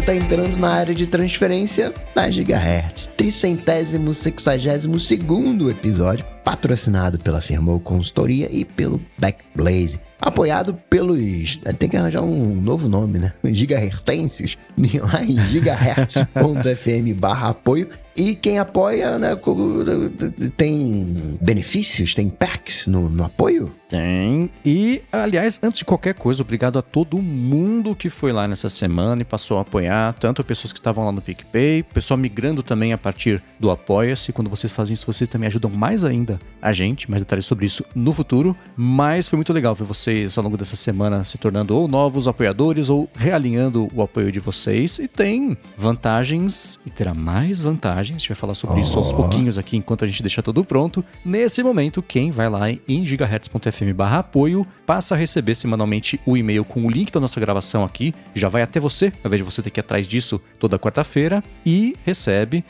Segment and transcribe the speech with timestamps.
[0.00, 3.06] você está entrando na área de transferência da Gigahertz.
[3.06, 10.00] Tricentésimo, sexagésimo segundo episódio, patrocinado pela Firmou Consultoria e pelo Backblaze.
[10.20, 11.56] Apoiado pelos.
[11.78, 13.32] Tem que arranjar um novo nome, né?
[13.44, 14.58] Gigahertenses.
[15.00, 17.88] Lá em gigahertz.fm barra apoio.
[18.14, 19.30] E quem apoia, né?
[20.56, 23.72] Tem benefícios, tem perks no, no apoio?
[23.88, 24.50] Tem.
[24.64, 29.22] E, aliás, antes de qualquer coisa, obrigado a todo mundo que foi lá nessa semana
[29.22, 32.98] e passou a apoiar, tanto pessoas que estavam lá no PicPay, pessoal migrando também a
[32.98, 34.32] partir do Apoia-se.
[34.32, 36.29] Quando vocês fazem isso, vocês também ajudam mais ainda
[36.60, 37.10] a gente.
[37.10, 38.56] Mais detalhes sobre isso no futuro.
[38.76, 42.90] Mas foi muito legal ver vocês ao longo dessa semana se tornando ou novos apoiadores
[42.90, 44.98] ou realinhando o apoio de vocês.
[44.98, 48.16] E tem vantagens e terá mais vantagens.
[48.16, 48.82] A gente vai falar sobre oh.
[48.82, 51.04] isso aos pouquinhos aqui enquanto a gente deixa tudo pronto.
[51.24, 53.90] Nesse momento, quem vai lá em gigahertz.fm
[54.30, 58.48] apoio, passa a receber semanalmente o e-mail com o link da nossa gravação aqui, já
[58.48, 61.96] vai até você, ao invés de você ter que ir atrás disso toda quarta-feira, e
[62.04, 62.64] recebe,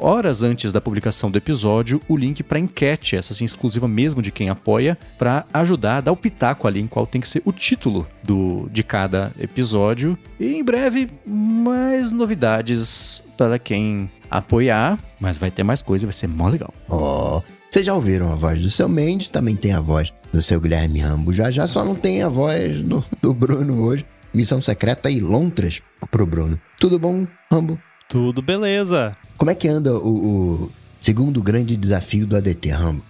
[0.00, 4.30] horas antes da publicação do episódio, o link para enquete, essa assim, exclusiva mesmo de
[4.30, 7.52] quem apoia, para ajudar a dar o pitaco ali em qual tem que ser o
[7.52, 10.16] título do, de cada episódio.
[10.38, 16.28] E em breve, mais novidades para quem apoiar, mas vai ter mais coisa, vai ser
[16.28, 16.72] mó legal.
[16.88, 20.60] Oh, vocês já ouviram a voz do seu Mendes, também tem a voz do seu
[20.60, 21.32] Guilherme Rambo.
[21.32, 24.04] Já já só não tem a voz do, do Bruno hoje.
[24.34, 26.58] Missão secreta e lontras pro Bruno.
[26.78, 27.78] Tudo bom, Rambo?
[28.08, 29.16] Tudo beleza.
[29.36, 30.72] Como é que anda o, o
[31.02, 33.02] segundo grande desafio do ADT, Rambo?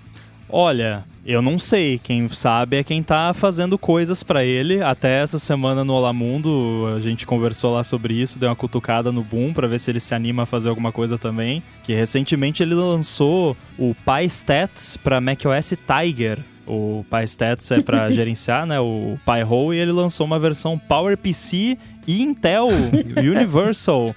[0.49, 2.01] Olha, eu não sei.
[2.03, 4.83] Quem sabe é quem tá fazendo coisas para ele.
[4.83, 9.23] Até essa semana no Olamundo, a gente conversou lá sobre isso, deu uma cutucada no
[9.23, 11.63] Boom para ver se ele se anima a fazer alguma coisa também.
[11.83, 16.39] Que recentemente ele lançou o PyStats para macOS Tiger.
[16.67, 21.77] O PyStats é para gerenciar, né, o Pi-hole e ele lançou uma versão PowerPC
[22.07, 22.69] Intel
[23.17, 24.15] Universal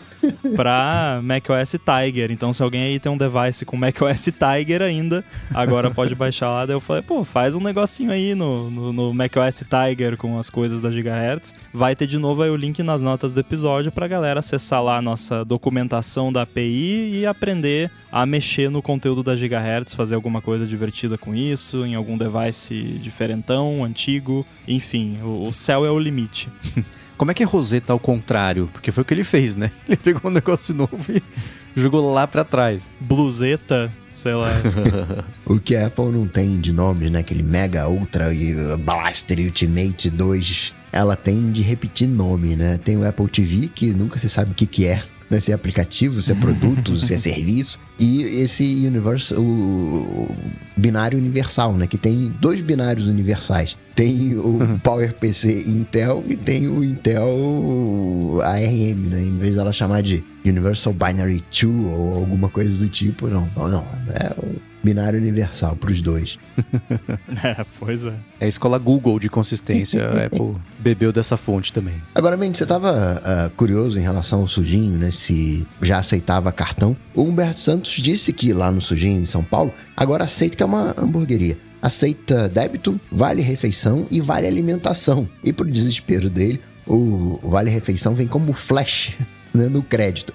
[0.55, 2.31] para macOS Tiger.
[2.31, 5.23] Então, se alguém aí tem um device com macOS Tiger ainda,
[5.53, 6.65] agora pode baixar lá.
[6.65, 10.49] Daí eu falei, pô, faz um negocinho aí no, no, no macOS Tiger com as
[10.49, 11.53] coisas da Gigahertz.
[11.73, 14.97] Vai ter de novo aí o link nas notas do episódio para galera acessar lá
[14.97, 20.41] a nossa documentação da API e aprender a mexer no conteúdo da Gigahertz, fazer alguma
[20.41, 25.99] coisa divertida com isso, em algum device diferentão, antigo, enfim, o, o céu é o
[25.99, 26.49] limite.
[27.17, 28.69] Como é que é Rosetta ao contrário?
[28.71, 29.71] Porque foi o que ele fez, né?
[29.87, 31.21] Ele pegou um negócio novo e
[31.75, 32.89] jogou lá para trás.
[32.99, 34.49] Bluseta, sei lá.
[35.45, 37.19] o que a Apple não tem de nome, né?
[37.19, 40.73] Aquele Mega Ultra e Blaster Ultimate 2.
[40.91, 42.77] Ela tem de repetir nome, né?
[42.77, 45.39] Tem o Apple TV, que nunca se sabe o que, que é né?
[45.39, 47.79] se é aplicativo, se é produto, se é serviço.
[47.97, 50.29] E esse universo, o
[50.75, 51.87] binário universal, né?
[51.87, 53.77] Que tem dois binários universais.
[53.95, 54.79] Tem o uhum.
[54.79, 59.21] PowerPC Intel e tem o Intel ARM, né?
[59.21, 63.49] Em vez dela chamar de Universal Binary 2 ou alguma coisa do tipo, não.
[63.55, 63.87] Não, não.
[64.13, 66.37] É o binário universal para os dois.
[67.43, 68.13] é, pois é.
[68.39, 70.07] É a escola Google de consistência.
[70.07, 71.95] a Apple bebeu dessa fonte também.
[72.13, 75.09] Agora, Mendes, você estava uh, ah, curioso em relação ao Sujinho, né?
[75.09, 76.95] Se já aceitava cartão.
[77.15, 80.65] O Humberto Santos disse que lá no Sujinho, em São Paulo, agora aceita que é
[80.65, 85.29] uma hamburgueria aceita débito, vale refeição e vale alimentação.
[85.43, 89.13] E pro desespero dele, o vale refeição vem como flash
[89.55, 90.33] no crédito.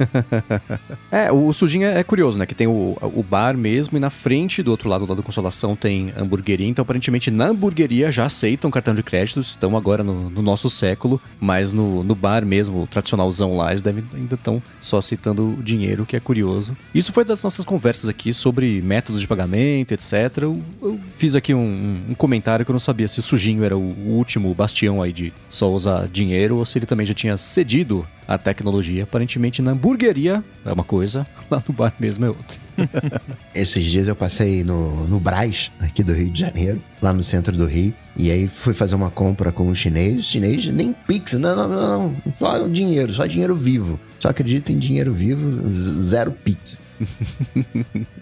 [1.10, 2.46] é, o sujinho é, curioso, né?
[2.46, 5.24] Que tem o, o bar mesmo e na frente do outro lado, do lado da
[5.24, 6.66] consolação, tem hamburgueria.
[6.66, 11.20] Então, aparentemente, na hamburgueria já aceitam cartão de crédito, estão agora no, no nosso século,
[11.40, 16.16] mas no, no bar mesmo, tradicionalzão lá, eles devem, ainda estão só aceitando dinheiro, que
[16.16, 16.76] é curioso.
[16.94, 20.12] Isso foi das nossas conversas aqui sobre métodos de pagamento, etc.
[20.42, 23.76] Eu, eu fiz aqui um, um, comentário que eu não sabia se o sujinho era
[23.76, 28.06] o último bastião aí de só usar dinheiro ou se ele também já tinha cedido
[28.30, 29.02] a tecnologia.
[29.02, 32.56] Aparentemente na hamburgueria é uma coisa, lá no bar mesmo é outra.
[33.52, 37.56] Esses dias eu passei no, no Braz, aqui do Rio de Janeiro, lá no centro
[37.56, 40.20] do Rio, e aí fui fazer uma compra com um chinês.
[40.20, 43.98] O chinês nem Pix, não, não, não, não, só dinheiro, só dinheiro vivo.
[44.20, 45.68] Só acredita em dinheiro vivo,
[46.02, 46.84] zero Pix.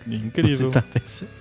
[0.06, 0.70] Incrível.
[0.70, 0.82] Tá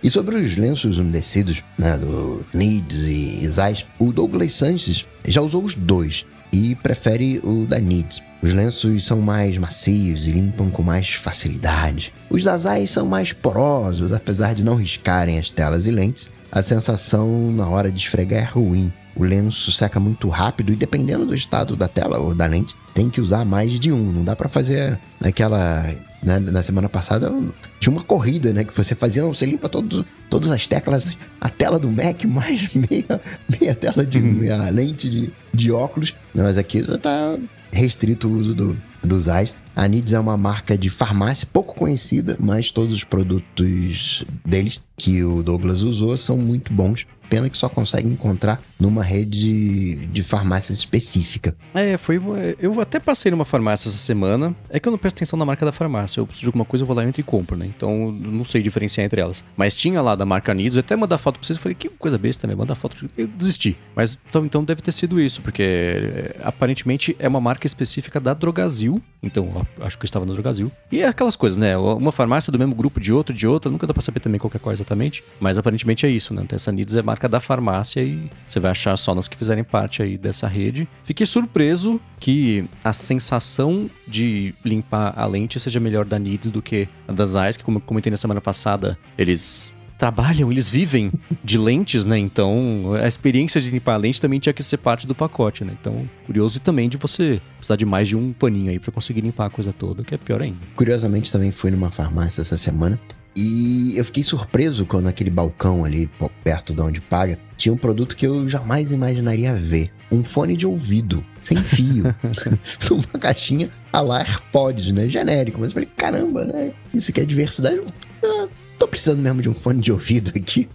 [0.03, 5.63] e sobre os lenços umedecidos, né, do Needs e Zeiss, o Douglas Sanches já usou
[5.63, 8.26] os dois e prefere o da Needs.
[8.41, 12.13] Os lenços são mais macios e limpam com mais facilidade.
[12.29, 16.29] Os Dazai são mais porosos, apesar de não riscarem as telas e lentes.
[16.51, 18.93] A sensação na hora de esfregar é ruim.
[19.15, 23.09] O lenço seca muito rápido e dependendo do estado da tela ou da lente, tem
[23.09, 24.11] que usar mais de um.
[24.11, 25.91] Não dá para fazer aquela
[26.21, 26.39] né?
[26.39, 27.31] Na semana passada
[27.79, 28.63] tinha uma corrida, né?
[28.63, 31.07] Que você fazia, você limpa todos, todas as teclas,
[31.39, 34.33] a tela do Mac, mais meia, meia tela de uhum.
[34.33, 36.13] meia lente de, de óculos.
[36.33, 37.37] Mas aqui tá
[37.71, 39.53] restrito o uso do, dos AIS.
[39.75, 45.23] A Nids é uma marca de farmácia pouco conhecida, mas todos os produtos deles que
[45.23, 47.05] o Douglas usou são muito bons.
[47.29, 51.55] Pena que só consegue encontrar numa rede de farmácias específica.
[51.73, 52.21] É, foi.
[52.59, 54.55] Eu até passei numa farmácia essa semana.
[54.69, 56.19] É que eu não presto atenção na marca da farmácia.
[56.19, 57.65] Eu preciso de alguma coisa, eu vou lá e compro, né?
[57.65, 59.43] Então não sei diferenciar entre elas.
[59.55, 61.57] Mas tinha lá da marca Nidos, eu até mandar foto pra vocês.
[61.57, 62.55] Falei, que coisa besta, né?
[62.55, 63.09] Mandar foto.
[63.17, 63.75] Eu desisti.
[63.95, 68.33] Mas então, então deve ter sido isso, porque é, aparentemente é uma marca específica da
[68.33, 69.01] Drogazil.
[69.23, 70.71] Então acho que eu estava na Drogazil.
[70.91, 71.77] E é aquelas coisas, né?
[71.77, 73.71] Uma farmácia do mesmo grupo de outro, de outra.
[73.71, 75.23] Nunca dá pra saber também qualquer coisa exatamente.
[75.39, 76.43] Mas aparentemente é isso, né?
[76.43, 79.63] Então essa Nids é marca da farmácia e você vai achar só nas que fizerem
[79.63, 80.87] parte aí dessa rede.
[81.03, 86.89] Fiquei surpreso que a sensação de limpar a lente seja melhor da Nids do que
[87.07, 91.11] a das Eyes, que como eu comentei na semana passada, eles trabalham, eles vivem
[91.43, 92.17] de lentes, né?
[92.17, 95.73] Então, a experiência de limpar a lente também tinha que ser parte do pacote, né?
[95.79, 99.47] Então, curioso também de você precisar de mais de um paninho aí para conseguir limpar
[99.47, 100.57] a coisa toda, que é pior ainda.
[100.75, 102.99] Curiosamente, também fui numa farmácia essa semana
[103.39, 106.09] e eu fiquei surpreso quando naquele balcão ali,
[106.43, 109.91] perto de onde paga, tinha um produto que eu jamais imaginaria ver.
[110.11, 112.05] Um fone de ouvido, sem fio.
[112.89, 115.07] numa caixinha a lá AirPods, né?
[115.07, 115.59] Genérico.
[115.61, 116.71] Mas eu falei, caramba, né?
[116.91, 117.79] Isso que é diversidade.
[118.23, 118.47] Ah,
[118.79, 120.67] tô precisando mesmo de um fone de ouvido aqui.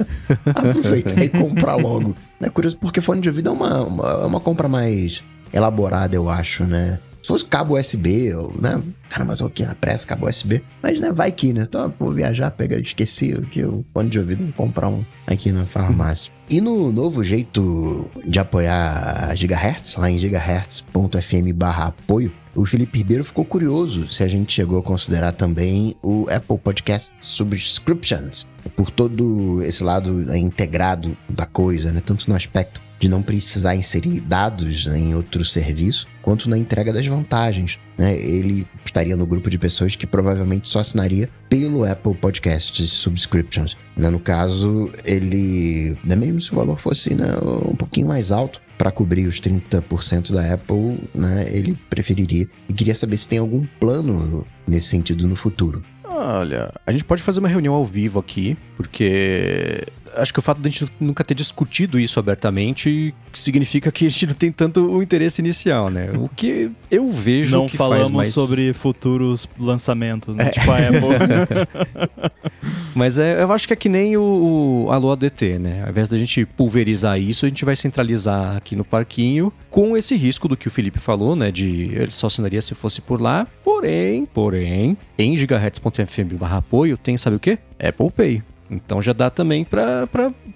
[0.56, 2.16] Aproveitar e comprar logo.
[2.40, 5.22] É curioso, porque fone de ouvido é uma, uma, é uma compra mais
[5.52, 6.98] elaborada, eu acho, né?
[7.28, 8.80] Se fosse cabo USB, ou, né?
[9.10, 10.62] Caramba, eu tô aqui na pressa, cabo USB.
[10.82, 11.66] Mas, né, vai que, né?
[11.68, 15.66] Então, vou viajar, pegar, esqueci que o fone de ouvido, vou comprar um aqui na
[15.66, 16.32] farmácia.
[16.48, 22.96] E no novo jeito de apoiar a Gigahertz, lá em gigahertz.fm barra apoio, o Felipe
[22.96, 28.90] Ribeiro ficou curioso se a gente chegou a considerar também o Apple Podcast Subscriptions, por
[28.90, 32.00] todo esse lado integrado da coisa, né?
[32.02, 37.06] Tanto no aspecto de não precisar inserir dados em outro serviço, quanto na entrega das
[37.06, 37.78] vantagens.
[37.96, 38.14] Né?
[38.14, 43.78] Ele estaria no grupo de pessoas que provavelmente só assinaria pelo Apple Podcasts Subscriptions.
[43.96, 44.10] Né?
[44.10, 47.32] No caso, ele, né, mesmo se o valor fosse né,
[47.66, 52.46] um pouquinho mais alto, para cobrir os 30% da Apple, né, ele preferiria.
[52.68, 55.82] E queria saber se tem algum plano nesse sentido no futuro.
[56.04, 59.82] Olha, a gente pode fazer uma reunião ao vivo aqui, porque
[60.18, 64.08] acho que o fato de a gente nunca ter discutido isso abertamente significa que a
[64.08, 66.10] gente não tem tanto o interesse inicial, né?
[66.14, 68.32] O que eu vejo não que falamos mais...
[68.32, 70.46] sobre futuros lançamentos, né?
[70.46, 70.50] É.
[70.50, 72.30] Tipo a Apple.
[72.94, 75.82] Mas é, eu acho que é que nem o, o Alô ADT, né?
[75.84, 80.16] Ao invés da gente pulverizar isso, a gente vai centralizar aqui no parquinho com esse
[80.16, 81.52] risco do que o Felipe falou, né?
[81.52, 83.46] De ele só assinaria se fosse por lá.
[83.62, 87.58] Porém, porém, em gigahertz.fm barra apoio tem, sabe o quê?
[87.78, 88.42] Apple Pay.
[88.70, 90.06] Então já dá também para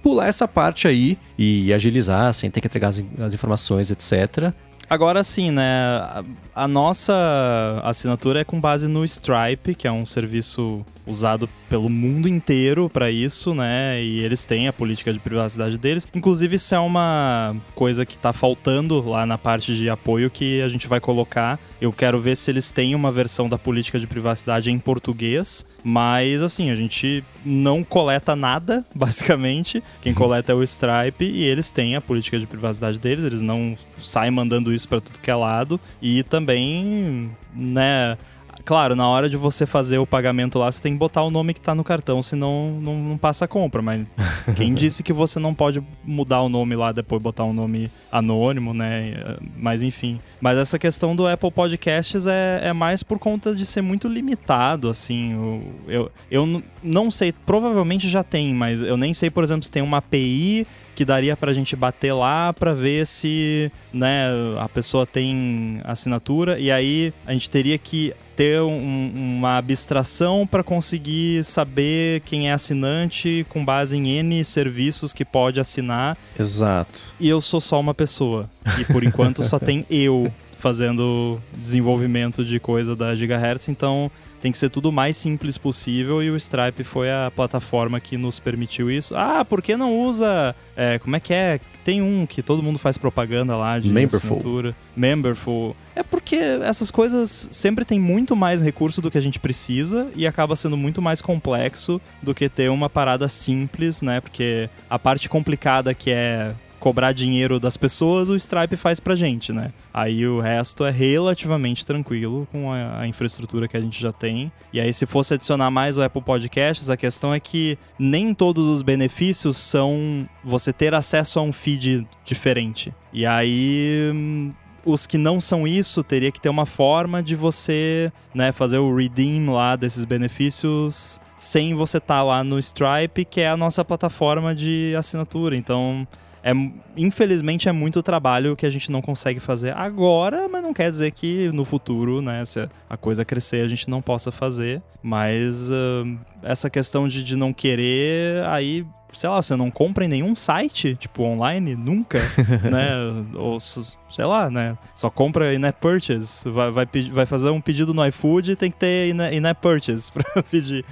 [0.02, 4.52] pular essa parte aí e agilizar, sem ter que entregar as, as informações, etc.
[4.88, 5.84] Agora sim, né?
[6.02, 6.22] A,
[6.54, 12.28] a, nossa assinatura é com base no Stripe, que é um serviço usado pelo mundo
[12.28, 14.02] inteiro para isso, né?
[14.02, 16.06] E eles têm a política de privacidade deles.
[16.14, 20.68] Inclusive, isso é uma coisa que tá faltando lá na parte de apoio que a
[20.68, 21.58] gente vai colocar.
[21.80, 26.42] Eu quero ver se eles têm uma versão da política de privacidade em português, mas
[26.42, 29.82] assim, a gente não coleta nada, basicamente.
[30.00, 33.76] Quem coleta é o Stripe e eles têm a política de privacidade deles, eles não
[34.02, 38.16] saem mandando isso para tudo que é lado e também, né,
[38.64, 41.54] Claro, na hora de você fazer o pagamento lá, você tem que botar o nome
[41.54, 43.82] que tá no cartão, senão não, não passa a compra.
[43.82, 44.06] Mas
[44.56, 48.72] quem disse que você não pode mudar o nome lá depois botar um nome anônimo,
[48.72, 49.36] né?
[49.56, 50.20] Mas enfim.
[50.40, 54.88] Mas essa questão do Apple Podcasts é, é mais por conta de ser muito limitado,
[54.88, 55.32] assim.
[55.32, 59.70] Eu, eu, eu não sei, provavelmente já tem, mas eu nem sei, por exemplo, se
[59.70, 64.26] tem uma API que daria pra gente bater lá para ver se, né,
[64.58, 70.62] a pessoa tem assinatura e aí a gente teria que ter um, uma abstração para
[70.62, 76.16] conseguir saber quem é assinante com base em N serviços que pode assinar.
[76.38, 77.00] Exato.
[77.20, 78.48] E eu sou só uma pessoa.
[78.78, 84.08] E por enquanto só tem eu fazendo desenvolvimento de coisa da Gigahertz, então
[84.40, 88.16] tem que ser tudo o mais simples possível e o Stripe foi a plataforma que
[88.16, 89.14] nos permitiu isso.
[89.16, 90.54] Ah, por que não usa.
[90.76, 91.60] É, como é que é?
[91.84, 94.36] Tem um que todo mundo faz propaganda lá de Memberful.
[94.36, 94.76] assinatura.
[94.96, 95.76] Memberful.
[95.96, 100.28] É porque essas coisas sempre tem muito mais recurso do que a gente precisa e
[100.28, 104.20] acaba sendo muito mais complexo do que ter uma parada simples, né?
[104.20, 109.52] Porque a parte complicada que é cobrar dinheiro das pessoas, o Stripe faz pra gente,
[109.52, 109.72] né?
[109.94, 114.50] Aí o resto é relativamente tranquilo com a, a, infraestrutura que a gente já tem.
[114.72, 118.66] E aí, se fosse adicionar mais o Apple Podcasts, a questão é que nem todos
[118.66, 122.92] os benefícios são você ter acesso a um feed diferente.
[123.12, 124.10] E aí.
[124.12, 124.52] Hum,
[124.84, 128.92] os que não são isso, teria que ter uma forma de você né, fazer o
[128.92, 133.84] redeem lá desses benefícios sem você estar tá lá no Stripe, que é a nossa
[133.84, 135.56] plataforma de assinatura.
[135.56, 136.04] Então,
[136.42, 136.52] é,
[136.96, 141.12] infelizmente é muito trabalho que a gente não consegue fazer agora, mas não quer dizer
[141.12, 144.82] que no futuro, né, se a coisa crescer, a gente não possa fazer.
[145.02, 150.08] Mas uh, essa questão de, de não querer, aí sei lá, você não compra em
[150.08, 152.18] nenhum site, tipo, online, nunca,
[152.64, 152.92] né?
[153.36, 154.76] Ou, sei lá, né?
[154.94, 156.48] Só compra in-app purchase.
[156.48, 160.84] Vai, vai, vai fazer um pedido no iFood tem que ter in-app purchase pra pedir.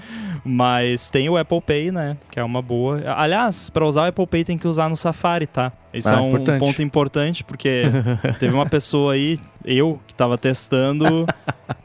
[0.44, 2.16] Mas tem o Apple Pay, né?
[2.30, 3.02] Que é uma boa.
[3.16, 5.73] Aliás, para usar o Apple Pay tem que usar no Safari, tá?
[5.92, 6.61] Isso ah, é um importante.
[6.61, 7.82] ponto importante, porque
[8.38, 11.26] teve uma pessoa aí, eu, que tava testando.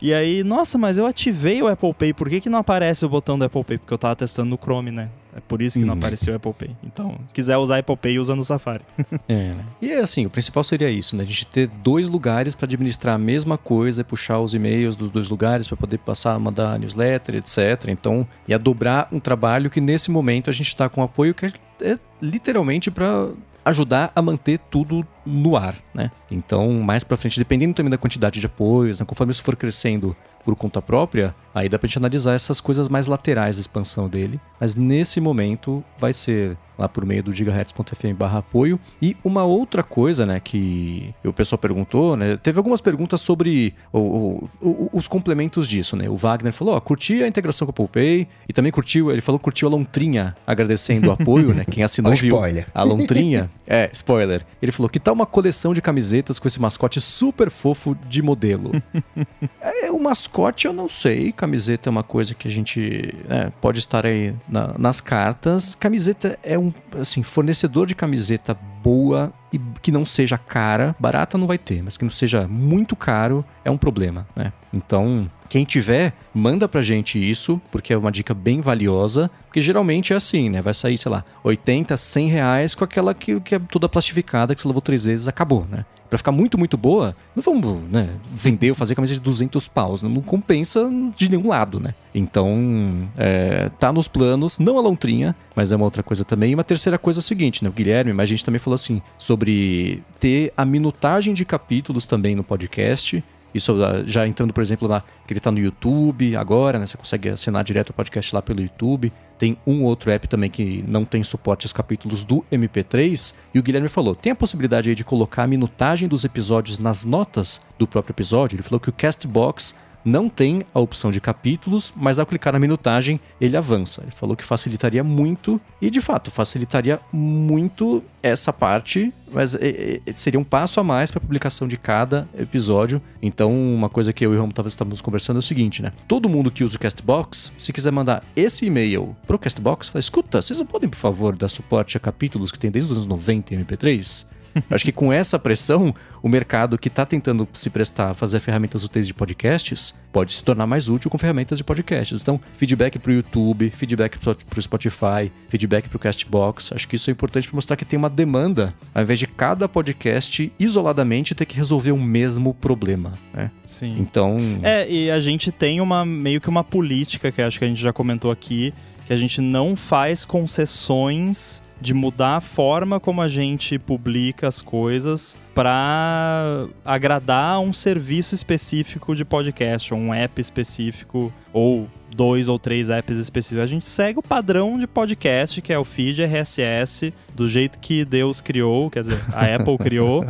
[0.02, 3.10] e aí, nossa, mas eu ativei o Apple Pay, por que, que não aparece o
[3.10, 3.78] botão do Apple Pay?
[3.80, 5.10] Porque eu tava testando no Chrome, né?
[5.36, 5.98] É por isso que não hum.
[5.98, 6.76] apareceu o Apple Pay.
[6.82, 8.84] Então, se quiser usar Apple Pay, usa no Safari.
[9.28, 9.66] é, né?
[9.82, 11.24] E é assim, o principal seria isso, né?
[11.24, 15.28] A gente ter dois lugares para administrar a mesma coisa, puxar os e-mails dos dois
[15.28, 17.90] lugares para poder passar, mandar newsletter, etc.
[17.90, 21.52] Então, ia dobrar um trabalho que nesse momento a gente está com apoio que é,
[21.82, 23.28] é literalmente para
[23.66, 26.12] ajudar a manter tudo no ar, né?
[26.30, 29.06] Então, mais para frente, dependendo também da quantidade de apoios, né?
[29.06, 33.08] conforme isso for crescendo por conta própria, aí dá pra gente analisar essas coisas mais
[33.08, 34.40] laterais da expansão dele.
[34.60, 38.80] Mas nesse momento vai ser lá por meio do gigahertz.fm barra apoio.
[39.02, 44.00] E uma outra coisa, né, que o pessoal perguntou, né, teve algumas perguntas sobre o,
[44.00, 46.10] o, o, os complementos disso, né.
[46.10, 49.22] O Wagner falou, ó, curti a integração com a Apple Pay e também curtiu, ele
[49.22, 52.68] falou curtiu a lontrinha agradecendo o apoio, né, quem assinou viu spoiler.
[52.74, 53.50] a lontrinha.
[53.66, 54.46] é, spoiler.
[54.62, 58.72] Ele falou que tá uma coleção de camisetas com esse mascote super fofo de modelo.
[59.62, 60.35] é, o mascote
[60.68, 64.77] eu não sei, camiseta é uma coisa que a gente né, pode estar aí na,
[64.77, 65.74] nas cartas.
[65.74, 71.38] Camiseta é um um assim, fornecedor de camiseta boa e que não seja cara, barata
[71.38, 74.51] não vai ter, mas que não seja muito caro é um problema, né?
[74.74, 80.13] Então, quem tiver, manda pra gente isso, porque é uma dica bem valiosa, porque geralmente
[80.13, 80.62] é assim, né?
[80.62, 84.62] Vai sair, sei lá, 80, 100 reais com aquela que, que é toda plastificada, que
[84.62, 85.86] você lavou três vezes, acabou, né?
[86.10, 90.02] Pra ficar muito, muito boa, não vamos né, vender ou fazer camisa de 200 paus,
[90.02, 91.94] não, compensa de nenhum lado, né?
[92.14, 96.52] Então, é, tá nos planos, não a lontrinha, mas é uma outra coisa também.
[96.52, 97.70] E uma terceira coisa é o seguinte, né?
[97.70, 102.36] O Guilherme, mas a gente também falou assim, sobre ter a minutagem de capítulos também
[102.36, 103.24] no podcast.
[103.56, 106.86] Isso ah, já entrando, por exemplo, lá que ele está no YouTube agora, né?
[106.86, 109.14] Você consegue assinar direto o podcast lá pelo YouTube.
[109.38, 113.34] Tem um outro app também que não tem suporte aos capítulos do MP3.
[113.54, 117.06] E o Guilherme falou: tem a possibilidade aí de colocar a minutagem dos episódios nas
[117.06, 118.58] notas do próprio episódio.
[118.58, 119.74] Ele falou que o Castbox
[120.06, 124.04] não tem a opção de capítulos, mas ao clicar na minutagem ele avança.
[124.04, 130.14] Ele falou que facilitaria muito e de fato facilitaria muito essa parte, mas é, é,
[130.16, 133.02] seria um passo a mais para a publicação de cada episódio.
[133.22, 135.92] Então, uma coisa que eu e o Romo talvez estamos conversando é o seguinte, né?
[136.08, 140.42] Todo mundo que usa o Castbox, se quiser mandar esse e-mail pro Castbox, fala: escuta,
[140.42, 143.54] vocês não podem, por favor, dar suporte a capítulos que tem desde os anos 90
[143.54, 144.28] em MP3?
[144.70, 148.84] Acho que com essa pressão, o mercado que está tentando se prestar a fazer ferramentas
[148.84, 152.22] úteis de podcasts pode se tornar mais útil com ferramentas de podcasts.
[152.22, 156.72] Então, feedback para o YouTube, feedback para o Spotify, feedback para o Castbox.
[156.74, 159.68] Acho que isso é importante para mostrar que tem uma demanda, ao invés de cada
[159.68, 163.18] podcast isoladamente ter que resolver o mesmo problema.
[163.34, 163.52] Né?
[163.66, 163.98] Sim.
[164.00, 164.38] Então.
[164.64, 167.82] É, e a gente tem uma meio que uma política que acho que a gente
[167.82, 168.74] já comentou aqui,
[169.06, 174.62] que a gente não faz concessões de mudar a forma como a gente publica as
[174.62, 182.58] coisas para agradar um serviço específico de podcast, ou um app específico, ou dois ou
[182.58, 183.63] três apps específicos.
[183.63, 188.05] A gente segue o padrão de podcast, que é o feed RSS, do jeito que
[188.05, 190.25] Deus criou, quer dizer, a Apple criou.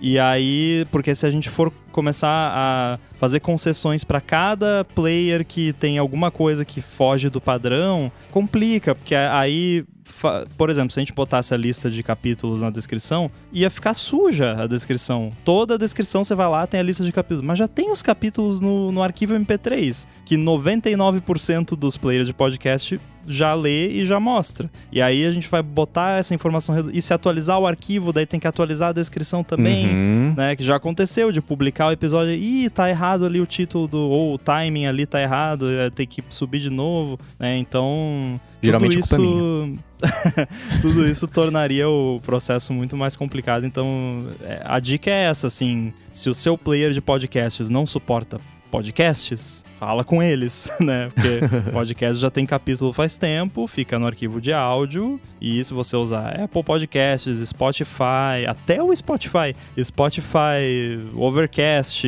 [0.00, 5.72] E aí, porque se a gente for começar a fazer concessões para cada player que
[5.72, 9.84] tem alguma coisa que foge do padrão, complica, porque aí
[10.56, 14.62] por exemplo, se a gente botasse a lista de capítulos na descrição, ia ficar suja
[14.62, 15.32] a descrição.
[15.44, 17.44] Toda a descrição você vai lá, tem a lista de capítulos.
[17.44, 23.00] Mas já tem os capítulos no, no arquivo MP3, que 99% dos players de podcast
[23.26, 24.70] já lê e já mostra.
[24.90, 28.40] E aí a gente vai botar essa informação e se atualizar o arquivo, daí tem
[28.40, 30.34] que atualizar a descrição também, uhum.
[30.36, 30.56] né?
[30.56, 34.34] Que já aconteceu de publicar o episódio, ih, tá errado ali o título do ou
[34.34, 37.56] o timing ali tá errado, é, tem que subir de novo, né?
[37.56, 39.78] Então, Geralmente tudo isso
[40.80, 43.64] tudo isso tornaria o processo muito mais complicado.
[43.66, 48.40] Então, é, a dica é essa, assim, se o seu player de podcasts não suporta
[48.68, 51.10] podcasts, fala com eles, né?
[51.14, 55.96] Porque podcast já tem capítulo faz tempo, fica no arquivo de áudio, e se você
[55.96, 62.06] usar Apple Podcasts, Spotify, até o Spotify, Spotify, Overcast,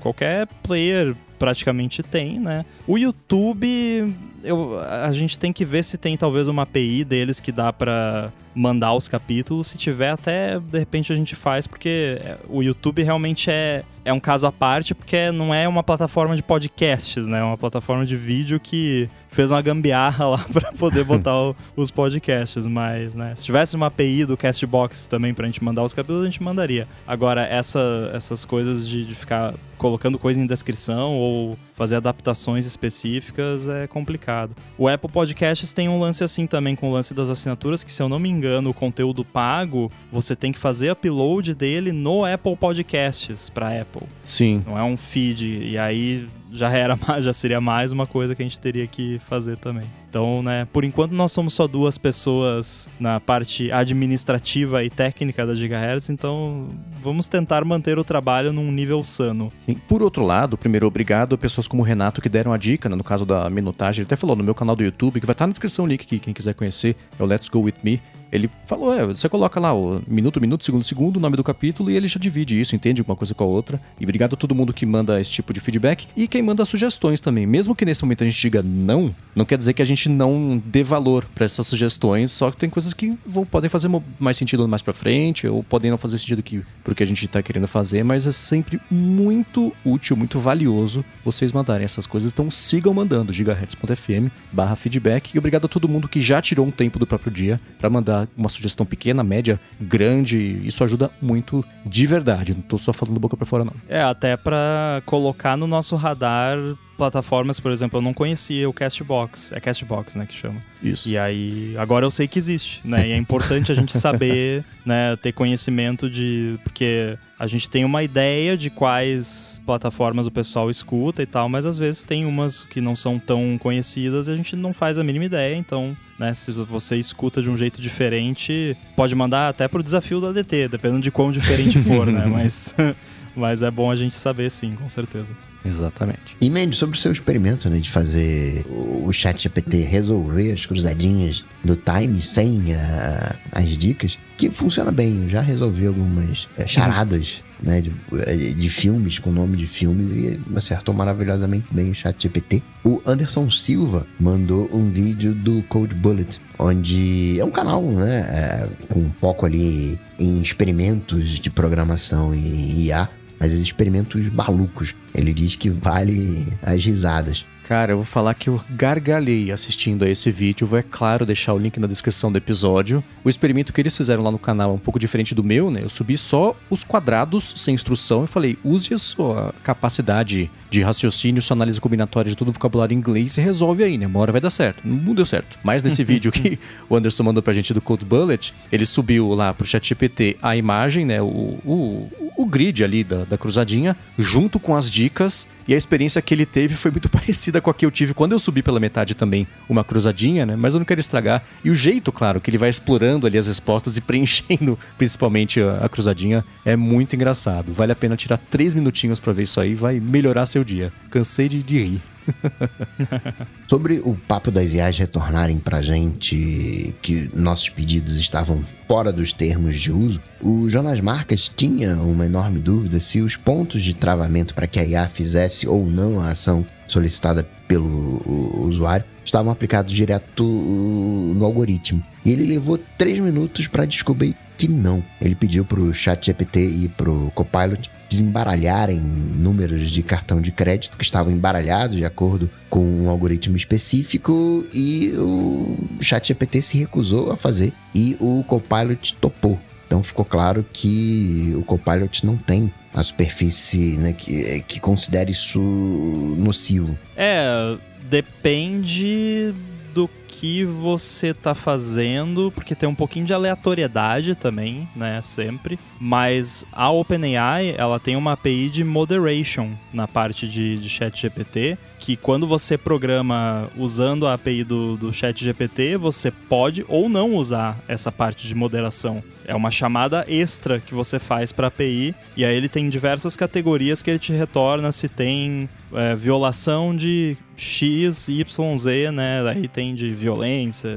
[0.00, 2.64] qualquer player praticamente tem, né?
[2.86, 7.52] O YouTube, eu, a gente tem que ver se tem talvez uma API deles que
[7.52, 9.66] dá para mandar os capítulos.
[9.66, 14.12] Se tiver, até de repente a gente faz, porque é, o YouTube realmente é, é
[14.12, 17.40] um caso à parte, porque não é uma plataforma de podcasts, né?
[17.40, 21.90] É uma plataforma de vídeo que fez uma gambiarra lá para poder botar o, os
[21.90, 26.22] podcasts, mas, né, se tivesse uma API do Castbox também pra gente mandar os capítulos,
[26.22, 26.88] a gente mandaria.
[27.06, 33.68] Agora, essa, essas coisas de, de ficar colocando coisa em descrição ou fazer adaptações específicas
[33.68, 34.56] é complicado.
[34.78, 38.02] O Apple Podcasts tem um lance assim também com o lance das assinaturas, que se
[38.02, 42.56] eu não me engano, o conteúdo pago, você tem que fazer upload dele no Apple
[42.56, 44.06] Podcasts para Apple.
[44.24, 44.62] Sim.
[44.66, 48.44] Não é um feed e aí já era já seria mais uma coisa que a
[48.44, 49.86] gente teria que fazer também.
[50.16, 55.54] Então, né, por enquanto nós somos só duas pessoas na parte administrativa e técnica da
[55.54, 56.70] Gigahertz, então
[57.02, 59.52] vamos tentar manter o trabalho num nível sano.
[59.66, 59.74] Sim.
[59.86, 62.96] Por outro lado, primeiro obrigado a pessoas como o Renato que deram a dica, né,
[62.96, 65.46] no caso da minutagem, ele até falou no meu canal do YouTube, que vai estar
[65.46, 68.00] na descrição o link aqui, quem quiser conhecer, é o Let's Go With Me.
[68.32, 71.90] Ele falou, é, você coloca lá o minuto, minuto, segundo, segundo, o nome do capítulo
[71.90, 73.80] e ele já divide isso, entende uma coisa com a outra.
[74.00, 77.20] E obrigado a todo mundo que manda esse tipo de feedback e quem manda sugestões
[77.20, 77.46] também.
[77.46, 80.60] Mesmo que nesse momento a gente diga não, não quer dizer que a gente não
[80.64, 84.66] dê valor para essas sugestões, só que tem coisas que vão, podem fazer mais sentido
[84.68, 88.04] mais para frente ou podem não fazer sentido que porque a gente tá querendo fazer,
[88.04, 92.32] mas é sempre muito útil, muito valioso vocês mandarem essas coisas.
[92.32, 97.06] Então sigam mandando gigahertz.fm/feedback e obrigado a todo mundo que já tirou um tempo do
[97.06, 102.54] próprio dia para mandar uma sugestão pequena, média, grande, isso ajuda muito de verdade.
[102.54, 103.74] Não tô só falando boca para fora, não.
[103.88, 106.58] É, até para colocar no nosso radar
[106.96, 109.52] plataformas, por exemplo, eu não conhecia o Castbox.
[109.52, 110.60] É Castbox, né, que chama.
[110.82, 111.08] Isso.
[111.08, 113.08] E aí, agora eu sei que existe, né?
[113.08, 116.58] E é importante a gente saber, né, ter conhecimento de...
[116.64, 121.66] Porque a gente tem uma ideia de quais plataformas o pessoal escuta e tal, mas
[121.66, 125.04] às vezes tem umas que não são tão conhecidas e a gente não faz a
[125.04, 129.82] mínima ideia, então, né, se você escuta de um jeito diferente, pode mandar até pro
[129.82, 132.24] desafio do ADT, dependendo de quão diferente for, né?
[132.36, 132.74] Mas,
[133.36, 135.34] mas é bom a gente saber sim, com certeza.
[135.66, 136.36] Exatamente.
[136.40, 141.44] E Mandy, sobre o seu experimento, né, de fazer o chat GPT resolver as cruzadinhas
[141.64, 145.22] do Time sem uh, as dicas, que funciona bem.
[145.22, 150.10] Eu já resolvi algumas uh, charadas né, de, eh, de, filmes, com nome de filmes,
[150.10, 152.62] e acertou maravilhosamente bem o chat GPT.
[152.84, 158.68] O Anderson Silva mandou um vídeo do Code Bullet, onde é um canal, né, é,
[158.92, 164.94] com foco ali em experimentos de programação e IA mas experimentos malucos.
[165.14, 167.44] Ele diz que vale as risadas.
[167.66, 170.68] Cara, eu vou falar que eu gargalhei assistindo a esse vídeo.
[170.68, 173.02] Vou, é claro, deixar o link na descrição do episódio.
[173.24, 175.80] O experimento que eles fizeram lá no canal é um pouco diferente do meu, né?
[175.82, 181.40] Eu subi só os quadrados sem instrução e falei: use a sua capacidade de raciocínio,
[181.40, 184.06] sua análise combinatória de todo o vocabulário em inglês e resolve aí, né?
[184.06, 184.86] Uma hora vai dar certo.
[184.86, 185.58] Não deu certo.
[185.62, 189.52] Mas nesse vídeo que o Anderson mandou pra gente do Code Bullet, ele subiu lá
[189.54, 191.20] pro ChatGPT a imagem, né?
[191.22, 195.48] O, o, o grid ali da, da cruzadinha, junto com as dicas.
[195.68, 198.32] E a experiência que ele teve foi muito parecida com a que eu tive quando
[198.32, 200.54] eu subi pela metade também uma cruzadinha, né?
[200.54, 201.42] Mas eu não quero estragar.
[201.64, 205.78] E o jeito, claro, que ele vai explorando ali as respostas e preenchendo principalmente a,
[205.78, 207.72] a cruzadinha é muito engraçado.
[207.72, 210.90] Vale a pena tirar três minutinhos para ver isso aí, vai melhorar seu dia.
[211.10, 212.02] Cansei de, de rir.
[213.68, 219.78] Sobre o papo das IAs retornarem pra gente que nossos pedidos estavam fora dos termos
[219.78, 224.66] de uso, o Jonas Marcas tinha uma enorme dúvida se os pontos de travamento para
[224.66, 228.22] que a IA fizesse ou não a ação solicitada pelo
[228.66, 232.02] usuário estavam aplicados direto no algoritmo.
[232.24, 235.04] E ele levou três minutos para descobrir que não.
[235.20, 240.96] Ele pediu para o ChatGPT e para o Copilot desembaralharem números de cartão de crédito
[240.96, 247.36] que estavam embaralhados de acordo com um algoritmo específico e o ChatGPT se recusou a
[247.36, 249.58] fazer e o Copilot topou.
[249.86, 255.60] Então ficou claro que o Copilot não tem a superfície né, que, que considere isso
[255.60, 256.98] nocivo.
[257.16, 257.76] É,
[258.08, 259.54] depende
[259.94, 265.78] do que você tá fazendo, porque tem um pouquinho de aleatoriedade também, né, sempre.
[266.00, 271.78] Mas a OpenAI, ela tem uma API de moderation na parte de, de chat GPT,
[271.98, 277.34] que quando você programa usando a API do, do chat GPT, você pode ou não
[277.34, 279.22] usar essa parte de moderação.
[279.44, 283.36] É uma chamada extra que você faz para a API, e aí ele tem diversas
[283.36, 289.48] categorias que ele te retorna se tem é, violação de X, Y, Z, né?
[289.48, 290.90] Aí tem de violência,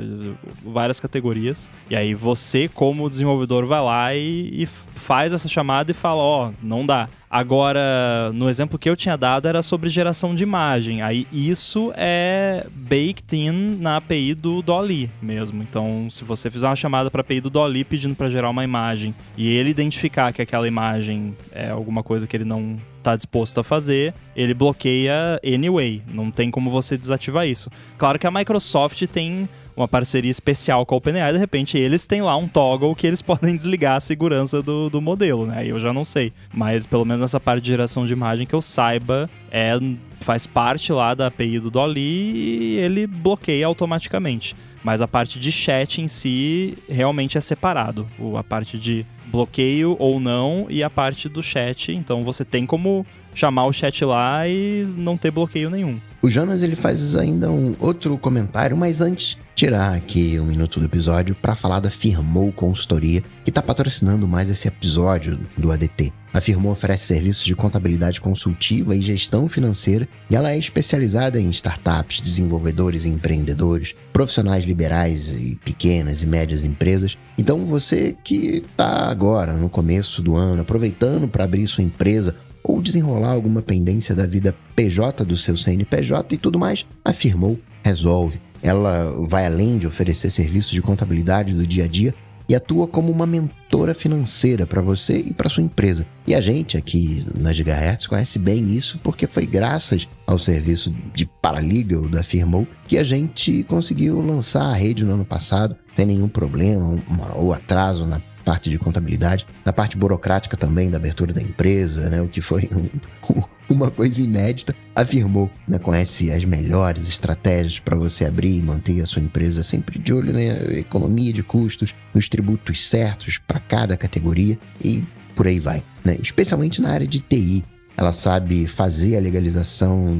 [0.64, 1.72] várias categorias.
[1.90, 6.50] E aí você, como desenvolvedor, vai lá e, e faz essa chamada e fala, ó,
[6.50, 7.08] oh, não dá.
[7.30, 11.04] Agora, no exemplo que eu tinha dado era sobre geração de imagem.
[11.04, 15.62] Aí isso é baked in na API do Dolly mesmo.
[15.62, 18.64] Então, se você fizer uma chamada para a API do Dolly pedindo para gerar uma
[18.64, 23.60] imagem e ele identificar que aquela imagem é alguma coisa que ele não está disposto
[23.60, 26.02] a fazer, ele bloqueia anyway.
[26.12, 27.70] Não tem como você desativar isso.
[27.98, 29.48] Claro que a Microsoft tem
[29.82, 33.22] uma parceria especial com a OpenAI, de repente eles têm lá um toggle que eles
[33.24, 35.66] podem desligar a segurança do, do modelo, né?
[35.66, 36.34] Eu já não sei.
[36.54, 39.80] Mas pelo menos nessa parte de geração de imagem que eu saiba, é
[40.20, 44.56] faz parte lá da API do Dolly e ele bloqueia automaticamente.
[44.84, 48.08] Mas a parte de chat em si realmente é separado.
[48.38, 51.92] A parte de bloqueio ou não e a parte do chat.
[51.92, 53.06] Então você tem como
[53.40, 55.98] chamar o chat lá e não ter bloqueio nenhum.
[56.22, 60.86] O Jonas ele faz ainda um outro comentário, mas antes tirar aqui um minuto do
[60.86, 66.14] episódio para falar da Firmou Consultoria, que está patrocinando mais esse episódio do ADT.
[66.34, 71.50] A Firmou oferece serviços de contabilidade consultiva e gestão financeira e ela é especializada em
[71.50, 77.18] startups, desenvolvedores e empreendedores, profissionais liberais e pequenas e médias empresas.
[77.38, 82.82] Então você que está agora no começo do ano aproveitando para abrir sua empresa ou
[82.82, 88.40] desenrolar alguma pendência da vida PJ do seu CNPJ e tudo mais, afirmou, resolve.
[88.62, 92.14] Ela vai além de oferecer serviços de contabilidade do dia a dia
[92.50, 96.06] e atua como uma mentora financeira para você e para sua empresa.
[96.26, 101.28] E a gente aqui na Gigahertz conhece bem isso porque foi graças ao serviço de
[101.28, 106.28] paralegal da Firmou que a gente conseguiu lançar a rede no ano passado sem nenhum
[106.28, 106.98] problema
[107.36, 108.20] ou atraso na
[108.50, 112.68] parte de contabilidade, na parte burocrática também da abertura da empresa, né, o que foi
[112.72, 119.02] um, uma coisa inédita, afirmou, né, conhece as melhores estratégias para você abrir e manter
[119.02, 123.60] a sua empresa sempre de olho na né, economia de custos, nos tributos certos para
[123.60, 125.04] cada categoria e
[125.36, 127.64] por aí vai, né, especialmente na área de TI
[128.00, 130.18] ela sabe fazer a legalização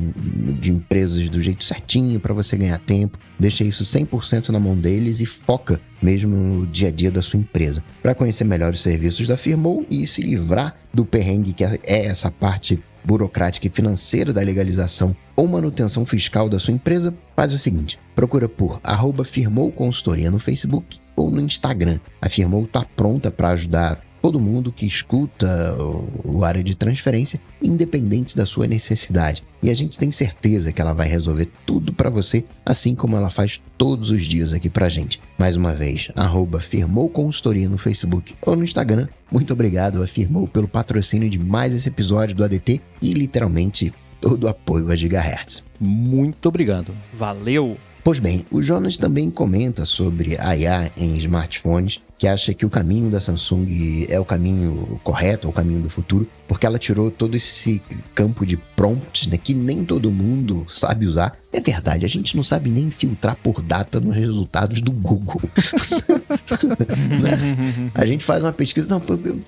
[0.60, 5.22] de empresas do jeito certinho para você ganhar tempo, deixa isso 100% na mão deles
[5.22, 7.82] e foca mesmo no dia a dia da sua empresa.
[8.04, 12.30] Para conhecer melhor os serviços da Firmou e se livrar do perrengue que é essa
[12.30, 17.98] parte burocrática e financeira da legalização ou manutenção fiscal da sua empresa, faz o seguinte:
[18.14, 21.98] procura por arroba Firmou Consultoria no Facebook ou no Instagram.
[22.22, 25.76] A Firmou está pronta para ajudar todo mundo que escuta
[26.24, 29.44] o área de transferência, independente da sua necessidade.
[29.62, 33.30] E a gente tem certeza que ela vai resolver tudo para você, assim como ela
[33.30, 35.20] faz todos os dias aqui pra gente.
[35.38, 39.08] Mais uma vez, arroba Firmou Consultoria no Facebook ou no Instagram.
[39.32, 44.48] Muito obrigado, Afirmou, pelo patrocínio de mais esse episódio do ADT e literalmente todo o
[44.48, 45.64] apoio a Gigahertz.
[45.80, 46.94] Muito obrigado.
[47.14, 47.78] Valeu!
[48.10, 53.10] Pois bem, o Jonas também comenta sobre IA em smartphones que acha que o caminho
[53.10, 53.66] da Samsung
[54.10, 57.82] é o caminho correto, o caminho do futuro, porque ela tirou todo esse
[58.14, 61.38] campo de prompts, né, que nem todo mundo sabe usar.
[61.52, 65.42] É verdade, a gente não sabe nem filtrar por data nos resultados do Google.
[67.22, 67.90] né?
[67.96, 69.02] A gente faz uma pesquisa, não,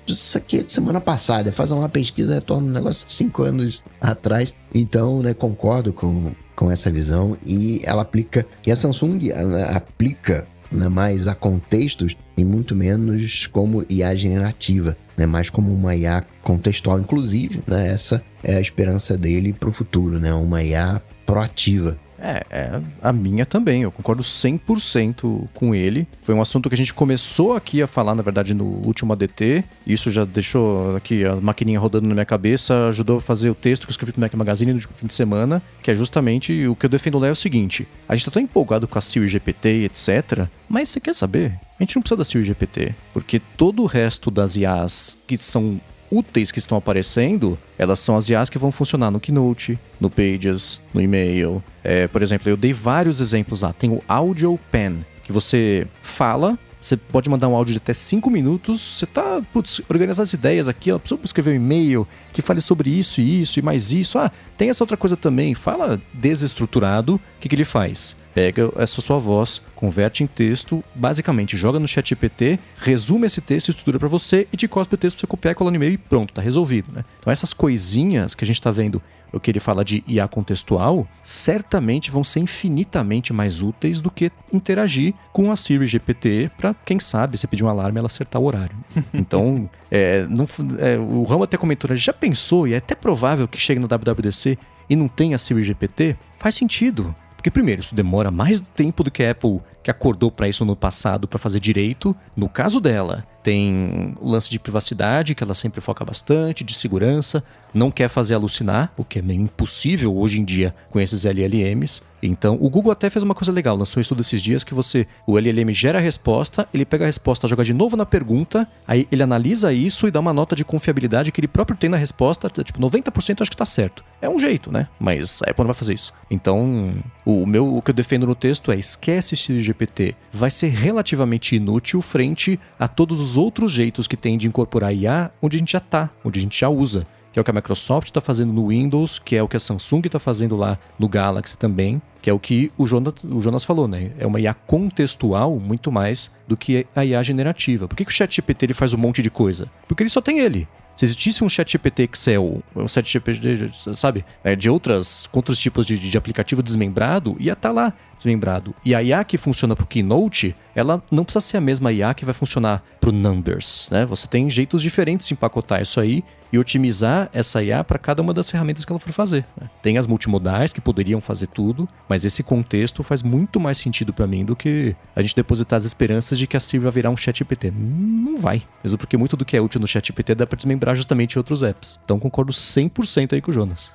[0.06, 3.84] isso aqui é de semana passada, faz uma pesquisa, retorna um negócio de cinco anos
[4.00, 4.52] atrás.
[4.74, 9.30] Então, né, concordo com, com essa visão e ela aplica, e a Samsung
[9.72, 15.94] aplica né, mais a contextos e muito menos como IA generativa, né, mais como uma
[15.94, 16.98] IA contextual.
[16.98, 21.98] Inclusive, né, essa é a esperança dele para o futuro, né, uma IA proativa.
[22.24, 26.06] É, é, a minha também, eu concordo 100% com ele.
[26.22, 29.64] Foi um assunto que a gente começou aqui a falar, na verdade, no último ADT.
[29.84, 33.82] Isso já deixou aqui a maquininha rodando na minha cabeça, ajudou a fazer o texto
[33.82, 36.86] que eu escrevi pro Mac Magazine no fim de semana, que é justamente o que
[36.86, 39.84] eu defendo lá é o seguinte: a gente tá tão empolgado com a Siri GPT,
[39.84, 40.46] etc.
[40.68, 41.58] Mas você quer saber?
[41.80, 45.80] A gente não precisa da Siri GPT, porque todo o resto das IAs que são
[46.12, 50.80] úteis que estão aparecendo, elas são as IAs que vão funcionar no Keynote, no Pages,
[50.92, 51.62] no e-mail.
[51.82, 53.72] É, por exemplo, eu dei vários exemplos lá.
[53.72, 58.28] Tem o Audio Pen, que você fala, você pode mandar um áudio de até 5
[58.28, 62.60] minutos, você tá, putz, organizar as ideias aqui, ela precisa escrever um e-mail que fale
[62.60, 64.18] sobre isso e isso e mais isso.
[64.18, 68.16] Ah, tem essa outra coisa também, fala desestruturado, o que, que ele faz?
[68.34, 73.68] Pega essa sua voz, converte em texto, basicamente joga no chat GPT, resume esse texto,
[73.70, 75.98] estrutura para você e te cospe o texto você copiar e colar no e-mail e
[75.98, 77.04] pronto, tá resolvido, né?
[77.20, 81.08] Então essas coisinhas que a gente está vendo o que ele fala de IA contextual,
[81.22, 87.00] certamente vão ser infinitamente mais úteis do que interagir com a Siri GPT para, quem
[87.00, 88.76] sabe, você pedir um alarme ela acertar o horário.
[89.14, 90.46] Então, é, não,
[90.78, 93.86] é, o Ramo até comentou, né, já pensou, e é até provável que chegue no
[93.86, 94.58] WWDC
[94.90, 96.16] e não tenha Siri GPT?
[96.38, 97.14] Faz sentido.
[97.42, 100.76] Porque, primeiro, isso demora mais tempo do que a Apple, que acordou para isso no
[100.76, 102.14] passado para fazer direito.
[102.36, 107.42] No caso dela, tem o lance de privacidade, que ela sempre foca bastante, de segurança,
[107.74, 112.02] não quer fazer alucinar, o que é meio impossível hoje em dia com esses LLMs.
[112.22, 115.08] Então, o Google até fez uma coisa legal, lançou um estudo esses dias que você,
[115.26, 119.08] o LLM gera a resposta, ele pega a resposta, joga de novo na pergunta, aí
[119.10, 122.48] ele analisa isso e dá uma nota de confiabilidade que ele próprio tem na resposta,
[122.48, 124.04] tipo, 90% acho que tá certo.
[124.20, 124.86] É um jeito, né?
[125.00, 126.12] Mas a Apple não vai fazer isso.
[126.30, 130.68] Então, o meu, o que eu defendo no texto é esquece esse GPT, vai ser
[130.68, 135.58] relativamente inútil frente a todos os outros jeitos que tem de incorporar IA onde a
[135.58, 138.20] gente já tá, onde a gente já usa que é o que a Microsoft está
[138.20, 142.00] fazendo no Windows, que é o que a Samsung está fazendo lá no Galaxy também,
[142.20, 144.12] que é o que o Jonas, o Jonas falou, né?
[144.18, 147.88] É uma IA contextual muito mais do que a IA generativa.
[147.88, 149.70] Por que, que o ChatGPT ele faz um monte de coisa?
[149.88, 150.68] Porque ele só tem ele.
[150.94, 155.86] Se existisse um chat GPT Excel, um chat GPT, sabe, é, de outras, outros tipos
[155.86, 158.74] de, de aplicativo desmembrado, ia estar tá lá desmembrado.
[158.84, 162.12] E a IA que funciona para o Keynote, ela não precisa ser a mesma IA
[162.12, 164.04] que vai funcionar para o Numbers, né?
[164.04, 168.34] Você tem jeitos diferentes de empacotar isso aí e otimizar essa IA para cada uma
[168.34, 169.46] das ferramentas que ela for fazer.
[169.58, 169.70] Né?
[169.82, 174.26] Tem as multimodais que poderiam fazer tudo, mas esse contexto faz muito mais sentido para
[174.26, 177.16] mim do que a gente depositar as esperanças de que a Siri vai virar um
[177.16, 177.70] chat GPT.
[177.70, 178.62] Não vai.
[178.84, 181.62] Mesmo porque muito do que é útil no chat GPT dá para desmembrar justamente outros
[181.62, 181.98] apps.
[182.04, 183.92] Então concordo 100% aí com o Jonas.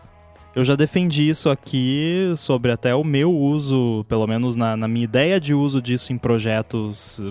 [0.55, 5.03] Eu já defendi isso aqui sobre até o meu uso, pelo menos na, na minha
[5.03, 7.21] ideia de uso disso em projetos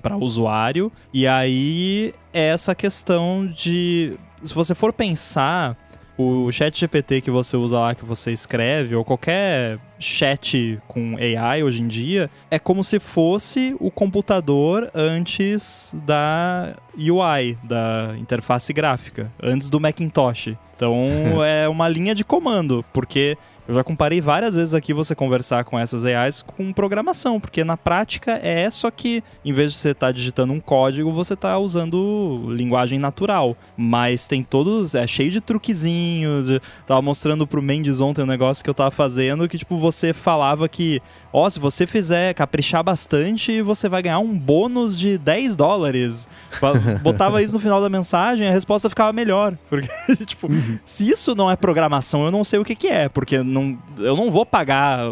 [0.00, 0.92] para usuário.
[1.12, 4.16] E aí essa questão de.
[4.44, 5.76] Se você for pensar,
[6.18, 11.62] o chat GPT que você usa lá, que você escreve, ou qualquer chat com AI
[11.62, 19.30] hoje em dia, é como se fosse o computador antes da UI, da interface gráfica,
[19.42, 20.54] antes do Macintosh.
[20.74, 21.04] Então
[21.44, 23.36] é uma linha de comando, porque
[23.68, 27.76] eu já comparei várias vezes aqui você conversar com essas AIs com programação, porque na
[27.76, 31.58] prática é só que, em vez de você estar tá digitando um código, você está
[31.58, 33.56] usando linguagem natural.
[33.76, 36.46] Mas tem todos, é cheio de truquezinhos.
[36.86, 40.68] Tava mostrando pro Mendes ontem um negócio que eu tava fazendo que, tipo, você falava
[40.68, 41.00] que
[41.36, 46.26] ó, oh, se você fizer caprichar bastante, você vai ganhar um bônus de 10 dólares.
[47.02, 49.54] Botava isso no final da mensagem, a resposta ficava melhor.
[49.68, 49.86] Porque,
[50.24, 50.78] tipo, uhum.
[50.82, 54.16] se isso não é programação, eu não sei o que, que é, porque não, eu
[54.16, 55.10] não vou pagar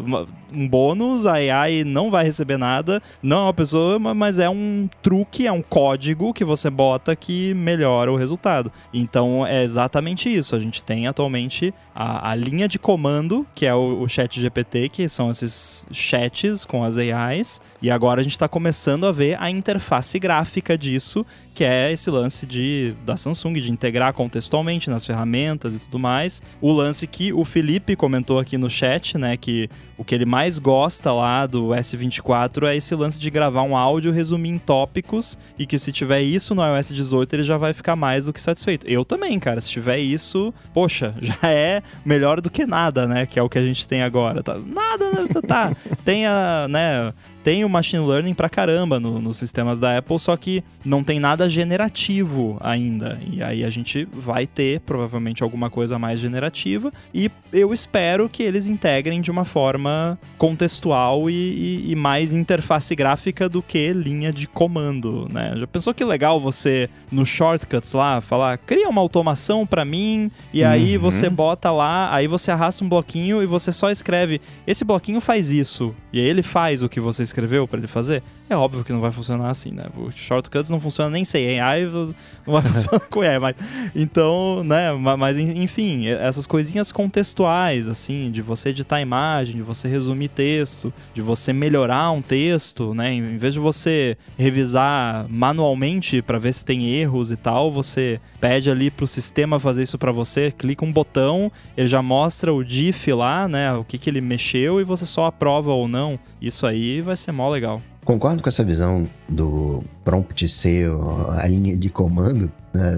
[0.50, 4.88] um bônus, a AI não vai receber nada, não é uma pessoa, mas é um
[5.02, 8.72] truque, é um código que você bota que melhora o resultado.
[8.92, 10.56] Então é exatamente isso.
[10.56, 14.88] A gente tem atualmente a, a linha de comando, que é o, o Chat GPT,
[14.88, 19.36] que são esses chats com as AIs, e agora a gente está começando a ver
[19.38, 25.04] a interface gráfica disso, que é esse lance de, da Samsung de integrar contextualmente nas
[25.04, 26.42] ferramentas e tudo mais.
[26.62, 29.68] O lance que o Felipe comentou aqui no chat, né, que
[29.98, 34.12] o que ele mais gosta lá do S24 é esse lance de gravar um áudio,
[34.12, 37.94] resumir em tópicos e que se tiver isso no iOS 18 ele já vai ficar
[37.94, 38.88] mais do que satisfeito.
[38.88, 43.38] Eu também, cara, se tiver isso, poxa, já é melhor do que nada, né, que
[43.38, 44.42] é o que a gente tem agora.
[44.42, 45.76] Tá, nada, né, tá, tá.
[46.02, 47.12] tem a, né,
[47.44, 51.20] tem o machine learning pra caramba no, nos sistemas da Apple, só que não tem
[51.20, 53.20] nada generativo ainda.
[53.30, 56.90] E aí a gente vai ter provavelmente alguma coisa mais generativa.
[57.12, 62.94] E eu espero que eles integrem de uma forma contextual e, e, e mais interface
[62.96, 65.52] gráfica do que linha de comando, né?
[65.54, 70.64] Já pensou que legal você no shortcuts lá falar, cria uma automação para mim e
[70.64, 71.02] aí uhum.
[71.02, 75.50] você bota lá, aí você arrasta um bloquinho e você só escreve esse bloquinho faz
[75.50, 77.33] isso e aí ele faz o que você escreveu
[77.68, 79.84] para ele fazer, é óbvio que não vai funcionar assim, né?
[79.96, 82.14] O shortcuts não funciona nem sem AI, não
[82.46, 83.56] vai funcionar com AI, mas
[83.94, 90.28] então, né, mas enfim, essas coisinhas contextuais assim, de você editar imagem, de você resumir
[90.28, 93.12] texto, de você melhorar um texto, né?
[93.12, 98.70] Em vez de você revisar manualmente para ver se tem erros e tal, você pede
[98.70, 103.10] ali pro sistema fazer isso para você, clica um botão, ele já mostra o diff
[103.12, 106.18] lá, né, o que que ele mexeu e você só aprova ou não.
[106.40, 107.80] Isso aí vai ser mó legal.
[108.04, 110.90] Concordo com essa visão do prompt ser
[111.38, 112.50] a linha de comando?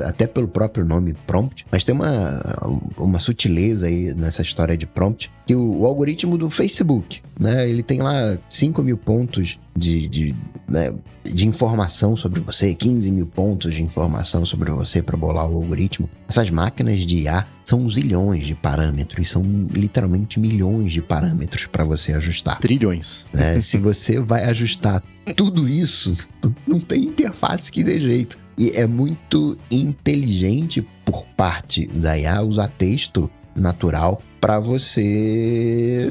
[0.06, 2.40] Até pelo próprio nome prompt, mas tem uma,
[2.96, 7.82] uma sutileza aí nessa história de prompt, que o, o algoritmo do Facebook, né, ele
[7.82, 10.34] tem lá 5 mil pontos de, de,
[10.68, 15.56] né, de informação sobre você, 15 mil pontos de informação sobre você para bolar o
[15.56, 16.08] algoritmo.
[16.28, 22.12] Essas máquinas de IA são zilhões de parâmetros, são literalmente milhões de parâmetros para você
[22.14, 22.58] ajustar.
[22.60, 23.24] Trilhões.
[23.32, 23.60] Né?
[23.60, 25.02] Se você vai ajustar
[25.36, 26.16] tudo isso,
[26.66, 28.45] não tem interface que dê jeito.
[28.58, 36.08] E é muito inteligente por parte da IA usar texto natural para você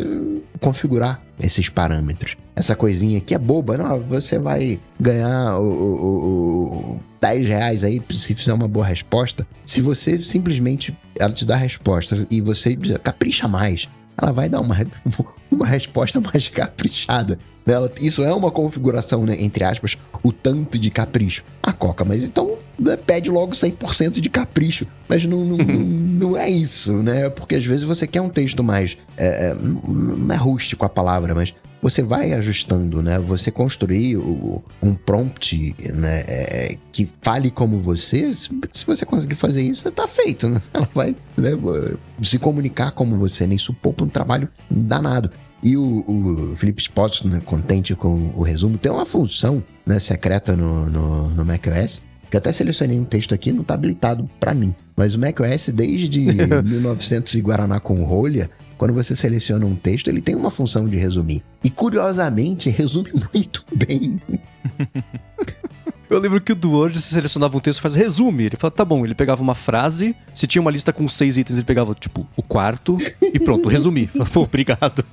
[0.60, 2.36] configurar esses parâmetros.
[2.56, 8.02] Essa coisinha aqui é boba, não, você vai ganhar o, o, o 10 reais aí
[8.12, 9.46] se fizer uma boa resposta.
[9.66, 14.62] Se você simplesmente ela te dá a resposta e você capricha mais, ela vai dar
[14.62, 14.76] uma,
[15.52, 17.38] uma resposta mais caprichada.
[17.67, 21.43] Ela, isso é uma configuração, né, entre aspas, o tanto de capricho.
[21.63, 24.86] A Coca, mas então né, pede logo 100% de capricho.
[25.08, 27.30] Mas não, não, não, é isso, né?
[27.30, 28.97] Porque às vezes você quer um texto mais.
[29.17, 33.20] É, é, não é rústico a palavra, mas você vai ajustando, né?
[33.20, 39.36] Você construir o, um prompt né, é, que fale como você, se, se, você conseguir
[39.36, 40.62] fazer isso, tá feito, né?
[40.74, 41.52] Ela vai né,
[42.22, 43.56] se comunicar como você, né?
[43.56, 45.30] Isso poupa um trabalho danado.
[45.64, 50.56] E o, o Felipe Spots, né, contente com o resumo, tem uma função né, secreta
[50.56, 54.76] no, no, no macOS que até selecionei um texto aqui, não está habilitado para mim.
[54.96, 56.20] Mas o macOS, desde
[56.64, 60.98] 1900 e Guaraná com rolha, quando você seleciona um texto, ele tem uma função de
[60.98, 61.44] resumir.
[61.64, 64.22] E curiosamente, resume muito bem.
[66.10, 68.46] Eu lembro que o do Word, se selecionava um texto, faz resume.
[68.46, 71.58] Ele fala, tá bom, ele pegava uma frase, se tinha uma lista com seis itens,
[71.58, 74.08] ele pegava, tipo, o quarto e pronto, resumi.
[74.32, 75.04] Pô, obrigado.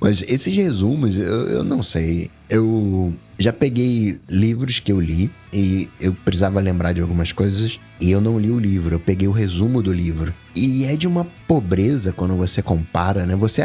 [0.00, 2.30] Mas esses resumos, eu, eu não sei.
[2.50, 8.10] Eu já peguei livros que eu li e eu precisava lembrar de algumas coisas e
[8.10, 10.32] eu não li o livro, eu peguei o resumo do livro.
[10.54, 13.36] E é de uma pobreza quando você compara, né?
[13.36, 13.62] Você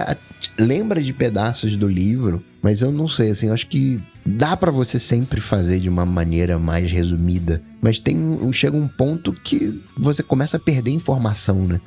[0.58, 4.72] lembra de pedaços do livro, mas eu não sei, assim, eu acho que dá para
[4.72, 9.82] você sempre fazer de uma maneira mais resumida, mas tem um, chega um ponto que
[9.98, 11.82] você começa a perder informação, né?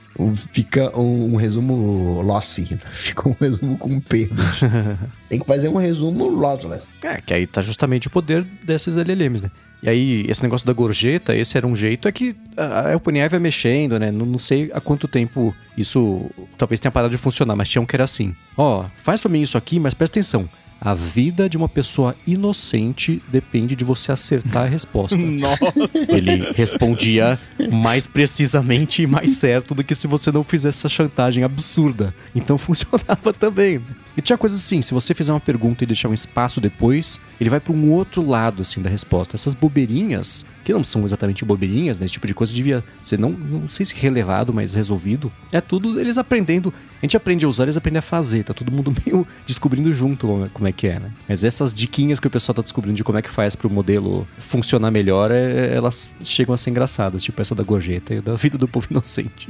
[0.53, 2.79] Fica um, um resumo lossy, né?
[2.93, 4.61] fica um resumo com perdas.
[5.29, 6.89] tem que fazer um resumo lossless.
[7.03, 9.51] É, que aí tá justamente o poder desses LLMs, né?
[9.85, 13.39] E aí, esse negócio da gorjeta, esse era um jeito, é que a OpenAI vai
[13.39, 14.11] mexendo, né?
[14.11, 16.25] Não, não sei há quanto tempo isso
[16.57, 18.35] talvez tenha parado de funcionar, mas tinha um que era assim.
[18.57, 20.49] Ó, oh, faz para mim isso aqui, mas presta atenção.
[20.85, 25.16] A vida de uma pessoa inocente depende de você acertar a resposta.
[25.16, 26.14] Nossa!
[26.14, 27.40] Ele respondia
[27.73, 32.14] mais precisamente e mais certo do que se você não fizesse essa chantagem absurda.
[32.35, 33.81] Então funcionava também.
[34.16, 37.51] E tinha coisa assim, se você fizer uma pergunta e deixar um espaço depois, ele
[37.51, 39.35] vai para um outro lado assim da resposta.
[39.35, 42.05] Essas bobeirinhas, que não são exatamente bobeirinhas, né?
[42.05, 45.33] Esse tipo de coisa devia ser não, não sei se relevado, mas resolvido.
[45.51, 46.73] É tudo eles aprendendo.
[47.03, 48.44] A gente aprende a usar, eles aprendem a fazer.
[48.44, 51.11] Tá todo mundo meio descobrindo junto como é que é, né?
[51.29, 53.73] Mas essas diquinhas que o pessoal tá descobrindo de como é que faz para o
[53.73, 58.35] modelo funcionar melhor, é, elas chegam a ser engraçadas, tipo essa da gorjeta e da
[58.35, 59.49] vida do povo inocente.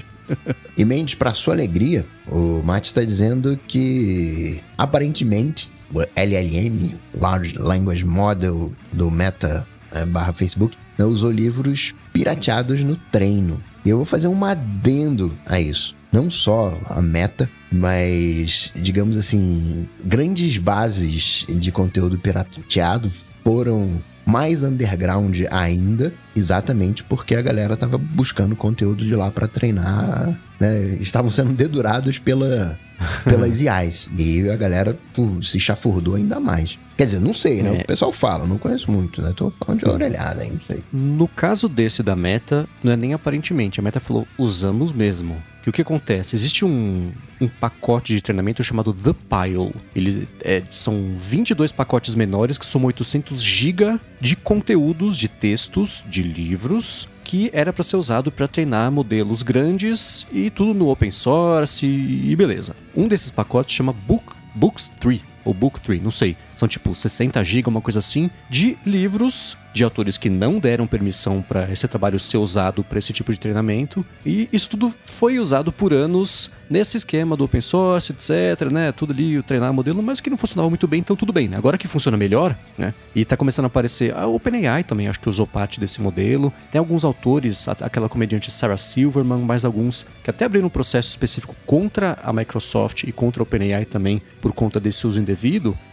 [0.76, 8.04] e Mendes, para sua alegria, o Mate está dizendo que aparentemente o LLM, Large Language
[8.04, 13.62] Model do Meta é, barra Facebook, né, usou livros pirateados no treino.
[13.84, 15.94] E eu vou fazer um adendo a isso.
[16.14, 23.10] Não só a Meta, mas, digamos assim, grandes bases de conteúdo pirateado
[23.42, 30.38] foram mais underground ainda, exatamente porque a galera tava buscando conteúdo de lá para treinar,
[30.60, 30.96] né?
[31.00, 32.78] Estavam sendo dedurados pela,
[33.24, 34.08] pelas IAs.
[34.16, 36.78] E a galera pô, se chafurdou ainda mais.
[36.96, 37.78] Quer dizer, não sei, né?
[37.78, 37.82] É.
[37.82, 39.32] O pessoal fala, não conheço muito, né?
[39.34, 40.82] Tô falando de orelhada aí, não sei.
[40.92, 43.80] No caso desse da Meta, não é nem aparentemente.
[43.80, 45.42] A Meta falou, usamos mesmo.
[45.64, 46.36] Que o que acontece?
[46.36, 49.74] Existe um, um pacote de treinamento chamado The Pile.
[49.96, 56.22] Ele é, são 22 pacotes menores que somam 800 GB de conteúdos, de textos, de
[56.22, 61.86] livros, que era para ser usado para treinar modelos grandes e tudo no open source
[61.86, 62.76] e beleza.
[62.94, 66.36] Um desses pacotes chama Book, Books 3 ou Book 3, não sei.
[66.56, 71.42] São tipo 60 GB, uma coisa assim, de livros de autores que não deram permissão
[71.42, 74.06] para esse trabalho ser usado para esse tipo de treinamento.
[74.24, 78.92] E isso tudo foi usado por anos nesse esquema do open source, etc, né?
[78.92, 81.48] Tudo ali, treinar modelo, mas que não funcionava muito bem, então tudo bem.
[81.48, 81.56] Né?
[81.56, 82.94] Agora que funciona melhor, né?
[83.16, 86.52] E tá começando a aparecer a OpenAI também, acho que usou parte desse modelo.
[86.70, 91.56] Tem alguns autores, aquela comediante Sarah Silverman, mais alguns que até abriram um processo específico
[91.66, 95.33] contra a Microsoft e contra a OpenAI também por conta desse uso indevido,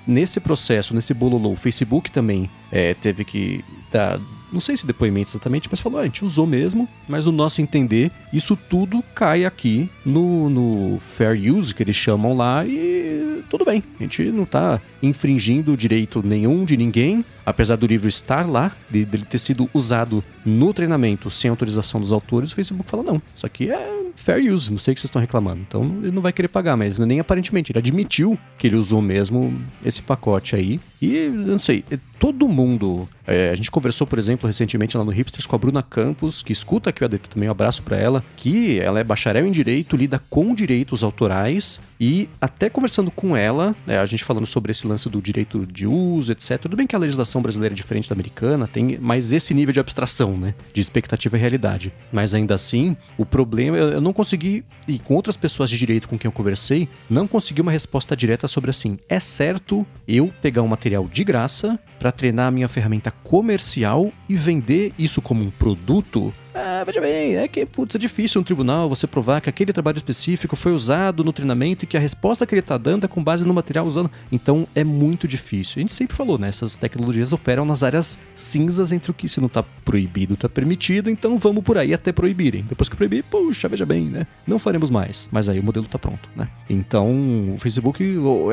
[0.06, 4.20] nesse processo, nesse bololô, o Facebook também é, teve que dar
[4.52, 7.62] não sei se depoimento exatamente, mas falou, ah, a gente usou mesmo, mas no nosso
[7.62, 13.66] entender, isso tudo cai aqui no, no fair use, que eles chamam lá, e tudo
[13.66, 13.84] bem.
[14.00, 19.26] A gente não está infringindo direito nenhum de ninguém, apesar do livro estar lá, dele
[19.30, 23.70] ter sido usado no treinamento sem autorização dos autores, o Facebook fala, não, isso aqui
[23.72, 25.62] é fair use, não sei o que vocês estão reclamando.
[25.68, 29.54] Então ele não vai querer pagar, mas nem aparentemente, ele admitiu que ele usou mesmo
[29.84, 30.80] esse pacote aí.
[31.02, 31.84] E eu não sei,
[32.22, 33.10] todo mundo.
[33.26, 36.52] É, a gente conversou, por exemplo, recentemente lá no Hipsters com a Bruna Campos, que
[36.52, 39.96] escuta aqui o ADT também, um abraço para ela, que ela é bacharel em direito,
[39.96, 44.86] lida com direitos autorais e até conversando com ela, é, a gente falando sobre esse
[44.86, 46.60] lance do direito de uso, etc.
[46.60, 49.80] Tudo bem que a legislação brasileira é diferente da americana, tem mais esse nível de
[49.80, 50.54] abstração, né?
[50.74, 51.94] De expectativa e realidade.
[52.12, 56.18] Mas ainda assim, o problema, eu não consegui, e com outras pessoas de direito com
[56.18, 60.68] quem eu conversei, não consegui uma resposta direta sobre assim, é certo eu pegar um
[60.68, 66.34] material de graça para treinar a minha ferramenta comercial e vender isso como um produto?
[66.54, 69.98] Ah, veja bem, é que, putz, é difícil um tribunal você provar que aquele trabalho
[69.98, 73.24] específico foi usado no treinamento e que a resposta que ele está dando é com
[73.24, 74.12] base no material usando.
[74.32, 75.76] Então é muito difícil.
[75.78, 76.50] A gente sempre falou, né?
[76.50, 81.10] Essas tecnologias operam nas áreas cinzas entre o que se não está proibido está permitido,
[81.10, 82.66] então vamos por aí até proibirem.
[82.68, 84.28] Depois que proibir, puxa, veja bem, né?
[84.46, 85.30] Não faremos mais.
[85.32, 86.50] Mas aí o modelo está pronto, né?
[86.70, 87.12] Então
[87.54, 88.04] o Facebook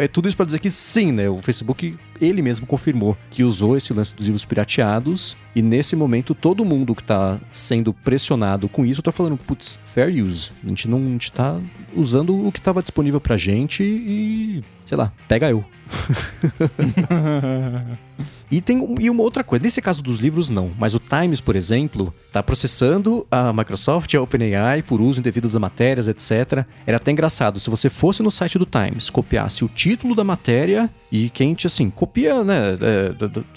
[0.00, 1.28] é tudo isso para dizer que sim, né?
[1.28, 6.34] O Facebook ele mesmo confirmou que usou esse lance dos livros pirateados e nesse momento
[6.34, 10.50] todo mundo que está sendo pressionado com isso está falando, putz, fair use.
[10.64, 11.60] A gente não está
[11.94, 15.62] usando o que estava disponível pra gente e, sei lá, pega eu.
[18.50, 21.54] E tem e uma outra coisa, nesse caso dos livros não, mas o Times, por
[21.54, 26.64] exemplo, está processando a Microsoft e a OpenAI por uso indevido das matérias, etc.
[26.86, 30.88] Era até engraçado, se você fosse no site do Times, copiasse o título da matéria
[31.12, 33.12] e quem te, assim, copia, né, é,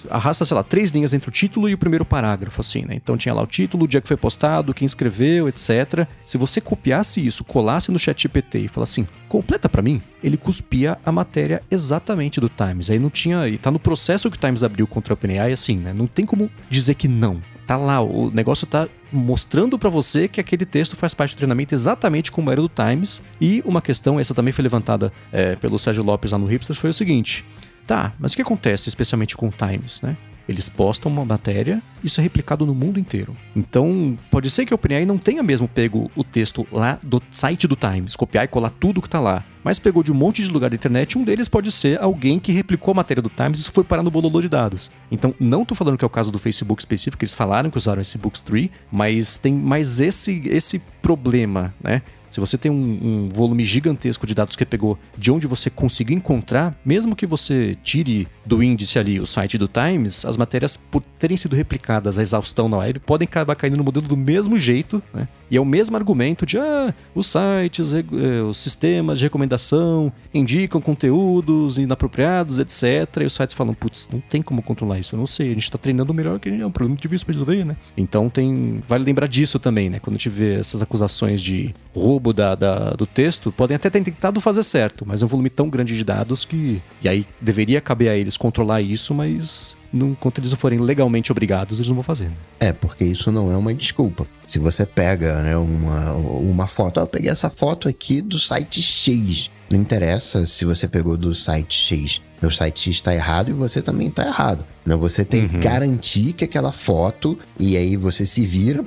[0.09, 2.95] arrasta, sei lá, três linhas entre o título e o primeiro parágrafo, assim, né?
[2.95, 6.05] Então tinha lá o título, o dia que foi postado, quem escreveu, etc.
[6.25, 10.38] Se você copiasse isso, colasse no chat GPT e falasse assim, completa para mim, ele
[10.38, 11.20] cuspia a matéria
[11.69, 12.89] exatamente do Times.
[12.89, 15.78] Aí não tinha, e tá no processo que o Times abriu contra a OpenAI, assim,
[15.78, 15.93] né?
[15.93, 17.41] Não tem como dizer que não.
[17.65, 21.76] Tá lá, o negócio tá mostrando para você que aquele texto faz parte do treinamento
[21.76, 23.22] exatamente como era do Times.
[23.39, 26.89] E uma questão, essa também foi levantada é, pelo Sérgio Lopes lá no Hipsters, foi
[26.89, 27.45] o seguinte:
[27.86, 30.17] tá, mas o que acontece especialmente com o Times, né?
[30.51, 33.35] Eles postam uma matéria, isso é replicado no mundo inteiro.
[33.55, 37.67] Então, pode ser que o OpenAI não tenha mesmo pego o texto lá do site
[37.67, 40.49] do Times, copiar e colar tudo que tá lá, mas pegou de um monte de
[40.49, 43.61] lugar da internet, um deles pode ser alguém que replicou a matéria do Times e
[43.61, 44.91] isso foi parar no bololô de dados.
[45.11, 48.01] Então, não tô falando que é o caso do Facebook específico, eles falaram que usaram
[48.01, 52.01] esse Bookstree, mas tem mais esse esse problema, né?
[52.32, 56.15] Se você tem um, um, volume gigantesco de dados que pegou de onde você conseguiu
[56.15, 61.03] encontrar, mesmo que você tire do índice ali o site do Times, as matérias, por
[61.19, 65.03] terem sido replicadas a exaustão na web, podem acabar caindo no modelo do mesmo jeito,
[65.13, 65.27] né?
[65.49, 70.79] E é o mesmo argumento de, ah, os sites, eh, os sistemas de recomendação indicam
[70.79, 73.17] conteúdos inapropriados, etc.
[73.21, 75.63] E os sites falam, putz, não tem como controlar isso, eu não sei, a gente
[75.63, 77.75] está treinando melhor que é um problema difícil para resolver, né?
[77.97, 79.99] Então tem, vale lembrar disso também, né?
[79.99, 84.03] Quando a gente vê essas acusações de roubo da, da, do texto, podem até ter
[84.03, 86.82] tentado fazer certo, mas é um volume tão grande de dados que.
[87.01, 91.80] E aí deveria caber a eles controlar isso, mas não, enquanto eles forem legalmente obrigados,
[91.80, 92.26] eles não vão fazer.
[92.26, 92.36] Né?
[92.59, 94.26] É, porque isso não é uma desculpa.
[94.47, 99.49] Se você pega né, uma, uma foto, eu peguei essa foto aqui do site X.
[99.72, 102.22] Não interessa se você pegou do site X.
[102.41, 104.65] Meu site X está errado e você também está errado.
[104.86, 105.61] Não, você tem que uhum.
[105.61, 108.84] garantir que aquela foto, e aí você se vira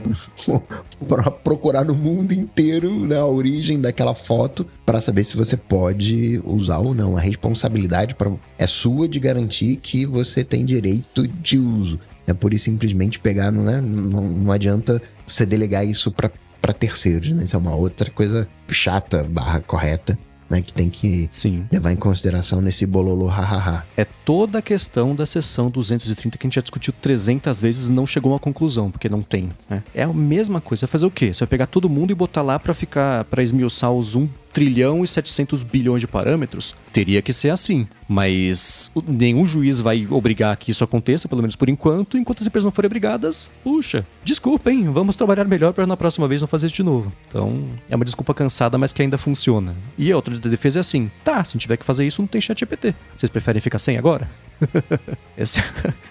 [1.09, 6.43] para procurar no mundo inteiro né, a origem daquela foto para saber se você pode
[6.45, 7.17] usar ou não.
[7.17, 12.01] A responsabilidade pra, é sua de garantir que você tem direito de uso.
[12.27, 17.31] É por isso simplesmente pegar, não, né, não, não adianta você delegar isso para terceiros,
[17.31, 17.45] né?
[17.45, 20.19] Isso é uma outra coisa chata, barra correta
[20.49, 21.67] né, que tem que Sim.
[21.71, 23.85] levar em consideração nesse bololô hahaha.
[23.97, 27.93] É toda a questão da seção 230 que a gente já discutiu 300 vezes e
[27.93, 29.51] não chegou a uma conclusão, porque não tem.
[29.69, 29.83] Né?
[29.95, 30.81] É a mesma coisa.
[30.81, 31.33] Você vai fazer o quê?
[31.33, 35.05] Você vai pegar todo mundo e botar lá para ficar, para esmiuçar os 1 trilhão
[35.05, 36.75] e 700 bilhões de parâmetros?
[36.93, 37.87] Teria que ser assim.
[38.09, 42.17] Mas nenhum juiz vai obrigar que isso aconteça, pelo menos por enquanto.
[42.17, 46.41] Enquanto as empresas não forem obrigadas, puxa, desculpem, vamos trabalhar melhor para na próxima vez
[46.41, 47.13] não fazer isso de novo.
[47.29, 49.75] Então, é uma desculpa cansada, mas que ainda funciona.
[49.99, 52.61] E a outra defesa é assim: tá, se tiver que fazer isso, não tem chat
[52.61, 52.95] GPT.
[53.17, 54.31] Vocês preferem ficar sem agora?
[55.37, 55.63] Esse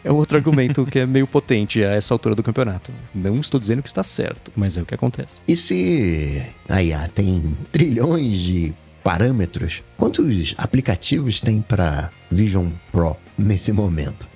[0.03, 2.91] é outro argumento que é meio potente a essa altura do campeonato.
[3.13, 5.39] Não estou dizendo que está certo, mas é o que acontece.
[5.47, 8.73] E se a IA tem trilhões de
[9.03, 14.27] parâmetros, quantos aplicativos tem para Vision Pro nesse momento?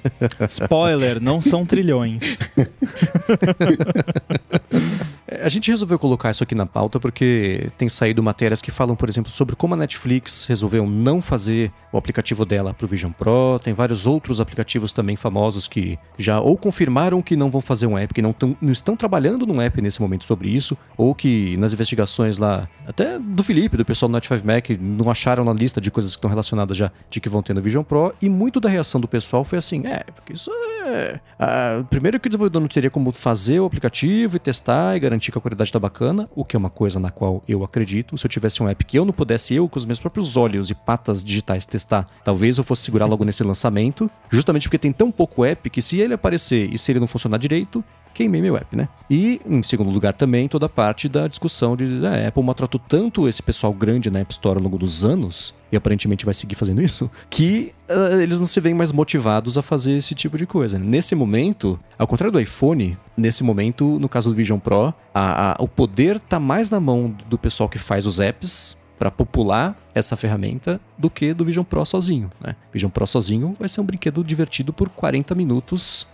[0.50, 2.40] Spoiler, não são trilhões.
[5.38, 8.96] É, a gente resolveu colocar isso aqui na pauta porque tem saído matérias que falam,
[8.96, 13.12] por exemplo, sobre como a Netflix resolveu não fazer o aplicativo dela para o Vision
[13.12, 13.60] Pro.
[13.64, 17.98] Tem vários outros aplicativos também famosos que já ou confirmaram que não vão fazer um
[17.98, 21.56] app, que não, tão, não estão trabalhando num app nesse momento sobre isso, ou que
[21.58, 25.80] nas investigações lá, até do Felipe, do pessoal do Notify Mac, não acharam na lista
[25.80, 28.14] de coisas que estão relacionadas já de que vão ter no Vision Pro.
[28.22, 30.52] E muito da reação do pessoal foi assim: é, porque isso
[30.86, 31.20] é.
[31.40, 35.27] Ah, primeiro que o desenvolvedor não teria como fazer o aplicativo e testar e garantir
[35.32, 38.18] que a qualidade está bacana, o que é uma coisa na qual eu acredito.
[38.18, 40.70] Se eu tivesse um app que eu não pudesse, eu com os meus próprios olhos
[40.70, 45.12] e patas digitais testar, talvez eu fosse segurar logo nesse lançamento, justamente porque tem tão
[45.12, 47.84] pouco app que se ele aparecer e se ele não funcionar direito,
[48.18, 48.90] queimei meu app, né?
[49.08, 52.80] E, em segundo lugar, também toda a parte da discussão de a ah, Apple maltratou
[52.80, 56.56] tanto esse pessoal grande na App Store ao longo dos anos, e aparentemente vai seguir
[56.56, 60.46] fazendo isso, que uh, eles não se veem mais motivados a fazer esse tipo de
[60.46, 60.80] coisa.
[60.80, 65.56] Nesse momento, ao contrário do iPhone, nesse momento, no caso do Vision Pro, a, a,
[65.60, 70.16] o poder tá mais na mão do pessoal que faz os apps para popular essa
[70.16, 72.32] ferramenta do que do Vision Pro sozinho.
[72.42, 72.56] Né?
[72.74, 76.08] Vision Pro sozinho vai ser um brinquedo divertido por 40 minutos,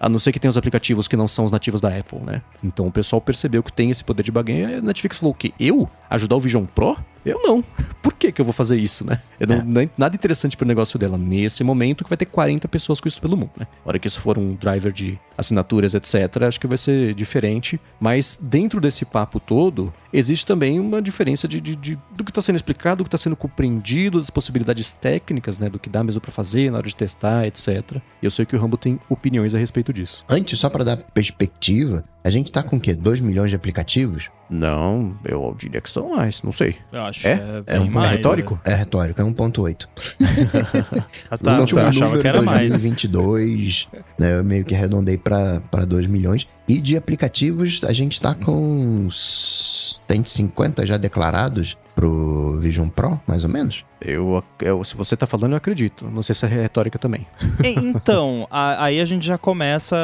[0.00, 2.42] a não ser que tenha os aplicativos que não são os nativos da Apple, né?
[2.62, 5.36] Então o pessoal percebeu que tem esse poder de baganha e a Netflix falou o
[5.36, 5.52] quê?
[5.58, 5.88] Eu?
[6.10, 6.96] Ajudar o Vision Pro?
[7.24, 7.62] Eu não.
[8.02, 9.20] Por que, que eu vou fazer isso, né?
[9.38, 9.46] É.
[9.46, 13.08] não é nada interessante pro negócio dela nesse momento que vai ter 40 pessoas com
[13.08, 13.66] isso pelo mundo, né?
[13.84, 17.80] A hora que isso for um driver de assinaturas, etc., acho que vai ser diferente.
[18.00, 22.40] Mas dentro desse papo todo, existe também uma diferença de, de, de do que está
[22.40, 25.68] sendo explicado, do que está sendo compreendido, das possibilidades técnicas, né?
[25.68, 27.98] Do que dá mesmo para fazer na hora de testar, etc.
[28.20, 30.24] E eu sei que o Rambo tem opiniões a respeito disso.
[30.28, 32.94] Antes, só para dar perspectiva, a gente tá com o quê?
[32.94, 34.30] 2 milhões de aplicativos?
[34.48, 36.76] Não, eu diria que são mais, não sei.
[36.92, 38.60] Eu acho é, é, é um mais, retórico?
[38.64, 38.72] É.
[38.72, 39.88] é retórico, é 1.8.
[41.30, 44.04] ah, tá, o último tá, achava que era 2022, mais.
[44.18, 46.46] Né, eu meio que arredondei para 2 milhões.
[46.68, 53.50] E de aplicativos, a gente tá com 150 já declarados pro Vision Pro, mais ou
[53.50, 53.84] menos?
[54.00, 56.10] Eu, eu, se você tá falando, eu acredito.
[56.10, 57.24] Não sei se é retórica também.
[57.64, 59.96] Então, a, aí a gente já começa.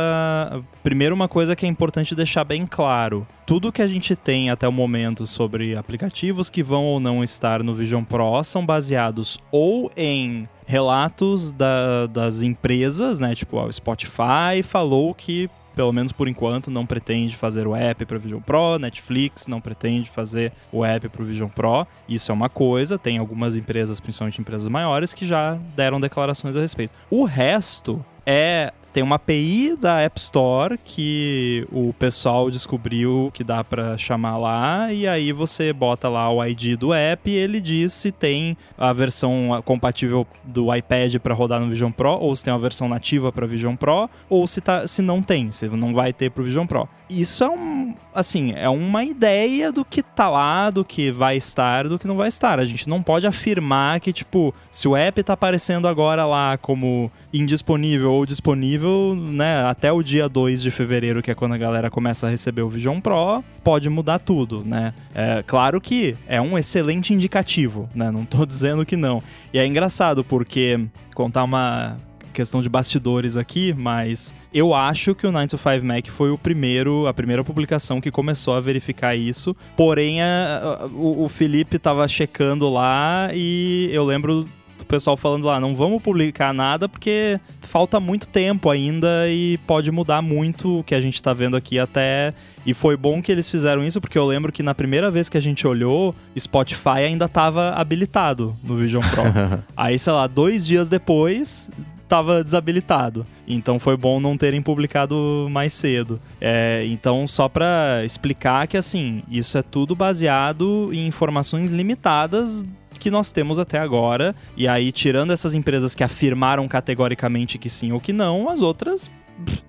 [0.84, 4.68] Primeiro, uma coisa que é importante deixar bem claro: tudo que a gente tem até
[4.68, 9.90] o momento sobre aplicativos que vão ou não estar no Vision Pro são baseados ou
[9.96, 13.34] em relatos da, das empresas, né?
[13.34, 18.18] Tipo, o Spotify falou que pelo menos por enquanto, não pretende fazer o app para
[18.18, 21.86] Vision Pro, Netflix não pretende fazer o app para o Vision Pro.
[22.08, 26.60] Isso é uma coisa, tem algumas empresas, principalmente empresas maiores, que já deram declarações a
[26.60, 26.92] respeito.
[27.08, 33.62] O resto é tem uma API da App Store que o pessoal descobriu que dá
[33.62, 37.92] para chamar lá e aí você bota lá o ID do app e ele diz
[37.92, 42.52] se tem a versão compatível do iPad para rodar no Vision Pro ou se tem
[42.52, 46.12] uma versão nativa para Vision Pro ou se tá se não tem, se não vai
[46.12, 46.88] ter pro Vision Pro.
[47.08, 51.86] Isso é um assim, é uma ideia do que tá lá, do que vai estar,
[51.86, 52.58] do que não vai estar.
[52.58, 57.10] A gente não pode afirmar que tipo, se o app tá aparecendo agora lá como
[57.32, 61.90] indisponível ou disponível, né, até o dia 2 de fevereiro, que é quando a galera
[61.90, 64.94] começa a receber o Vision Pro, pode mudar tudo, né?
[65.14, 68.10] É claro que é um excelente indicativo, né?
[68.10, 69.22] Não tô dizendo que não.
[69.52, 70.80] E é engraçado porque
[71.14, 71.96] contar uma
[72.38, 76.38] questão de bastidores aqui, mas eu acho que o 9 to 5 Mac foi o
[76.38, 79.56] primeiro, a primeira publicação que começou a verificar isso.
[79.76, 84.48] Porém, a, a, o, o Felipe tava checando lá e eu lembro
[84.88, 90.22] pessoal falando lá, não vamos publicar nada porque falta muito tempo ainda e pode mudar
[90.22, 92.32] muito o que a gente tá vendo aqui até.
[92.66, 95.38] E foi bom que eles fizeram isso, porque eu lembro que na primeira vez que
[95.38, 99.22] a gente olhou, Spotify ainda tava habilitado no Vision Pro.
[99.76, 101.70] Aí, sei lá, dois dias depois,
[102.08, 103.26] estava desabilitado.
[103.46, 106.20] Então foi bom não terem publicado mais cedo.
[106.40, 112.64] É, então, só para explicar que assim, isso é tudo baseado em informações limitadas
[112.98, 114.34] que nós temos até agora.
[114.56, 119.10] E aí, tirando essas empresas que afirmaram categoricamente que sim ou que não, as outras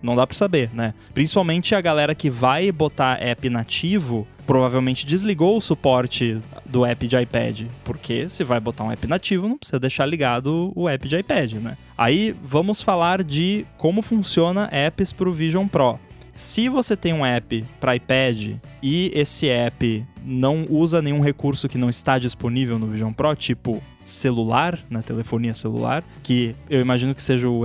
[0.02, 0.94] não dá para saber, né?
[1.14, 7.16] Principalmente a galera que vai botar app nativo provavelmente desligou o suporte do app de
[7.16, 11.20] iPad, porque se vai botar um app nativo, não precisa deixar ligado o app de
[11.20, 11.78] iPad, né?
[11.95, 16.00] Aí vamos falar de como funciona apps para o Vision Pro.
[16.40, 21.78] Se você tem um app para iPad e esse app não usa nenhum recurso que
[21.78, 27.14] não está disponível no Vision Pro, tipo celular, na né, telefonia celular, que eu imagino
[27.14, 27.64] que seja o,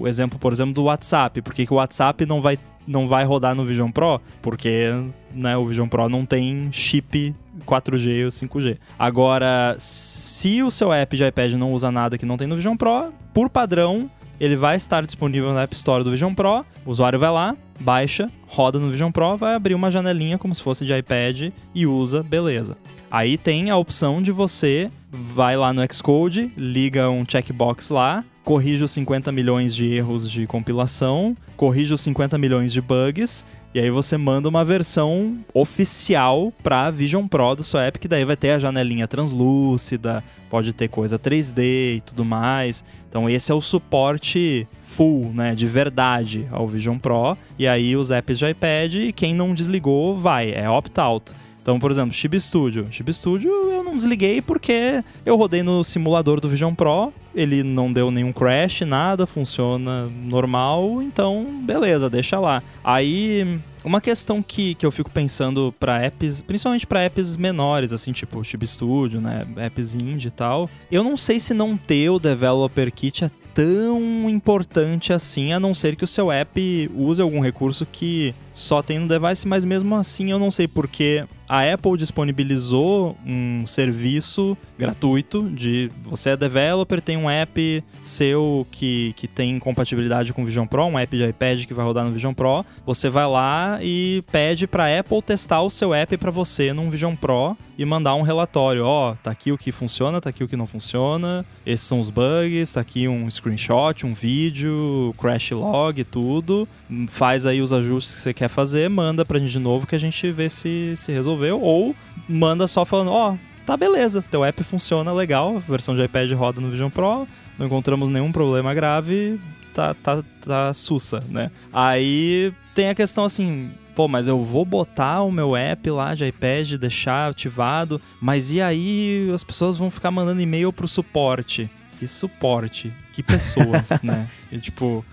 [0.00, 1.42] o exemplo, por exemplo, do WhatsApp.
[1.42, 4.20] Porque que o WhatsApp não vai, não vai rodar no Vision Pro?
[4.40, 4.86] Porque
[5.34, 7.34] né, o Vision Pro não tem chip
[7.66, 8.78] 4G ou 5G.
[8.96, 12.76] Agora, se o seu app de iPad não usa nada que não tem no Vision
[12.76, 14.08] Pro, por padrão,
[14.40, 16.64] ele vai estar disponível na App Store do Vision Pro.
[16.84, 20.62] O usuário vai lá, baixa, roda no Vision Pro, vai abrir uma janelinha como se
[20.62, 22.76] fosse de iPad e usa, beleza.
[23.10, 28.84] Aí tem a opção de você vai lá no Xcode, liga um checkbox lá, corrige
[28.84, 33.90] os 50 milhões de erros de compilação, corrige os 50 milhões de bugs e aí
[33.90, 38.52] você manda uma versão oficial para Vision Pro do seu app, que daí vai ter
[38.52, 42.82] a janelinha translúcida, pode ter coisa 3D e tudo mais.
[43.16, 47.34] Então esse é o suporte full, né, de verdade ao Vision Pro.
[47.58, 51.32] E aí os apps de iPad, quem não desligou vai, é opt-out.
[51.62, 52.86] Então, por exemplo, Chib Studio.
[52.90, 57.90] Chib Studio eu não desliguei porque eu rodei no simulador do Vision Pro, ele não
[57.90, 62.62] deu nenhum crash, nada, funciona normal, então beleza, deixa lá.
[62.84, 68.12] Aí, uma questão que, que eu fico pensando para apps, principalmente para apps menores, assim,
[68.12, 72.18] tipo Chib Studio, né, apps indie e tal, eu não sei se não ter o
[72.18, 77.40] Developer Kit é tão importante assim, a não ser que o seu app use algum
[77.40, 81.96] recurso que só tem no device, mas mesmo assim eu não sei porque a Apple
[81.96, 89.58] disponibilizou um serviço gratuito de você é developer, tem um app seu que, que tem
[89.58, 92.64] compatibilidade com o Vision Pro, um app de iPad que vai rodar no Vision Pro.
[92.84, 97.14] Você vai lá e pede para Apple testar o seu app para você num Vision
[97.14, 100.48] Pro e mandar um relatório, ó, oh, tá aqui o que funciona, tá aqui o
[100.48, 106.02] que não funciona, esses são os bugs, tá aqui um screenshot, um vídeo, crash log,
[106.04, 106.66] tudo.
[107.08, 109.98] Faz aí os ajustes que você quer fazer, manda pra gente de novo que a
[109.98, 111.94] gente vê se se resolveu ou
[112.28, 116.30] manda só falando, ó, oh, tá beleza, teu app funciona legal, a versão de iPad
[116.32, 117.26] roda no Vision Pro,
[117.58, 119.40] não encontramos nenhum problema grave,
[119.74, 121.50] tá, tá, tá sussa, né?
[121.72, 126.26] Aí tem a questão assim, pô, mas eu vou botar o meu app lá de
[126.26, 131.70] iPad, deixar ativado, mas e aí as pessoas vão ficar mandando e-mail pro suporte?
[131.98, 134.28] Que suporte, que pessoas, né?
[134.52, 135.04] E, tipo,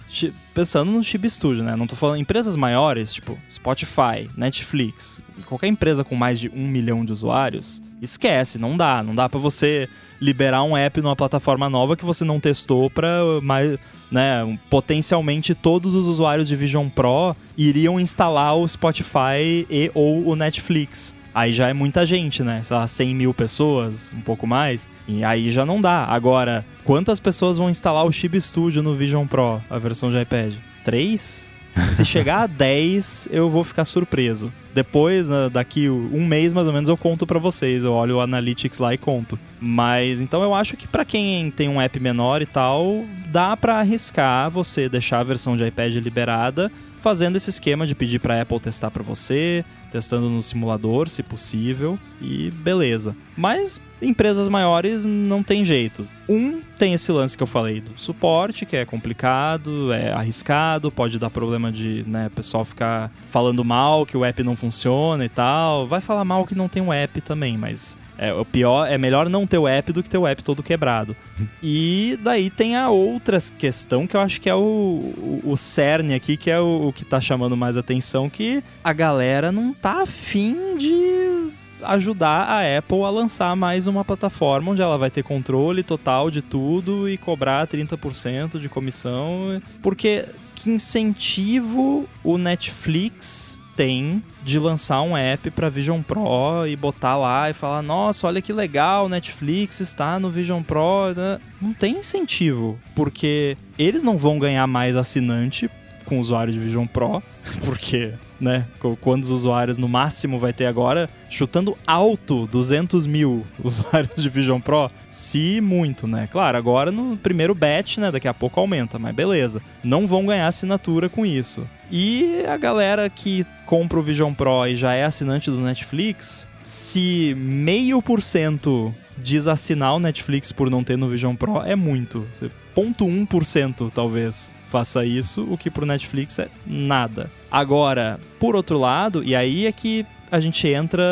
[0.53, 1.75] pensando no Chib Studio, né?
[1.75, 7.05] Não tô falando empresas maiores, tipo Spotify, Netflix, qualquer empresa com mais de um milhão
[7.05, 9.01] de usuários, esquece, não dá.
[9.01, 9.88] Não dá para você
[10.19, 13.77] liberar um app numa plataforma nova que você não testou para mais,
[14.11, 20.36] né, potencialmente todos os usuários de Vision Pro iriam instalar o Spotify e ou o
[20.36, 21.15] Netflix.
[21.34, 22.61] Aí já é muita gente, né?
[22.63, 24.88] Sei lá, 100 mil pessoas, um pouco mais.
[25.07, 26.05] E aí já não dá.
[26.05, 30.53] Agora, quantas pessoas vão instalar o Chib Studio no Vision Pro, a versão de iPad?
[30.84, 31.49] Três?
[31.89, 34.53] Se chegar a 10, eu vou ficar surpreso.
[34.73, 37.84] Depois, né, daqui um mês mais ou menos, eu conto para vocês.
[37.84, 39.39] Eu olho o Analytics lá e conto.
[39.59, 43.79] Mas então eu acho que para quem tem um app menor e tal, dá para
[43.79, 46.71] arriscar você deixar a versão de iPad liberada
[47.03, 52.00] fazendo esse esquema de pedir para Apple testar para você, testando no simulador, se possível,
[52.20, 53.16] e beleza.
[53.38, 56.08] Mas empresas maiores não tem jeito.
[56.28, 61.20] Um tem esse lance que eu falei do suporte, que é complicado, é arriscado, pode
[61.20, 65.86] dar problema de, né, pessoal ficar falando mal que o app não funciona e tal.
[65.88, 69.28] Vai falar mal que não tem um app também, mas é, o pior é melhor
[69.28, 71.13] não ter o app do que ter o app todo quebrado.
[71.61, 76.13] e daí tem a outra questão que eu acho que é o, o, o cerne
[76.13, 80.03] aqui, que é o, o, que tá chamando mais atenção, que a galera não tá
[80.03, 81.49] afim de
[81.84, 86.41] ajudar a Apple a lançar mais uma plataforma onde ela vai ter controle total de
[86.41, 89.61] tudo e cobrar 30% de comissão.
[89.82, 97.17] Porque que incentivo o Netflix tem de lançar um app para Vision Pro e botar
[97.17, 101.13] lá e falar: "Nossa, olha que legal, Netflix está no Vision Pro".
[101.15, 101.39] Né?
[101.61, 105.69] Não tem incentivo, porque eles não vão ganhar mais assinante
[106.04, 107.22] com o usuário de Vision Pro,
[107.66, 108.66] porque, né,
[109.01, 111.10] quantos usuários no máximo vai ter agora?
[111.30, 116.28] Chutando alto 200 mil usuários de Vision Pro, se muito, né?
[116.32, 119.62] Claro, agora no primeiro batch, né, daqui a pouco aumenta, mas beleza.
[119.84, 121.68] Não vão ganhar assinatura com isso.
[121.91, 127.36] E a galera que compra o Vision Pro e já é assinante do Netflix, se
[127.38, 132.28] meio por cento desassinar o Netflix por não ter no Vision Pro é muito.
[132.34, 137.30] 0,1% talvez faça isso, o que pro Netflix é nada.
[137.51, 141.03] Agora, por outro lado, e aí é que a gente entra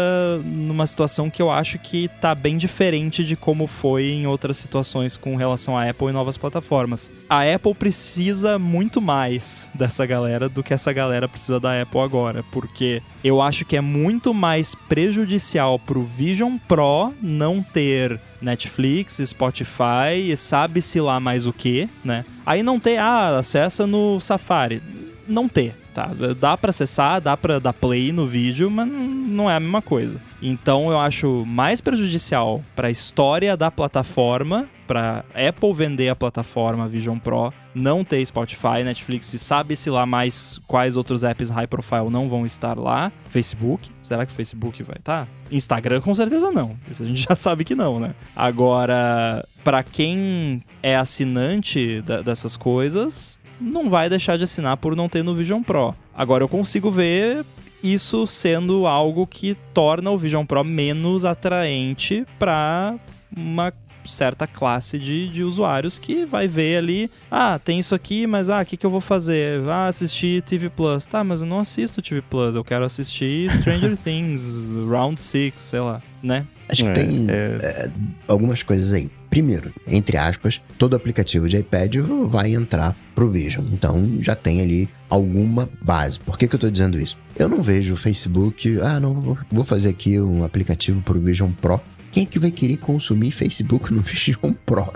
[0.43, 5.15] numa situação que eu acho que tá bem diferente de como foi em outras situações
[5.15, 7.11] com relação à Apple e novas plataformas.
[7.29, 12.43] A Apple precisa muito mais dessa galera do que essa galera precisa da Apple agora,
[12.51, 20.35] porque eu acho que é muito mais prejudicial pro Vision Pro não ter Netflix, Spotify
[20.35, 22.25] sabe-se lá mais o que, né?
[22.43, 24.81] Aí não ter, ah, acessa no Safari.
[25.27, 26.11] Não ter tá?
[26.39, 30.21] Dá para acessar, dá para dar play no vídeo, mas não é a mesma coisa.
[30.41, 36.87] Então eu acho mais prejudicial para a história da plataforma, para Apple vender a plataforma
[36.87, 42.27] Vision Pro, não ter Spotify, Netflix, sabe-se lá mais quais outros apps high profile não
[42.27, 43.11] vão estar lá.
[43.29, 45.25] Facebook, será que o Facebook vai estar?
[45.25, 45.27] Tá?
[45.51, 46.75] Instagram com certeza não.
[46.89, 48.13] Isso a gente já sabe que não, né?
[48.35, 55.23] Agora, para quem é assinante dessas coisas, não vai deixar de assinar por não ter
[55.23, 55.95] no Vision Pro.
[56.13, 57.45] Agora eu consigo ver
[57.83, 62.95] isso sendo algo que torna o Vision Pro menos atraente para
[63.35, 63.71] uma
[64.03, 68.61] certa classe de, de usuários que vai ver ali, ah, tem isso aqui, mas ah,
[68.61, 69.61] o que, que eu vou fazer?
[69.69, 71.05] Ah, assistir TV Plus.
[71.05, 75.79] Tá, mas eu não assisto TV Plus, eu quero assistir Stranger Things, Round 6, sei
[75.79, 76.45] lá, né?
[76.67, 77.57] Acho que é, tem é...
[77.61, 77.91] É,
[78.27, 79.09] algumas coisas aí.
[79.31, 81.95] Primeiro, entre aspas, todo aplicativo de iPad
[82.27, 83.65] vai entrar pro Vision.
[83.71, 86.19] Então já tem ali alguma base.
[86.19, 87.17] Por que, que eu tô dizendo isso?
[87.35, 91.81] Eu não vejo o Facebook, ah, não, vou fazer aqui um aplicativo pro Vision Pro
[92.11, 94.91] quem é que vai querer consumir Facebook no Vision Pro?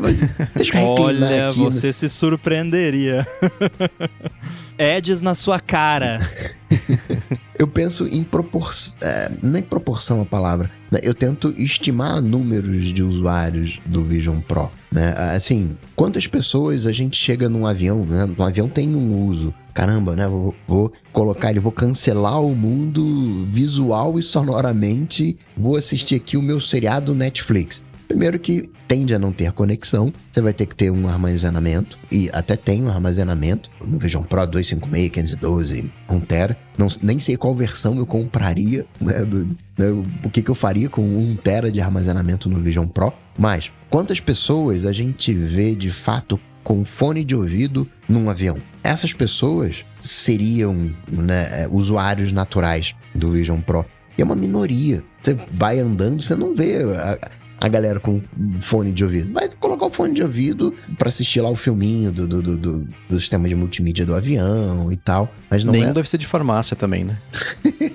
[0.00, 0.20] Mas
[0.54, 1.92] deixa eu Olha, aqui, você né?
[1.92, 3.26] se surpreenderia.
[4.78, 6.18] Eds na sua cara.
[7.58, 8.98] eu penso em proporção.
[9.00, 10.70] É, não é proporção a palavra.
[10.90, 11.00] Né?
[11.02, 14.70] Eu tento estimar números de usuários do Vision Pro.
[14.90, 15.14] Né?
[15.34, 18.28] Assim, quantas pessoas a gente chega num avião, né?
[18.36, 19.54] Um avião tem um uso.
[19.72, 20.26] Caramba, né?
[20.26, 25.38] Vou, vou colocar ele, vou cancelar o mundo visual e sonoramente.
[25.56, 27.82] Vou assistir aqui o meu seriado Netflix.
[28.06, 32.28] Primeiro que tende a não ter conexão, você vai ter que ter um armazenamento, e
[32.30, 36.58] até tem um armazenamento, no Vision Pro 256, 512, 1 tera.
[36.76, 39.46] Não, nem sei qual versão eu compraria, né, do,
[39.78, 39.88] né,
[40.22, 43.14] o que, que eu faria com 1 tera de armazenamento no Vision Pro.
[43.38, 48.58] Mas, quantas pessoas a gente vê de fato com fone de ouvido num avião?
[48.84, 53.86] Essas pessoas seriam né, usuários naturais do Vision Pro.
[54.18, 55.02] E é uma minoria.
[55.22, 56.82] Você vai andando, você não vê
[57.62, 58.20] a galera com
[58.60, 59.32] fone de ouvido.
[59.32, 62.88] Vai colocar o fone de ouvido para assistir lá o filminho do, do, do, do,
[63.08, 65.32] do sistema de multimídia do avião e tal.
[65.48, 65.92] Mas não Nenhum é...
[65.92, 67.16] deve ser de farmácia também, né?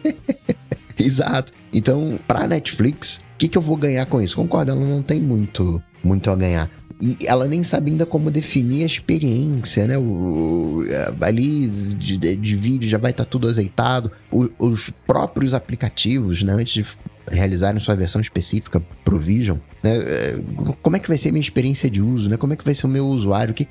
[0.98, 1.52] Exato.
[1.74, 4.38] Então, pra Netflix, o que, que eu vou ganhar com isso?
[4.38, 6.70] Concordo, ela não tem muito, muito a ganhar.
[7.02, 9.98] E ela nem sabe ainda como definir a experiência, né?
[9.98, 10.82] O,
[11.20, 14.14] ali de, de vídeo já vai estar tá tudo azeitado.
[14.32, 16.54] O, os próprios aplicativos, né?
[16.54, 16.86] Antes de
[17.30, 19.96] realizarem sua versão específica pro Vision, né?
[19.98, 20.40] É,
[20.82, 22.38] como é que vai ser a minha experiência de uso, né?
[22.38, 23.54] Como é que vai ser o meu usuário?
[23.54, 23.66] Que,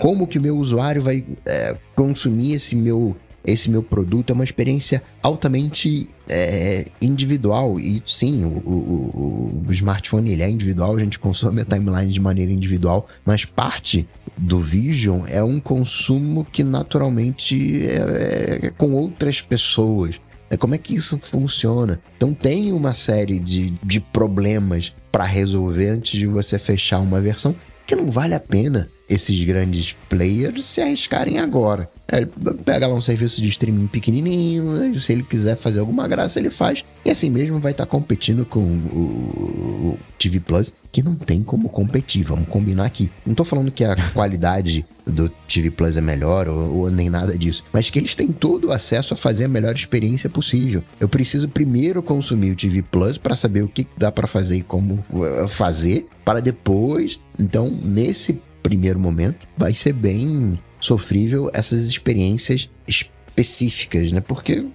[0.00, 4.44] como que o meu usuário vai é, consumir esse meu esse meu produto é uma
[4.44, 11.18] experiência altamente é, individual e sim, o, o, o, smartphone ele é individual, a gente
[11.18, 17.84] consome a timeline de maneira individual, mas parte do Vision é um consumo que naturalmente
[17.84, 20.20] é, é com outras pessoas.
[20.52, 21.98] É, como é que isso funciona?
[22.14, 27.56] Então tem uma série de, de problemas para resolver antes de você fechar uma versão
[27.86, 31.90] que não vale a pena esses grandes players se arriscarem agora.
[32.12, 32.26] É, ele
[32.62, 36.84] pega lá um serviço de streaming pequenininho, se ele quiser fazer alguma graça, ele faz.
[37.02, 41.70] E assim mesmo vai estar tá competindo com o, TV Plus, que não tem como
[41.70, 43.10] competir, vamos combinar aqui.
[43.24, 47.36] Não tô falando que a qualidade do TV Plus é melhor ou, ou, nem nada
[47.36, 50.84] disso, mas que eles têm todo o acesso a fazer a melhor experiência possível.
[51.00, 54.62] Eu preciso primeiro consumir o TV Plus para saber o que dá para fazer e
[54.62, 57.18] como eh, fazer, para depois.
[57.38, 64.20] Então, nesse primeiro momento, vai ser bem sofrível essas experiências específicas, né?
[64.20, 64.66] Porque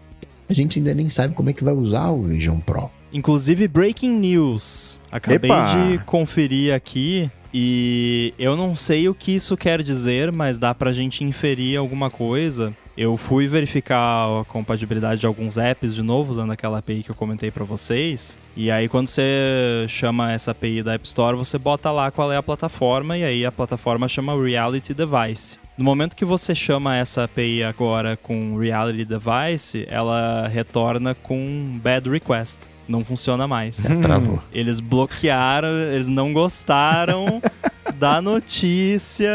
[0.49, 2.89] a gente ainda nem sabe como é que vai usar o Vision Pro.
[3.11, 4.99] Inclusive, breaking news.
[5.11, 5.65] Acabei Epa.
[5.65, 10.93] de conferir aqui e eu não sei o que isso quer dizer, mas dá pra
[10.93, 12.73] gente inferir alguma coisa.
[12.97, 17.15] Eu fui verificar a compatibilidade de alguns apps de novo, usando aquela API que eu
[17.15, 18.37] comentei para vocês.
[18.55, 22.37] E aí, quando você chama essa API da App Store, você bota lá qual é
[22.37, 25.59] a plataforma, e aí a plataforma chama Reality Device.
[25.77, 32.09] No momento que você chama essa API agora com Reality Device, ela retorna com Bad
[32.09, 32.61] Request.
[32.87, 33.83] Não funciona mais.
[34.01, 34.41] Travou.
[34.51, 37.39] Eles bloquearam, eles não gostaram
[37.99, 39.29] da notícia,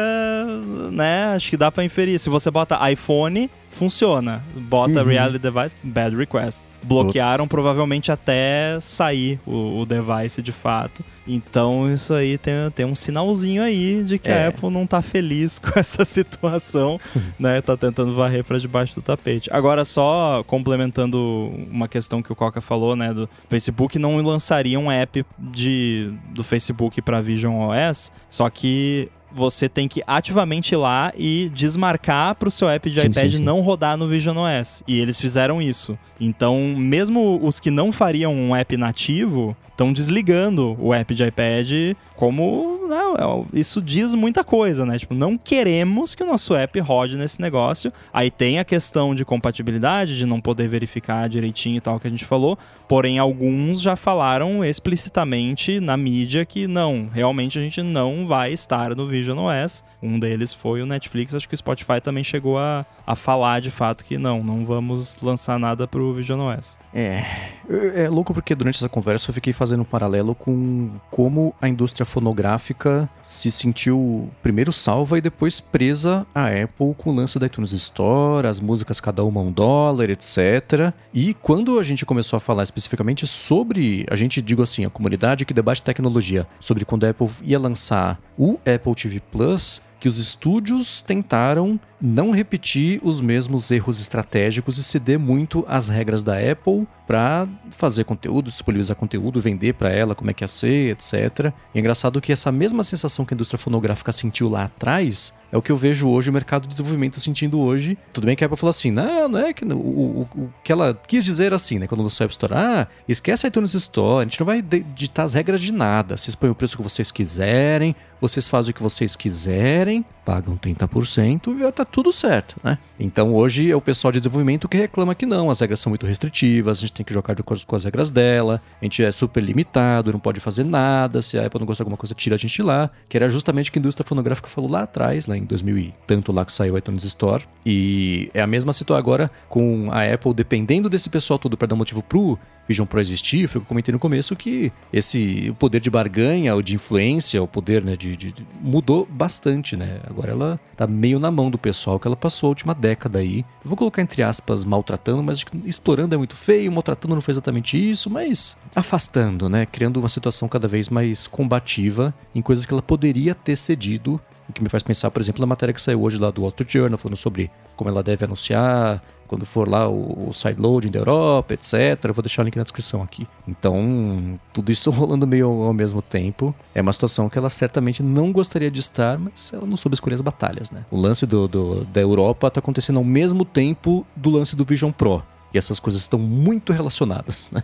[0.90, 1.26] né?
[1.36, 2.18] Acho que dá para inferir.
[2.18, 4.42] Se você bota iPhone, funciona.
[4.54, 5.08] Bota uhum.
[5.08, 6.68] Reality Device, Bad Request.
[6.82, 7.50] Bloquearam Ups.
[7.50, 11.04] provavelmente até sair o, o, device de fato.
[11.26, 14.46] Então isso aí tem, tem um sinalzinho aí de que é.
[14.46, 17.00] a Apple não tá feliz com essa situação,
[17.38, 17.60] né?
[17.60, 19.48] Tá tentando varrer para debaixo do tapete.
[19.52, 24.90] Agora só complementando uma questão que o Coca falou, né, do Facebook não lançaria um
[24.90, 31.12] app de do Facebook para Vision OS, só que você tem que ativamente ir lá
[31.16, 33.42] e desmarcar para o seu app de sim, iPad sim, sim.
[33.42, 34.82] não rodar no Vision OS.
[34.86, 35.98] E eles fizeram isso.
[36.20, 41.70] Então, mesmo os que não fariam um app nativo, estão desligando o app de iPad
[42.14, 44.98] como não, né, é isso diz muita coisa, né?
[44.98, 47.90] Tipo, não queremos que o nosso app rode nesse negócio.
[48.12, 52.10] Aí tem a questão de compatibilidade, de não poder verificar direitinho e tal que a
[52.10, 52.58] gente falou.
[52.86, 58.94] Porém, alguns já falaram explicitamente na mídia que não, realmente a gente não vai estar
[58.94, 59.84] no Vision OS.
[60.02, 63.70] Um deles foi o Netflix, acho que o Spotify também chegou a, a falar de
[63.70, 66.78] fato que não, não vamos lançar nada pro Vision OS.
[66.94, 67.24] É,
[67.68, 72.04] é louco porque durante essa conversa eu fiquei fazendo um paralelo com como a indústria
[72.04, 77.72] fonográfica se sentiu primeiro salva e depois presa a Apple com o lance da iTunes
[77.72, 80.92] Store, as músicas cada uma um dólar, etc.
[81.12, 85.44] E quando a gente começou a falar especificamente sobre, a gente digo assim, a comunidade
[85.44, 90.18] que debate tecnologia, sobre quando a Apple ia lançar o Apple TV Plus, que os
[90.18, 96.86] estúdios tentaram não repetir os mesmos erros estratégicos e ceder muito às regras da Apple
[97.06, 101.52] para fazer conteúdo, disponibilizar conteúdo, vender para ela como é que ia ser, etc.
[101.72, 105.56] E é engraçado que essa mesma sensação que a indústria fonográfica sentiu lá atrás é
[105.56, 107.98] o que eu vejo hoje o mercado de desenvolvimento sentindo hoje.
[108.12, 110.72] Tudo bem que a Apple falou assim, não, não é que o, o, o que
[110.72, 114.20] ela quis dizer assim, né, quando lançou a App Store, ah, esquece a iTunes Store,
[114.20, 117.10] a gente não vai ditar as regras de nada, vocês põem o preço que vocês
[117.10, 122.78] quiserem, vocês fazem o que vocês quiserem, pagam 30% e tá tudo certo, né?
[122.98, 126.06] Então hoje é o pessoal de desenvolvimento que reclama que não, as regras são muito
[126.06, 129.12] restritivas, a gente tem que jogar de acordo com as regras dela, a gente é
[129.12, 132.34] super limitado, não pode fazer nada, se a Apple não gostar de alguma coisa, tira
[132.34, 135.36] a gente lá, que era justamente o que a indústria fonográfica falou lá atrás, lá
[135.36, 137.44] em 2000 e tanto lá que saiu o iTunes Store.
[137.66, 141.76] E é a mesma situação agora com a Apple dependendo desse pessoal todo para dar
[141.76, 142.38] motivo pro
[142.72, 145.90] Vision Pro existir, foi o que eu comentei no começo que esse o poder de
[145.90, 150.00] barganha, ou de influência, o poder né, de, de, mudou bastante, né?
[150.08, 153.40] Agora ela tá meio na mão do pessoal que ela passou a última década aí.
[153.64, 157.76] Eu vou colocar entre aspas maltratando, mas explorando é muito feio, maltratando não foi exatamente
[157.90, 159.66] isso, mas afastando, né?
[159.66, 164.52] Criando uma situação cada vez mais combativa em coisas que ela poderia ter cedido o
[164.52, 166.98] que me faz pensar, por exemplo, na matéria que saiu hoje lá do Street Journal,
[166.98, 169.02] falando sobre como ela deve anunciar
[169.32, 171.72] quando for lá o, o sideloading da Europa, etc.
[172.04, 173.26] Eu vou deixar o link na descrição aqui.
[173.48, 176.54] Então, tudo isso rolando meio ao, mesmo tempo.
[176.74, 180.16] É uma situação que ela certamente não gostaria de estar, mas ela não soube escolher
[180.16, 180.84] as batalhas, né?
[180.90, 184.92] O lance do, do da Europa está acontecendo ao mesmo tempo do lance do Vision
[184.92, 185.22] Pro.
[185.54, 187.62] E essas coisas estão muito relacionadas, né?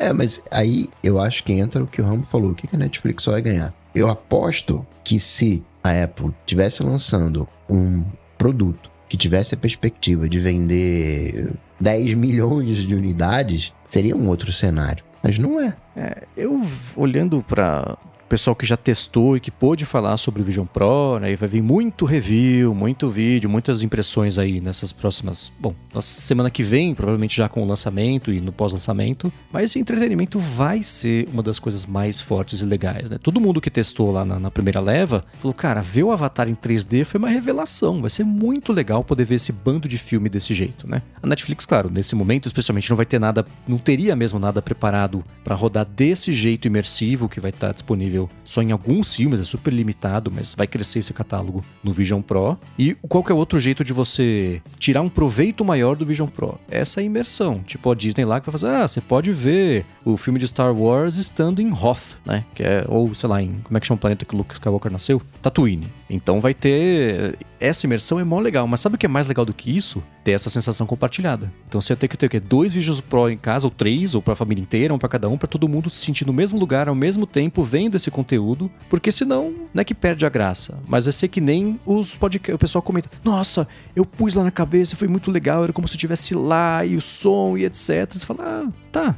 [0.00, 2.50] É, mas aí eu acho que entra o que o Ramo falou.
[2.50, 3.72] O que a Netflix vai ganhar?
[3.94, 8.04] Eu aposto que se a Apple tivesse lançando um
[8.36, 15.04] produto que tivesse a perspectiva de vender 10 milhões de unidades, seria um outro cenário.
[15.22, 15.76] Mas não é.
[15.96, 16.60] é eu
[16.96, 17.96] olhando para
[18.28, 21.32] pessoal que já testou e que pôde falar sobre o Vision Pro, né?
[21.32, 25.52] E vai vir muito review, muito vídeo, muitas impressões aí nessas próximas.
[25.58, 29.32] Bom, semana que vem, provavelmente já com o lançamento e no pós-lançamento.
[29.52, 33.18] Mas entretenimento vai ser uma das coisas mais fortes e legais, né?
[33.22, 36.54] Todo mundo que testou lá na, na primeira leva falou, cara, ver o Avatar em
[36.54, 38.00] 3D foi uma revelação.
[38.00, 41.02] Vai ser muito legal poder ver esse bando de filme desse jeito, né?
[41.22, 45.24] A Netflix, claro, nesse momento, especialmente, não vai ter nada, não teria mesmo nada preparado
[45.44, 49.44] para rodar desse jeito imersivo que vai estar disponível disponível só em alguns filmes, é
[49.44, 52.56] super limitado, mas vai crescer esse catálogo no Vision Pro.
[52.78, 56.58] E qual que é outro jeito de você tirar um proveito maior do Vision Pro?
[56.70, 57.60] Essa imersão.
[57.66, 60.74] Tipo a Disney lá que vai fazer, ah, você pode ver o filme de Star
[60.74, 62.44] Wars estando em Hoth, né?
[62.54, 64.54] Que é, ou sei lá, em como é que chama o planeta que o Luke
[64.54, 65.20] Skywalker nasceu?
[65.42, 65.88] Tatooine.
[66.08, 67.38] Então vai ter.
[67.58, 70.02] Essa imersão é mó legal, mas sabe o que é mais legal do que isso?
[70.22, 71.50] Ter essa sensação compartilhada.
[71.66, 72.38] Então você tem que ter o quê?
[72.38, 75.38] Dois vídeos Pro em casa, ou três, ou pra família inteira, um pra cada um,
[75.38, 79.10] pra todo mundo se sentir no mesmo lugar, ao mesmo tempo, vendo esse conteúdo, porque
[79.10, 82.54] senão não é que perde a graça, mas é ser que nem os podcasts.
[82.54, 85.94] O pessoal comenta: Nossa, eu pus lá na cabeça, foi muito legal, era como se
[85.94, 88.12] eu estivesse lá, e o som e etc.
[88.12, 89.14] Você fala: Ah, tá,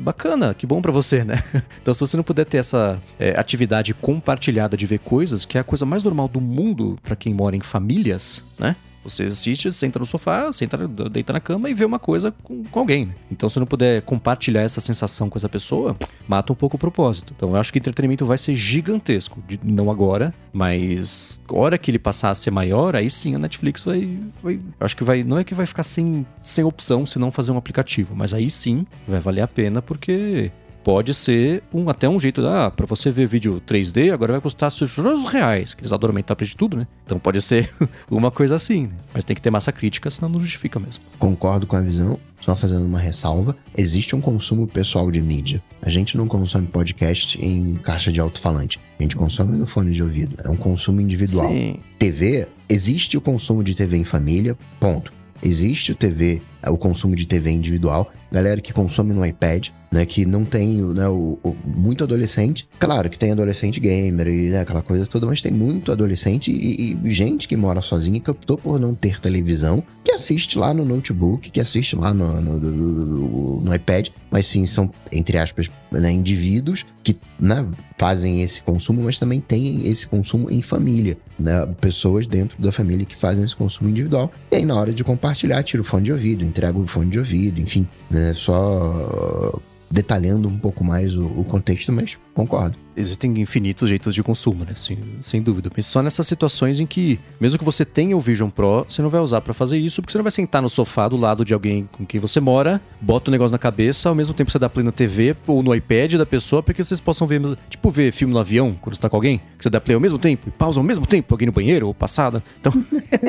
[0.00, 1.42] bacana, que bom para você, né?
[1.82, 5.60] então se você não puder ter essa é, atividade compartilhada de ver coisas, que é
[5.60, 8.74] a coisa mais normal normal do mundo para quem mora em famílias, né?
[9.04, 10.76] Você assiste, senta no sofá, senta,
[11.08, 13.06] deita na cama e vê uma coisa com, com alguém.
[13.06, 13.14] Né?
[13.30, 15.94] Então, se não puder compartilhar essa sensação com essa pessoa,
[16.26, 17.32] mata um pouco o propósito.
[17.36, 19.40] Então, eu acho que o entretenimento vai ser gigantesco.
[19.46, 23.84] De, não agora, mas hora que ele passar a ser maior, aí sim a Netflix
[23.84, 24.18] vai.
[24.42, 25.22] vai eu acho que vai.
[25.22, 28.50] Não é que vai ficar sem, sem opção se não fazer um aplicativo, mas aí
[28.50, 30.50] sim vai valer a pena porque
[30.86, 34.68] pode ser um, até um jeito, ah, para você ver vídeo 3D, agora vai custar
[34.68, 36.86] os reais, que eles adoram aumentar o preço de tudo, né?
[37.04, 37.68] Então pode ser
[38.08, 38.94] uma coisa assim, né?
[39.12, 41.02] Mas tem que ter massa crítica, senão não justifica mesmo.
[41.18, 45.60] Concordo com a visão, só fazendo uma ressalva, existe um consumo pessoal de mídia.
[45.82, 48.78] A gente não consome podcast em caixa de alto-falante.
[48.96, 50.36] A gente consome no fone de ouvido.
[50.44, 51.48] É um consumo individual.
[51.48, 51.80] Sim.
[51.98, 55.12] TV, existe o consumo de TV em família, ponto.
[55.42, 60.26] Existe o TV, o consumo de TV individual, galera que consome no iPad, né, que
[60.26, 62.68] não tem né, o, o- muito adolescente.
[62.78, 66.98] Claro que tem adolescente gamer e né, aquela coisa toda, mas tem muito adolescente e,
[67.04, 70.84] e gente que mora sozinha que optou por não ter televisão, que assiste lá no
[70.84, 76.10] notebook, que assiste lá no, no, no- no iPad, mas sim são, entre aspas, né,
[76.10, 77.64] indivíduos que né,
[77.96, 83.06] fazem esse consumo, mas também tem esse consumo em família, né, pessoas dentro da família
[83.06, 84.32] que fazem esse consumo individual.
[84.50, 87.18] E aí, na hora de compartilhar, tira o fone de ouvido, entrega o fone de
[87.18, 92.85] ouvido, enfim, né, só detalhando um pouco mais o, o contexto, mas concordo.
[92.96, 94.74] Existem infinitos jeitos de consumo, né?
[94.74, 95.70] Sem, sem dúvida.
[95.76, 99.10] Mas só nessas situações em que, mesmo que você tenha o Vision Pro, você não
[99.10, 101.52] vai usar pra fazer isso, porque você não vai sentar no sofá do lado de
[101.52, 104.68] alguém com quem você mora, bota o negócio na cabeça, ao mesmo tempo você dá
[104.68, 108.12] play na TV ou no iPad da pessoa, para que vocês possam ver, tipo, ver
[108.12, 110.48] filme no avião, quando você tá com alguém, que você dá play ao mesmo tempo
[110.48, 112.42] e pausa ao mesmo tempo, alguém no banheiro ou passada.
[112.60, 112.72] Então,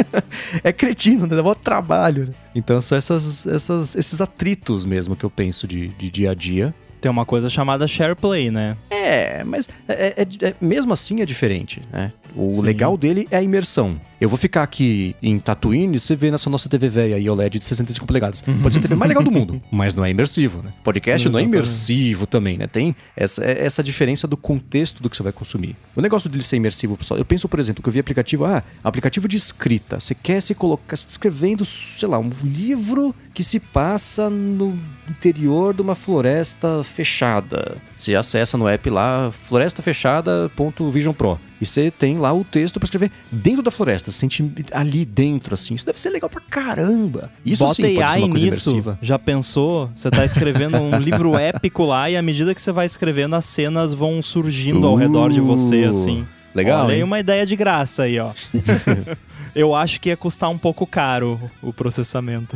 [0.64, 1.36] é cretino, né?
[1.36, 2.28] Dá mó trabalho.
[2.28, 2.34] né?
[2.56, 6.74] Então, são essas, essas, esses atritos mesmo que eu penso de, de dia a dia.
[7.00, 8.76] Tem uma coisa chamada SharePlay, né?
[8.90, 12.12] É, mas é- é- é- mesmo assim é diferente, né?
[12.36, 12.62] O Sim.
[12.62, 14.00] legal dele é a imersão.
[14.20, 17.60] Eu vou ficar aqui em Tatooine e você vê nessa nossa TV velha aí, OLED
[17.60, 18.42] de 65 polegadas.
[18.42, 20.74] Pode ser a TV mais legal do mundo, mas não é imersivo, né?
[20.84, 21.56] Podcast não é Exatamente.
[21.56, 22.66] imersivo também, né?
[22.66, 25.76] Tem essa, é- essa diferença do contexto do que você vai consumir.
[25.96, 28.64] O negócio dele ser imersivo, pessoal, eu penso, por exemplo, que eu vi aplicativo, ah,
[28.84, 30.00] aplicativo de escrita.
[30.00, 35.76] Você quer se colocar se escrevendo, sei lá, um livro que se passa no interior
[35.76, 37.78] de uma floresta fechada.
[37.96, 41.40] Você acessa no app lá, florestafechada.vision Pro.
[41.60, 45.54] E você tem lá o texto pra escrever dentro da floresta, se sente ali dentro,
[45.56, 45.74] assim.
[45.74, 47.32] Isso deve ser legal pra caramba.
[47.46, 48.70] Isso Bota sim pode ser AI uma coisa nisso.
[48.70, 49.00] imersiva.
[49.02, 49.90] Já pensou?
[49.96, 53.46] Você tá escrevendo um livro épico lá e à medida que você vai escrevendo, as
[53.46, 56.28] cenas vão surgindo ao redor de você, Uh, assim.
[56.54, 58.32] Legal, Olha aí uma ideia de graça aí, ó.
[59.56, 62.56] Eu acho que ia custar um pouco caro o processamento.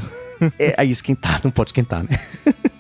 [0.60, 2.10] É, aí esquentar, não pode esquentar, né?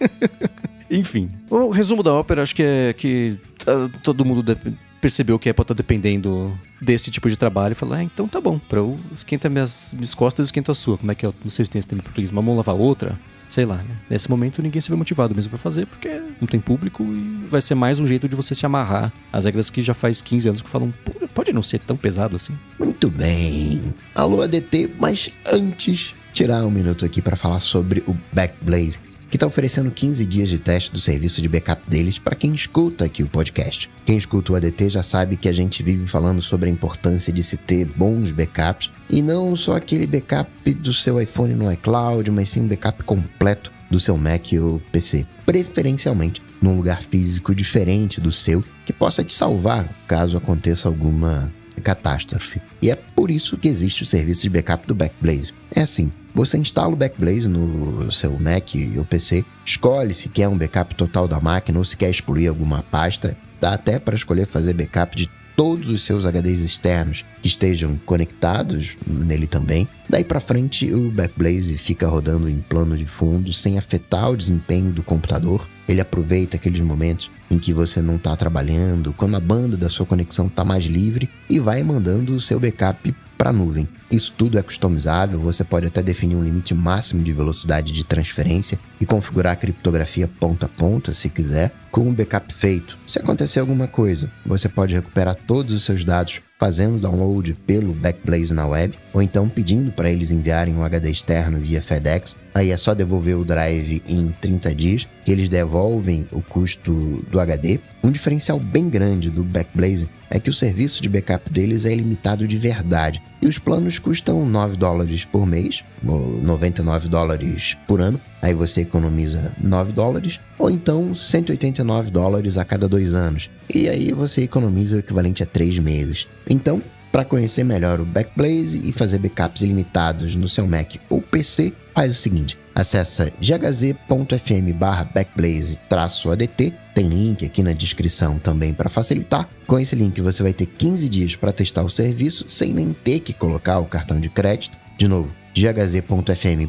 [0.90, 1.30] Enfim.
[1.50, 4.58] O resumo da ópera, acho que é que ah, todo mundo de-
[5.02, 8.40] percebeu que é pra estar dependendo desse tipo de trabalho e falou, ah, então tá
[8.40, 10.98] bom, pra eu esquenta minhas, minhas costas, esquenta a sua.
[10.98, 11.34] Como é que é?
[11.44, 13.20] Não sei se tem esse termo em português, uma mão lavar a outra.
[13.48, 13.98] Sei lá, né?
[14.10, 17.60] Nesse momento ninguém se vê motivado mesmo pra fazer, porque não tem público e vai
[17.60, 20.62] ser mais um jeito de você se amarrar às regras que já faz 15 anos
[20.62, 22.54] que falam, "Pô, pode não ser tão pesado assim.
[22.80, 23.94] Muito bem.
[24.16, 29.00] Alô, ADT, mas antes, tirar um minuto aqui para falar sobre o Backblaze,
[29.32, 33.06] que está oferecendo 15 dias de teste do serviço de backup deles para quem escuta
[33.06, 33.90] aqui o podcast.
[34.06, 37.42] Quem escuta o ADT já sabe que a gente vive falando sobre a importância de
[37.42, 42.50] se ter bons backups e não só aquele backup do seu iPhone no iCloud, mas
[42.50, 48.34] sim um backup completo do seu Mac ou PC, preferencialmente num lugar físico diferente do
[48.34, 51.52] seu que possa te salvar caso aconteça alguma
[51.82, 52.62] catástrofe.
[52.82, 55.54] E é por isso que existe o serviço de backup do Backblaze.
[55.74, 60.58] É assim, você instala o Backblaze no seu Mac ou PC, escolhe se quer um
[60.58, 64.74] backup total da máquina ou se quer excluir alguma pasta, dá até para escolher fazer
[64.74, 65.30] backup de
[65.62, 69.88] todos os seus HDs externos que estejam conectados nele também.
[70.10, 74.92] Daí para frente, o Backblaze fica rodando em plano de fundo sem afetar o desempenho
[74.92, 75.68] do computador.
[75.88, 80.04] Ele aproveita aqueles momentos em que você não está trabalhando, quando a banda da sua
[80.04, 83.88] conexão está mais livre e vai mandando o seu backup para a nuvem.
[84.12, 88.78] Isso tudo é customizável, você pode até definir um limite máximo de velocidade de transferência
[89.00, 92.98] e configurar a criptografia ponta a ponta, se quiser, com o backup feito.
[93.08, 98.54] Se acontecer alguma coisa, você pode recuperar todos os seus dados fazendo download pelo Backblaze
[98.54, 102.36] na web, ou então pedindo para eles enviarem um HD externo via FedEx.
[102.54, 107.40] Aí é só devolver o drive em 30 dias, que eles devolvem o custo do
[107.40, 107.80] HD.
[108.04, 112.48] Um diferencial bem grande do Backblaze é que o serviço de backup deles é ilimitado
[112.48, 113.24] de verdade.
[113.42, 118.22] E os planos custam 9 dólares por mês, ou 99 dólares por ano.
[118.42, 123.50] Aí você economiza 9 dólares, ou então 189 dólares a cada dois anos.
[123.74, 126.28] E aí você economiza o equivalente a 3 meses.
[126.48, 131.74] Então, para conhecer melhor o Backblaze e fazer backups ilimitados no seu Mac ou PC,
[131.94, 134.74] faz o seguinte: acessa ghz.fm
[135.14, 139.48] backblaze-adt, tem link aqui na descrição também para facilitar.
[139.68, 143.20] Com esse link você vai ter 15 dias para testar o serviço sem nem ter
[143.20, 144.78] que colocar o cartão de crédito.
[144.98, 146.68] De novo, ghz.fm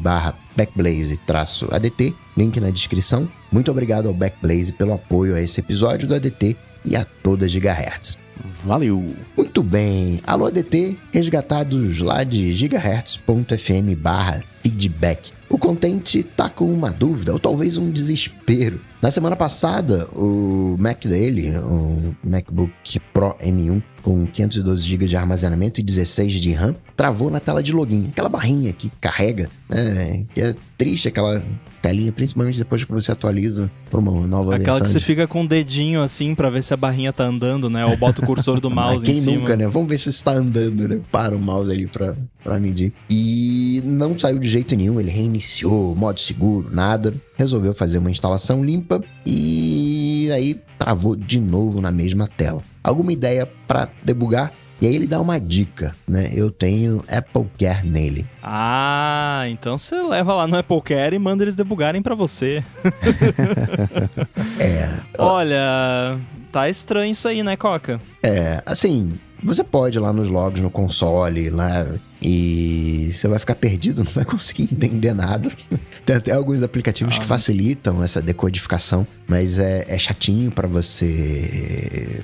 [0.55, 3.29] backblaze-adt, link na descrição.
[3.51, 8.17] Muito obrigado ao Backblaze pelo apoio a esse episódio do ADT e a toda Gigahertz.
[8.63, 9.13] Valeu!
[9.37, 10.19] Muito bem.
[10.25, 15.32] Alô ADT, resgatados lá de gigahertz.fm barra feedback.
[15.53, 18.81] O contente tá com uma dúvida ou talvez um desespero.
[18.99, 25.79] Na semana passada, o Mac dele, um MacBook Pro M1 com 512 GB de armazenamento
[25.79, 28.07] e 16 de RAM, travou na tela de login.
[28.09, 30.25] Aquela barrinha que carrega, né?
[30.33, 31.43] Que é triste aquela
[31.83, 34.85] telinha, principalmente depois que você atualiza para uma nova Aquela versão.
[34.85, 37.85] que você fica com o dedinho assim pra ver se a barrinha tá andando, né?
[37.85, 39.37] Ou bota o cursor do mouse quem em cima.
[39.37, 39.67] nunca, né?
[39.67, 41.01] Vamos ver se está andando, né?
[41.11, 42.93] Para o mouse ali pra, pra medir.
[43.09, 47.13] E não saiu de jeito nenhum, ele reiniciou, modo seguro, nada.
[47.35, 52.63] Resolveu fazer uma instalação limpa e aí travou de novo na mesma tela.
[52.81, 54.53] Alguma ideia pra debugar?
[54.83, 56.29] E aí ele dá uma dica, né?
[56.35, 58.27] Eu tenho Apple Care nele.
[58.43, 62.61] Ah, então você leva lá no Apple Care e manda eles debugarem pra você.
[64.59, 66.17] É, Olha,
[66.51, 67.99] tá estranho isso aí, né, Coca?
[68.21, 71.87] É, assim, você pode ir lá nos logs no console, lá,
[72.21, 75.49] e você vai ficar perdido, não vai conseguir entender nada.
[76.05, 82.21] Tem até alguns aplicativos que facilitam essa decodificação, mas é, é chatinho pra você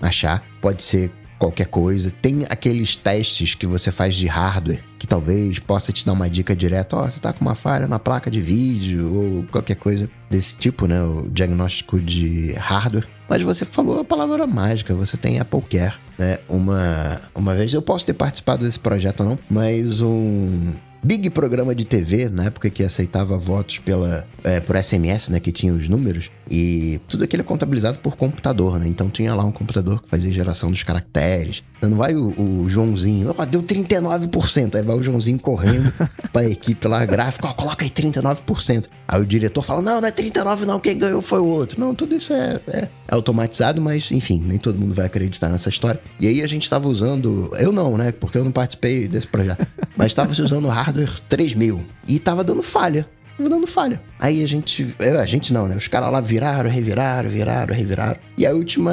[0.00, 0.42] achar.
[0.60, 2.10] Pode ser qualquer coisa.
[2.10, 6.54] Tem aqueles testes que você faz de hardware, que talvez possa te dar uma dica
[6.54, 6.96] direta.
[6.96, 10.86] Ó, você tá com uma falha na placa de vídeo, ou qualquer coisa desse tipo,
[10.86, 11.02] né?
[11.02, 13.06] O diagnóstico de hardware.
[13.28, 16.38] Mas você falou a palavra mágica, você tem Apple Care, né?
[16.48, 20.72] Uma, uma vez, eu posso ter participado desse projeto não, mas um
[21.02, 25.40] big programa de TV, na época que aceitava votos pela, é, por SMS, né?
[25.40, 28.88] Que tinha os números, e tudo aquilo é contabilizado por computador, né?
[28.88, 31.62] Então tinha lá um computador que fazia geração dos caracteres.
[31.76, 34.74] Então, Não vai o, o Joãozinho, deu 39%.
[34.74, 35.92] Aí vai o Joãozinho correndo
[36.32, 38.86] pra equipe lá, gráfico, ó, coloca aí 39%.
[39.06, 41.80] Aí o diretor fala, não, não é 39 não, quem ganhou foi o outro.
[41.80, 46.00] Não, tudo isso é, é- automatizado, mas enfim, nem todo mundo vai acreditar nessa história.
[46.20, 49.66] E aí a gente tava usando, eu não, né, porque eu não participei desse projeto,
[49.96, 53.06] mas tava se usando o hardware 3000 e tava dando falha.
[53.38, 54.00] Tava dando falha.
[54.18, 54.94] Aí a gente.
[54.98, 55.76] A gente não, né?
[55.76, 58.16] Os caras lá viraram, reviraram, viraram, reviraram.
[58.36, 58.92] E a última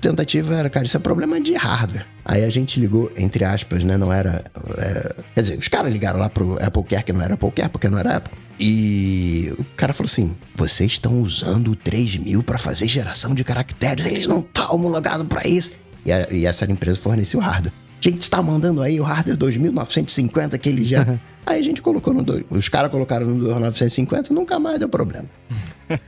[0.00, 2.04] tentativa era, cara, isso é problema de hardware.
[2.24, 3.96] Aí a gente ligou, entre aspas, né?
[3.96, 4.44] Não era.
[4.78, 7.68] é, quer dizer, os caras ligaram lá pro Apple Care, que não era Apple Care,
[7.70, 8.36] porque não era Apple.
[8.60, 14.04] E o cara falou assim: vocês estão usando o 3000 para fazer geração de caracteres,
[14.06, 15.72] eles não estão homologados para isso.
[16.04, 17.72] E, a- e essa empresa fornecia o hardware.
[18.00, 21.06] A gente está mandando aí o hardware 2950 que ele já.
[21.48, 22.22] Aí a gente colocou no.
[22.22, 25.26] dois- Os caras colocaram no 2950 nunca mais deu problema.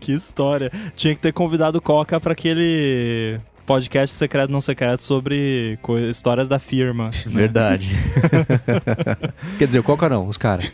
[0.00, 0.70] Que história.
[0.96, 5.78] Tinha que ter convidado o Coca pra aquele podcast secreto não secreto sobre
[6.10, 7.10] histórias da firma.
[7.26, 7.88] Verdade.
[9.58, 10.70] Quer dizer, o Coca não, os caras.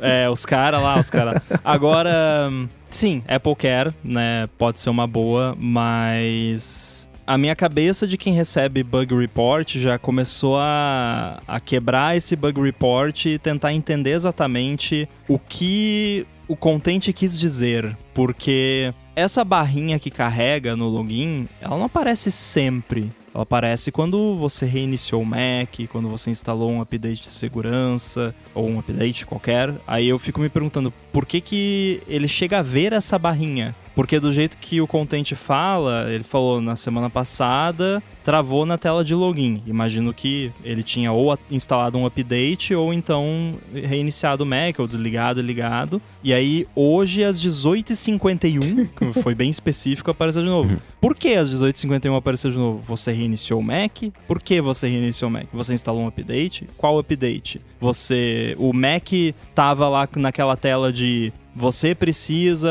[0.00, 1.40] É, os caras lá, os caras.
[1.64, 2.48] Agora,
[2.90, 4.48] sim, Apple Care, né?
[4.58, 10.56] Pode ser uma boa, mas a minha cabeça de quem recebe bug report já começou
[10.56, 17.38] a, a quebrar esse bug report e tentar entender exatamente o que o contente quis
[17.38, 23.12] dizer, porque essa barrinha que carrega no login, ela não aparece sempre.
[23.38, 28.68] Ela aparece quando você reiniciou o Mac, quando você instalou um update de segurança ou
[28.68, 29.72] um update qualquer.
[29.86, 33.76] Aí eu fico me perguntando por que que ele chega a ver essa barrinha?
[33.94, 39.04] Porque do jeito que o Content fala, ele falou na semana passada, travou na tela
[39.04, 39.60] de login.
[39.66, 45.40] Imagino que ele tinha ou instalado um update ou então reiniciado o Mac, ou desligado
[45.40, 46.00] e ligado.
[46.22, 50.80] E aí, hoje, às 18h51, que foi bem específico, apareceu de novo.
[51.00, 52.82] Por que às 18h51 apareceu de novo?
[52.86, 54.02] Você reiniciou o Mac?
[54.26, 55.46] Por que você reiniciou o Mac?
[55.52, 56.68] Você instalou um update?
[56.76, 57.60] Qual update?
[57.80, 58.56] Você.
[58.58, 59.08] O Mac
[59.54, 62.70] tava lá naquela tela de você precisa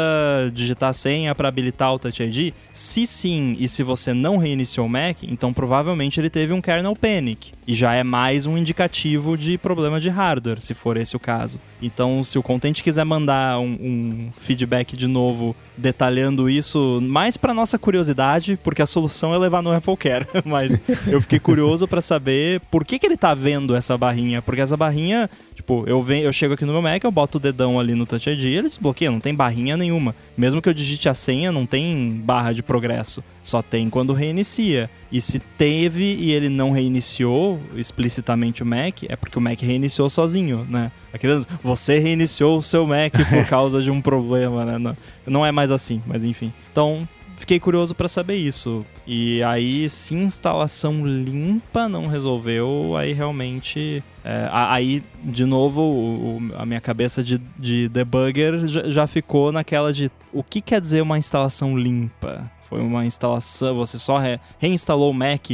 [0.53, 2.53] digitar a senha para habilitar o Touch ID?
[2.71, 6.95] Se sim, e se você não reiniciou o Mac, então provavelmente ele teve um kernel
[6.95, 7.51] panic.
[7.67, 11.59] E já é mais um indicativo de problema de hardware, se for esse o caso.
[11.81, 17.53] Então, se o Content quiser mandar um, um feedback de novo detalhando isso, mais para
[17.53, 20.27] nossa curiosidade, porque a solução é levar no Apple Care.
[20.43, 24.41] Mas eu fiquei curioso para saber por que, que ele tá vendo essa barrinha.
[24.41, 27.41] Porque essa barrinha, tipo, eu, venho, eu chego aqui no meu Mac, eu boto o
[27.41, 30.15] dedão ali no Touch ID ele desbloqueia, não tem barrinha nenhuma.
[30.35, 33.23] Mesmo que eu digite a senha, não tem barra de progresso.
[33.41, 34.89] Só tem quando reinicia.
[35.11, 40.09] E se teve e ele não reiniciou explicitamente o Mac, é porque o Mac reiniciou
[40.09, 40.91] sozinho, né?
[41.13, 44.77] Aqueles, você reiniciou o seu Mac por causa de um problema, né?
[44.77, 46.51] Não, não é mais assim, mas enfim.
[46.71, 47.07] Então,
[47.37, 48.85] fiquei curioso para saber isso.
[49.05, 54.03] E aí, se instalação limpa não resolveu, aí realmente.
[54.25, 59.93] É, aí, de novo, o, a minha cabeça de, de debugger já, já ficou naquela
[59.93, 62.51] de o que quer dizer uma instalação limpa?
[62.69, 65.49] Foi uma instalação, você só re, reinstalou o Mac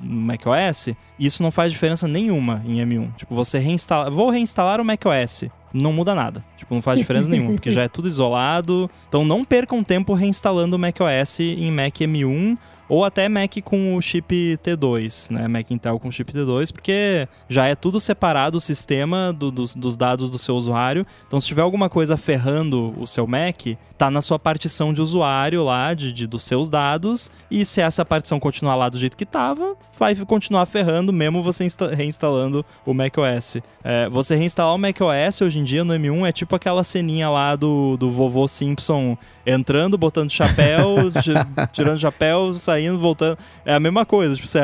[0.00, 3.14] no macOS, isso não faz diferença nenhuma em M1.
[3.16, 6.44] Tipo, você reinstala, vou reinstalar o macOS, não muda nada.
[6.56, 8.90] Tipo, não faz diferença nenhuma, porque já é tudo isolado.
[9.08, 12.58] Então não percam tempo reinstalando o macOS em Mac M1
[12.92, 15.48] ou até Mac com o chip T2, né?
[15.48, 19.96] Mac Intel com chip T2, porque já é tudo separado o sistema do, dos, dos
[19.96, 21.06] dados do seu usuário.
[21.26, 23.62] Então, se tiver alguma coisa ferrando o seu Mac,
[24.02, 28.04] tá na sua partição de usuário lá, de, de dos seus dados, e se essa
[28.04, 31.64] partição continuar lá do jeito que tava, vai continuar ferrando mesmo você
[31.94, 33.58] reinstalando o macOS.
[33.84, 37.54] É, você reinstalar o macOS hoje em dia no M1 é tipo aquela ceninha lá
[37.54, 39.16] do, do vovô Simpson
[39.46, 40.96] entrando, botando chapéu,
[41.72, 43.38] tirando chapéu, saindo, voltando.
[43.64, 44.60] É a mesma coisa, tipo, você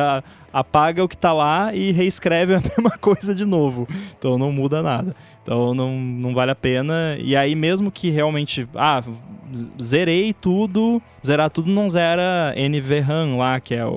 [0.52, 3.88] apaga o que tá lá e reescreve a mesma coisa de novo.
[4.18, 5.14] Então não muda nada.
[5.42, 7.16] Então não, não vale a pena.
[7.18, 8.68] E aí, mesmo que realmente.
[8.74, 9.02] Ah,
[9.80, 11.00] zerei tudo.
[11.24, 13.90] Zerar tudo não zera NVRAM lá, que é o,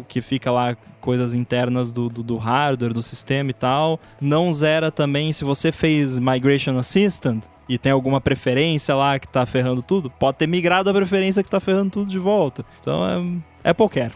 [0.00, 4.00] o que fica lá, coisas internas do, do, do, hardware, do sistema e tal.
[4.20, 9.46] Não zera também se você fez Migration Assistant e tem alguma preferência lá que tá
[9.46, 10.10] ferrando tudo.
[10.10, 12.64] Pode ter migrado a preferência que tá ferrando tudo de volta.
[12.80, 13.22] Então é,
[13.70, 14.12] é qualquer.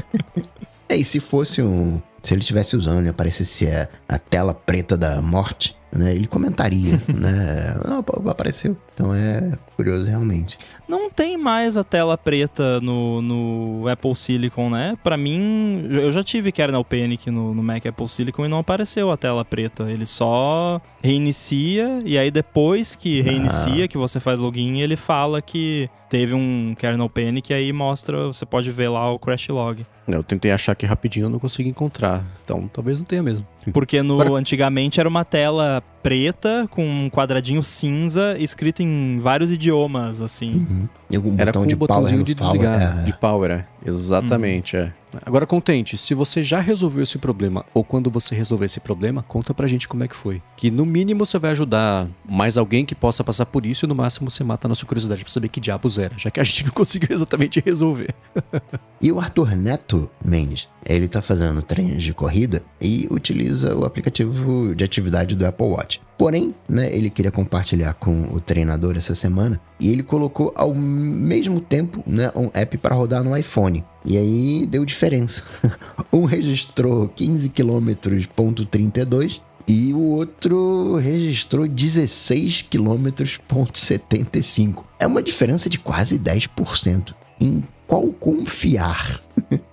[0.88, 2.00] é, e se fosse um.
[2.22, 6.14] Se ele estivesse usando e aparecesse a, a tela preta da morte, né?
[6.14, 7.76] Ele comentaria, né?
[7.86, 8.76] Não, apareceu.
[8.92, 10.58] Então é curioso realmente.
[10.88, 14.98] Não tem mais a tela preta no, no Apple Silicon, né?
[15.02, 19.10] Para mim, eu já tive kernel panic no, no Mac Apple Silicon e não apareceu
[19.10, 19.90] a tela preta.
[19.90, 23.88] Ele só reinicia e aí depois que reinicia, ah.
[23.88, 28.44] que você faz login, ele fala que teve um kernel panic e aí mostra, você
[28.44, 29.86] pode ver lá o crash log.
[30.06, 32.24] Eu tentei achar aqui rapidinho, eu não consegui encontrar.
[32.42, 33.46] Então, talvez não tenha mesmo.
[33.72, 34.40] Porque no Agora...
[34.40, 40.52] antigamente era uma tela preta com um quadradinho cinza escrito em vários idiomas, assim.
[40.52, 40.88] Uhum.
[41.10, 43.02] E um Era com o de botãozinho de desligar, power, é.
[43.02, 43.64] de power, é.
[43.84, 44.82] Exatamente, uhum.
[44.84, 44.92] é.
[45.24, 49.54] Agora, contente, se você já resolveu esse problema ou quando você resolver esse problema, conta
[49.54, 50.42] pra gente como é que foi.
[50.56, 53.94] Que no mínimo você vai ajudar mais alguém que possa passar por isso e no
[53.94, 56.64] máximo você mata a nossa curiosidade pra saber que diabos era, já que a gente
[56.66, 58.14] não conseguiu exatamente resolver.
[59.00, 64.74] e o Arthur Neto Mendes, ele tá fazendo treinos de corrida e utiliza o aplicativo
[64.74, 66.00] de atividade do Apple Watch.
[66.18, 71.60] Porém, né, ele queria compartilhar com o treinador essa semana e ele colocou ao mesmo
[71.60, 73.84] tempo né, um app para rodar no iPhone.
[74.04, 75.42] E aí deu diferença.
[76.12, 77.92] um registrou 15 km
[78.34, 83.08] ponto 32 e o outro registrou 16 km
[83.46, 84.86] ponto 75.
[84.98, 87.14] É uma diferença de quase 10%.
[87.38, 89.20] Em qual confiar?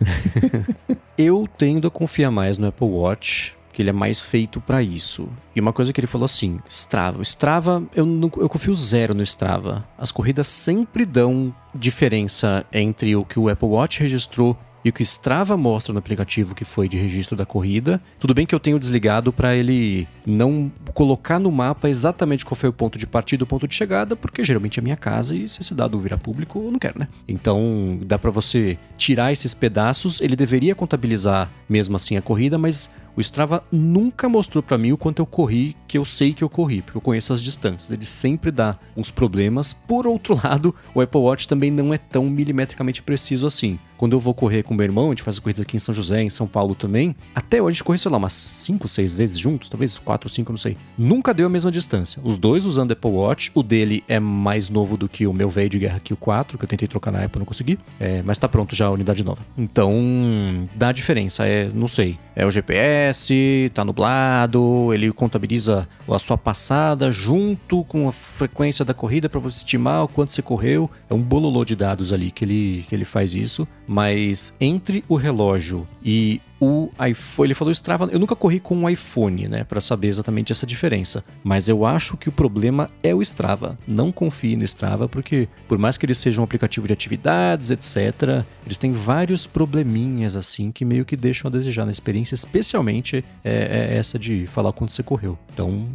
[1.16, 5.28] Eu tendo a confiar mais no Apple Watch que ele é mais feito para isso.
[5.54, 7.20] E uma coisa que ele falou assim, Strava.
[7.22, 9.84] Strava, eu, não, eu confio zero no Strava.
[9.98, 15.02] As corridas sempre dão diferença entre o que o Apple Watch registrou e o que
[15.02, 18.00] Strava mostra no aplicativo que foi de registro da corrida.
[18.18, 22.68] Tudo bem que eu tenho desligado para ele não colocar no mapa exatamente qual foi
[22.68, 25.48] o ponto de partida e o ponto de chegada, porque geralmente é minha casa e
[25.48, 27.08] se esse dado virar público, eu não quero, né?
[27.26, 30.20] Então dá para você tirar esses pedaços.
[30.20, 34.98] Ele deveria contabilizar mesmo assim a corrida, mas o Strava nunca mostrou para mim o
[34.98, 37.90] quanto eu corri, que eu sei que eu corri, porque eu conheço as distâncias.
[37.90, 39.72] Ele sempre dá uns problemas.
[39.72, 43.78] Por outro lado, o Apple Watch também não é tão milimetricamente preciso assim.
[43.96, 46.22] Quando eu vou correr com meu irmão, a gente faz corridas aqui em São José,
[46.22, 47.14] em São Paulo também.
[47.34, 50.52] Até hoje a gente correu, sei lá, umas 5, 6 vezes juntos, talvez 4, 5,
[50.52, 50.76] não sei.
[50.96, 52.20] Nunca deu a mesma distância.
[52.24, 53.50] Os dois usando Apple Watch.
[53.54, 56.58] O dele é mais novo do que o meu velho de guerra aqui, o 4,
[56.58, 57.78] que eu tentei trocar na Apple não consegui.
[57.98, 59.42] É, mas tá pronto já a unidade nova.
[59.56, 61.46] Então, dá diferença.
[61.46, 62.18] É, não sei.
[62.36, 68.84] É o GPS GPS, tá nublado, ele contabiliza a sua passada junto com a frequência
[68.84, 70.90] da corrida para você estimar o quanto você correu.
[71.08, 73.66] É um bololô de dados ali que ele, que ele faz isso.
[73.94, 77.46] Mas entre o relógio e o iPhone.
[77.46, 78.08] Ele falou Strava.
[78.10, 81.22] Eu nunca corri com um iPhone, né, para saber exatamente essa diferença.
[81.44, 83.78] Mas eu acho que o problema é o Strava.
[83.86, 88.44] Não confie no Strava, porque por mais que ele seja um aplicativo de atividades, etc.,
[88.66, 93.92] eles têm vários probleminhas assim que meio que deixam a desejar na experiência, especialmente é,
[93.92, 95.38] é essa de falar quanto você correu.
[95.52, 95.86] Então,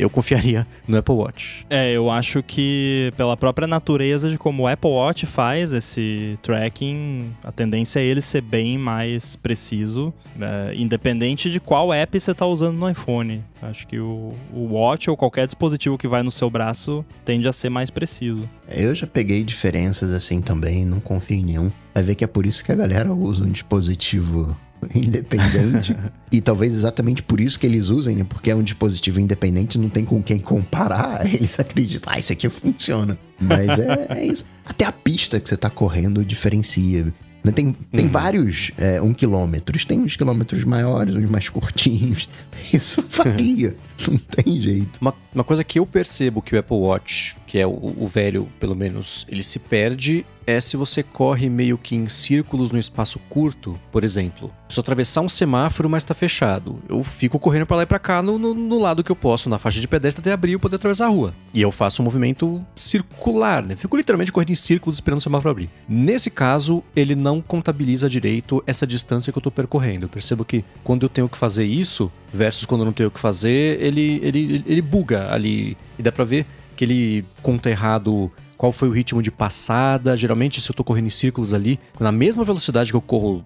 [0.00, 1.66] eu confiaria no Apple Watch.
[1.68, 7.32] É, eu acho que pela própria natureza de como o Apple Watch faz esse tracking,
[7.44, 12.46] a tendência é ele ser bem mais preciso, é, independente de qual app você está
[12.46, 13.44] usando no iPhone.
[13.60, 17.52] Acho que o, o Watch ou qualquer dispositivo que vai no seu braço tende a
[17.52, 18.48] ser mais preciso.
[18.68, 21.70] Eu já peguei diferenças assim também, não confio em nenhum.
[21.92, 24.56] Vai ver que é por isso que a galera usa um dispositivo
[24.94, 25.96] independente.
[26.32, 28.26] e talvez exatamente por isso que eles usem, né?
[28.28, 31.26] Porque é um dispositivo independente, não tem com quem comparar.
[31.32, 33.18] Eles acreditam, ah, isso aqui funciona.
[33.40, 34.44] Mas é, é isso.
[34.64, 37.12] Até a pista que você tá correndo diferencia.
[37.42, 38.10] Né, tem, tem uhum.
[38.10, 42.28] vários é, um quilômetros, tem uns quilômetros maiores, uns mais curtinhos.
[42.72, 43.74] Isso varia,
[44.06, 44.98] não tem jeito.
[45.00, 48.48] Uma, uma coisa que eu percebo que o Apple Watch, que é o, o velho,
[48.60, 53.18] pelo menos, ele se perde é se você corre meio que em círculos no espaço
[53.28, 54.52] curto, por exemplo.
[54.66, 56.80] Preciso atravessar um semáforo, mas tá fechado.
[56.88, 59.48] Eu fico correndo para lá e pra cá no, no, no, lado que eu posso,
[59.48, 61.34] na faixa de pedestre, até abrir e poder atravessar a rua.
[61.52, 63.74] E eu faço um movimento circular, né?
[63.74, 65.70] Fico literalmente correndo em círculos esperando o semáforo abrir.
[65.88, 70.06] Nesse caso, ele não contabiliza direito essa distância que eu tô percorrendo.
[70.06, 73.12] Eu percebo que quando eu tenho que fazer isso, versus quando eu não tenho o
[73.12, 75.76] que fazer, ele, ele, ele buga ali.
[75.98, 76.46] E dá pra ver
[76.80, 80.16] que ele conta errado qual foi o ritmo de passada.
[80.16, 83.42] Geralmente, se eu tô correndo em círculos ali, na mesma velocidade que eu corro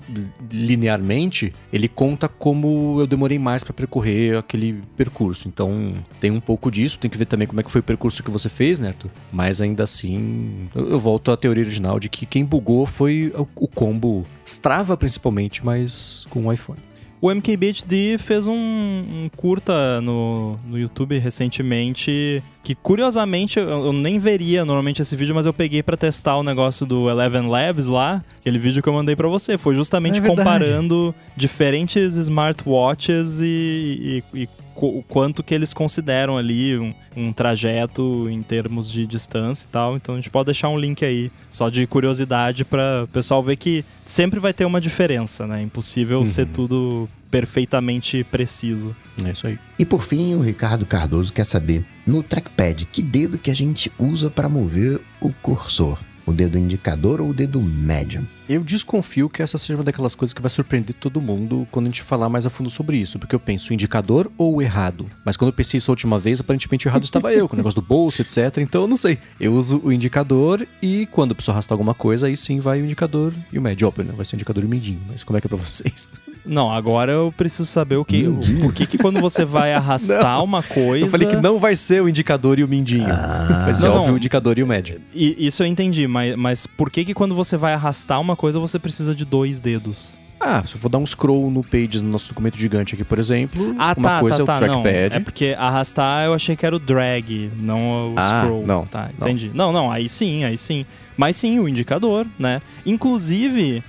[0.53, 5.49] linearmente, ele conta como eu demorei mais para percorrer aquele percurso.
[5.49, 6.97] Então, tem um pouco disso.
[6.97, 9.11] Tem que ver também como é que foi o percurso que você fez, Neto.
[9.33, 13.67] Mas ainda assim, eu, volto à teoria original de que quem bugou foi o, o
[13.67, 16.79] combo Strava, principalmente, mas com o iPhone.
[17.25, 24.63] O MKBHD fez um, um curta no, no YouTube recentemente que curiosamente eu, nem veria
[24.63, 28.59] normalmente esse vídeo, mas eu peguei para testar o negócio do Eleven Labs lá, aquele
[28.59, 29.57] vídeo que eu mandei para você.
[29.57, 36.79] Foi justamente é comparando diferentes smartwatches e, e, e o quanto que eles consideram ali
[36.79, 39.97] um, um, trajeto em termos de distância e tal.
[39.97, 43.57] Então a gente pode deixar um link aí, só de curiosidade para o pessoal ver
[43.57, 45.63] que sempre vai ter uma diferença, né?
[45.63, 46.27] Impossível uhum.
[46.27, 48.95] ser tudo perfeitamente preciso.
[49.25, 49.59] É isso aí.
[49.79, 53.91] E por fim, o Ricardo Cardoso quer saber, no trackpad, que dedo que a gente
[53.99, 55.99] usa para mover o cursor?
[56.27, 58.27] O dedo indicador ou o dedo médio?
[58.49, 61.89] Eu desconfio que essa seja uma daquelas coisas que vai surpreender todo mundo quando a
[61.89, 65.07] gente falar mais a fundo sobre isso, porque eu penso indicador ou errado.
[65.25, 67.81] Mas quando eu pensei isso a última vez, aparentemente errado estava eu, com o negócio
[67.81, 68.59] do bolso, etc.
[68.59, 69.19] Então eu não sei.
[69.39, 72.85] Eu uso o indicador e quando eu preciso arrastar alguma coisa, aí sim vai o
[72.85, 73.87] indicador e o médio.
[73.87, 74.15] Óbvio, né?
[74.17, 75.01] Vai ser o indicador e o mindinho.
[75.09, 76.09] Mas como é que é pra vocês?
[76.45, 78.27] Não, agora eu preciso saber o que.
[78.27, 81.07] O, por que, que quando você vai arrastar uma coisa.
[81.07, 83.07] Eu falei que não vai ser o indicador e o mindinho.
[83.09, 83.63] Ah.
[83.65, 85.01] Vai ser não, óbvio o indicador e o médio.
[85.15, 88.59] E, isso eu entendi, mas, mas por que, que quando você vai arrastar uma coisa,
[88.59, 90.19] você precisa de dois dedos?
[90.41, 93.19] Ah, se eu for dar um scroll no Pages no nosso documento gigante aqui, por
[93.19, 95.11] exemplo, ah, uma tá, coisa tá, é o tá, trackpad.
[95.11, 98.67] Não, é porque arrastar eu achei que era o drag, não o ah, scroll.
[98.67, 99.51] Não, tá, entendi.
[99.55, 99.73] Não.
[99.73, 100.85] não, não, aí sim, aí sim.
[101.17, 102.61] Mas sim, o indicador, né?
[102.85, 103.83] Inclusive,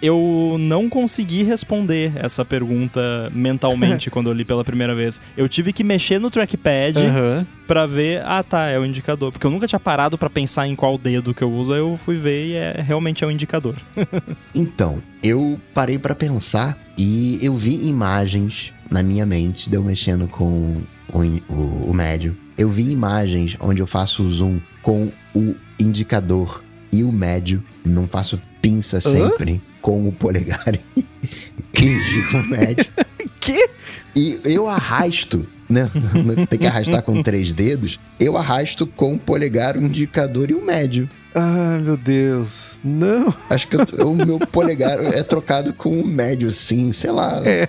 [0.00, 5.20] eu não consegui responder essa pergunta mentalmente quando eu li pela primeira vez.
[5.36, 7.46] Eu tive que mexer no trackpad uhum.
[7.66, 9.32] para ver, ah tá, é o indicador.
[9.32, 11.96] Porque eu nunca tinha parado para pensar em qual dedo que eu uso, aí eu
[11.96, 13.76] fui ver e é, realmente é o indicador.
[14.54, 20.82] então, eu parei para pensar e eu vi imagens na minha mente, deu mexendo com
[21.12, 21.18] o,
[21.48, 22.36] o, o médio.
[22.56, 27.62] Eu vi imagens onde eu faço zoom com o indicador e o médio.
[27.84, 29.54] Não faço pinça sempre.
[29.54, 29.78] Hã?
[29.88, 31.00] com o polegar e
[32.36, 32.86] o médio.
[33.40, 33.70] que?
[34.14, 35.90] E eu arrasto, né?
[36.50, 37.98] Tem que arrastar com três dedos.
[38.18, 41.08] Eu arrasto com o polegar, o indicador e o médio.
[41.34, 42.78] Ah, meu Deus.
[42.84, 43.32] Não.
[43.48, 47.40] Acho que eu, o meu polegar é trocado com o médio, sim, sei lá.
[47.44, 47.68] É.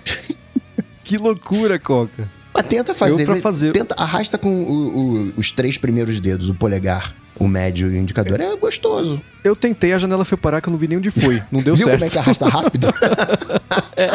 [1.04, 2.28] Que loucura, Coca.
[2.52, 3.22] Mas tenta fazer.
[3.22, 3.72] Eu pra fazer.
[3.72, 7.96] Tenta, arrasta com o, o, os três primeiros dedos, o polegar o médio e o
[7.96, 9.20] indicador é gostoso.
[9.42, 11.42] Eu tentei, a janela foi parar que eu não vi nem onde foi.
[11.50, 12.00] Não deu Viu certo.
[12.00, 12.88] como é que arrasta rápido?
[13.96, 14.06] é.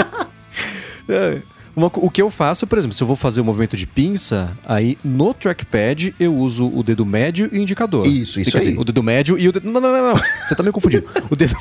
[1.10, 1.42] é.
[1.76, 3.86] Uma, o que eu faço, por exemplo, se eu vou fazer o um movimento de
[3.86, 8.08] pinça, aí no trackpad eu uso o dedo médio e o indicador.
[8.08, 8.68] Isso, isso Quer aí.
[8.68, 9.70] Dizer, o dedo médio e o dedo...
[9.70, 10.22] Não, não, não, não.
[10.46, 11.06] Você tá me confundindo.
[11.30, 11.56] O dedo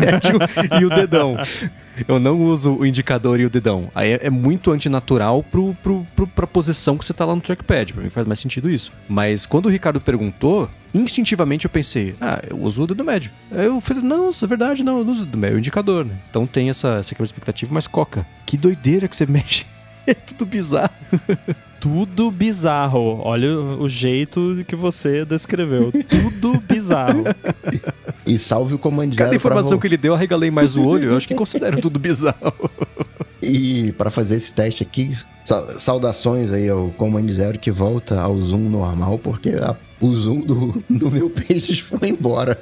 [0.00, 0.38] médio
[0.80, 1.36] e o dedão.
[2.08, 3.88] Eu não uso o indicador e o dedão.
[3.94, 7.42] Aí é, é muito antinatural pro, pro, pro, pra posição que você tá lá no
[7.42, 7.92] trackpad.
[7.92, 8.90] Pra mim faz mais sentido isso.
[9.08, 13.30] Mas quando o Ricardo perguntou, instintivamente eu pensei, ah, eu uso o dedo médio.
[13.50, 15.58] Aí eu falei, não, isso é verdade, não, eu uso o dedo médio, é o
[15.58, 16.14] indicador, né?
[16.28, 18.26] Então tem essa, essa expectativa, mas coca.
[18.44, 19.66] Que doideira que você mexe.
[20.06, 20.92] É tudo bizarro.
[21.82, 23.20] Tudo bizarro.
[23.24, 25.90] Olha o jeito que você descreveu.
[25.90, 27.24] Tudo bizarro.
[28.24, 31.10] E salve o comando Cada informação que ele deu, arregalei mais o olho.
[31.10, 32.54] Eu acho que considero tudo bizarro.
[33.42, 35.10] E para fazer esse teste aqui,
[35.76, 40.84] saudações aí ao Command Zero que volta ao zoom normal, porque a, o zoom do,
[40.88, 42.56] do meu peixe foi embora.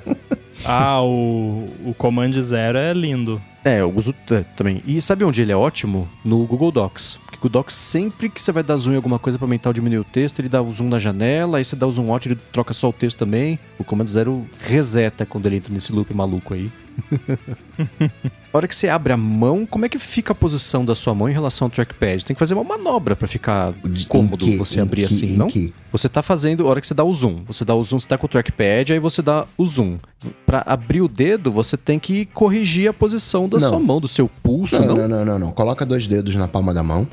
[0.64, 3.42] Ah, o, o Command Zero é lindo.
[3.64, 4.82] É, eu uso é, também.
[4.86, 6.08] E sabe onde ele é ótimo?
[6.24, 7.18] No Google Docs.
[7.26, 9.74] Porque o Docs, sempre que você vai dar zoom em alguma coisa para aumentar ou
[9.74, 12.28] diminuir o texto, ele dá o zoom na janela, aí você dá o zoom out,
[12.28, 13.58] ele troca só o texto também.
[13.78, 16.70] O Command Zero reseta quando ele entra nesse loop maluco aí.
[18.52, 21.14] a hora que você abre a mão, como é que fica a posição da sua
[21.14, 22.24] mão em relação ao trackpad?
[22.24, 23.72] Tem que fazer uma manobra para ficar
[24.08, 25.48] cômodo que, você abrir que, assim, não?
[25.48, 25.72] Que?
[25.92, 28.08] Você tá fazendo, a hora que você dá o zoom, você dá o zoom, você
[28.08, 29.98] tá com o trackpad, aí você dá o zoom.
[30.44, 33.68] Para abrir o dedo, você tem que corrigir a posição da não.
[33.68, 34.96] sua mão, do seu pulso, não, não?
[34.96, 35.52] Não, não, não, não.
[35.52, 37.08] Coloca dois dedos na palma da mão.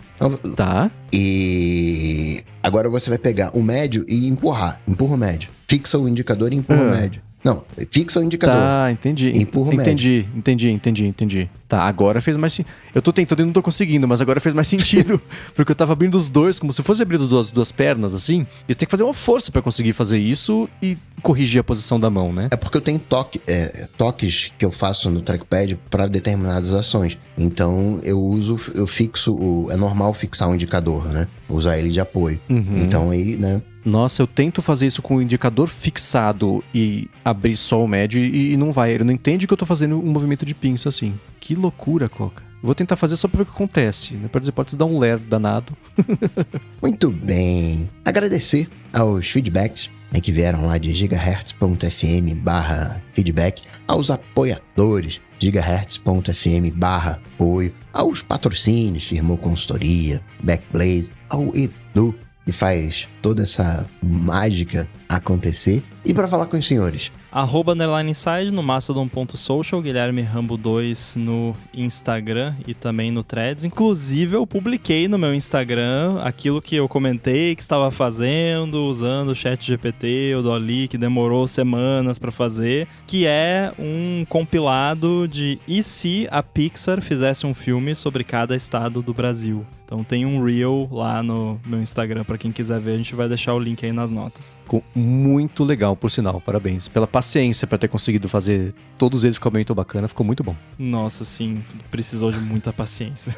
[0.56, 0.92] Tá.
[1.12, 4.82] E agora você vai pegar o médio e empurrar.
[4.88, 5.50] Empurra o médio.
[5.68, 6.92] Fixa o indicador e empurra o ah.
[6.92, 7.22] médio.
[7.48, 8.56] Não, fixa o indicador.
[8.56, 9.30] Tá, entendi.
[9.30, 10.30] Empurra o Entendi, médio.
[10.36, 11.50] entendi, entendi, entendi.
[11.68, 12.74] Tá, agora fez mais sentido.
[12.96, 15.20] Eu tô tentando e não tô conseguindo, mas agora fez mais sentido.
[15.56, 18.46] porque eu tava abrindo os dois, como se fosse abrir as duas, duas pernas, assim.
[18.68, 22.00] E você tem que fazer uma força para conseguir fazer isso e corrigir a posição
[22.00, 22.48] da mão, né?
[22.52, 27.18] É porque eu tenho toque, é, toques que eu faço no trackpad para determinadas ações.
[27.38, 29.68] Então eu uso, eu fixo o.
[29.72, 31.28] É normal fixar o indicador, né?
[31.50, 32.40] Usar ele de apoio.
[32.50, 32.78] Uhum.
[32.82, 33.62] Então aí, né?
[33.88, 38.52] Nossa, eu tento fazer isso com o indicador fixado e abrir só o médio e,
[38.52, 38.92] e não vai.
[38.92, 41.18] Ele não entende que eu tô fazendo um movimento de pinça assim.
[41.40, 42.44] Que loucura, Coca.
[42.62, 44.16] Vou tentar fazer só pra ver o que acontece.
[44.16, 44.28] Né?
[44.28, 45.72] Pode, pode dar um ler danado.
[46.84, 47.90] Muito bem.
[48.04, 57.22] Agradecer aos feedbacks né, que vieram lá de gigahertz.fm barra feedback, aos apoiadores gigahertz.fm barra
[57.36, 62.16] apoio, aos patrocínios, firmou consultoria, Backblaze, ao Edu,
[62.48, 65.84] que faz toda essa mágica acontecer.
[66.06, 71.54] E para falar com os senhores, Arroba Underline Inside no Mastodon.social, Guilherme Rambo 2 no
[71.74, 73.66] Instagram e também no Threads.
[73.66, 79.36] Inclusive, eu publiquei no meu Instagram aquilo que eu comentei que estava fazendo, usando o
[79.36, 85.84] chat GPT, o Dolly, que demorou semanas para fazer, que é um compilado de e
[85.84, 89.66] se a Pixar fizesse um filme sobre cada estado do Brasil.
[89.88, 93.30] Então tem um reel lá no meu Instagram para quem quiser ver, a gente vai
[93.30, 94.60] deixar o link aí nas notas.
[94.64, 96.42] Ficou muito legal, por sinal.
[96.42, 100.54] Parabéns pela paciência para ter conseguido fazer todos eles com muito bacana, ficou muito bom.
[100.78, 103.34] Nossa, sim, precisou de muita paciência.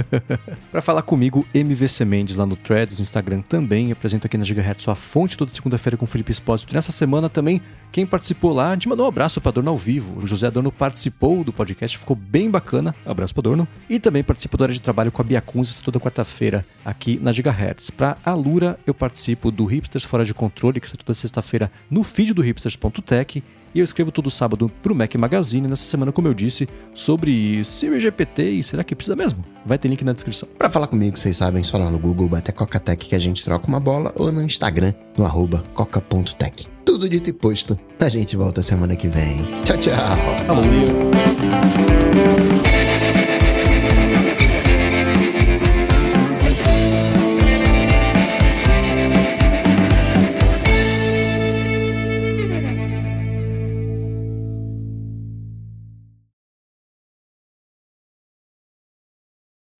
[0.72, 3.92] para falar comigo, MVC Mendes lá no Threads, no Instagram também.
[3.92, 6.72] Apresento aqui na Gigahertz sua fonte toda segunda-feira com o Felipe Espósito.
[6.72, 7.60] Nessa semana também,
[7.92, 10.22] quem participou lá, de mandou um abraço para Adorno ao vivo.
[10.22, 12.94] O José Adorno participou do podcast, ficou bem bacana.
[13.04, 13.68] Abraço para Adorno.
[13.88, 17.32] E também participou da área de trabalho com a Bia Kunz, toda quarta-feira aqui na
[17.32, 17.90] Gigahertz.
[17.90, 22.02] Para a Lura, eu participo do Hipsters Fora de Controle, que está toda sexta-feira no
[22.04, 23.42] feed do hipsters.tech.
[23.74, 27.64] E eu escrevo todo sábado para o Mac Magazine, nessa semana, como eu disse, sobre
[27.64, 29.44] Siri GPT e será que precisa mesmo?
[29.66, 30.48] Vai ter link na descrição.
[30.56, 33.66] Para falar comigo, vocês sabem, só lá no Google, bater Coca-Tech que a gente troca
[33.66, 36.68] uma bola, ou no Instagram, no arroba coca.tech.
[36.84, 39.38] Tudo dito e posto, a gente volta semana que vem.
[39.64, 40.46] Tchau, tchau.
[40.46, 41.10] Valeu.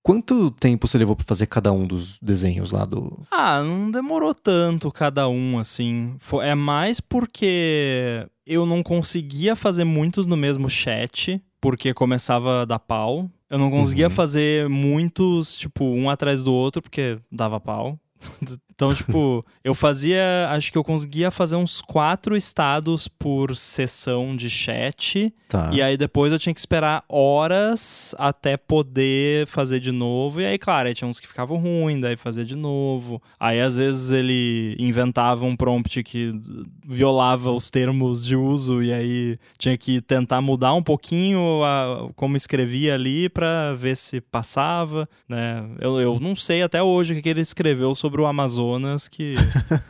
[0.05, 3.25] Quanto tempo você levou para fazer cada um dos desenhos lá do.
[3.31, 6.15] Ah, não demorou tanto cada um, assim.
[6.43, 12.81] É mais porque eu não conseguia fazer muitos no mesmo chat, porque começava a dar
[12.81, 13.31] pau.
[13.49, 14.15] Eu não conseguia uhum.
[14.15, 17.99] fazer muitos, tipo, um atrás do outro, porque dava pau.
[18.75, 20.49] Então, tipo, eu fazia.
[20.51, 25.33] Acho que eu conseguia fazer uns quatro estados por sessão de chat.
[25.49, 25.71] Tá.
[25.73, 30.41] E aí depois eu tinha que esperar horas até poder fazer de novo.
[30.41, 33.23] E aí, claro, aí tinha uns que ficavam ruins, daí fazia de novo.
[33.39, 36.35] Aí às vezes ele inventava um prompt que
[36.85, 38.83] violava os termos de uso.
[38.83, 44.21] E aí tinha que tentar mudar um pouquinho a, como escrevia ali para ver se
[44.21, 45.09] passava.
[45.29, 45.65] Né?
[45.81, 49.35] Eu, eu não sei até hoje o que ele escreveu sobre o Amazonas Amazonas que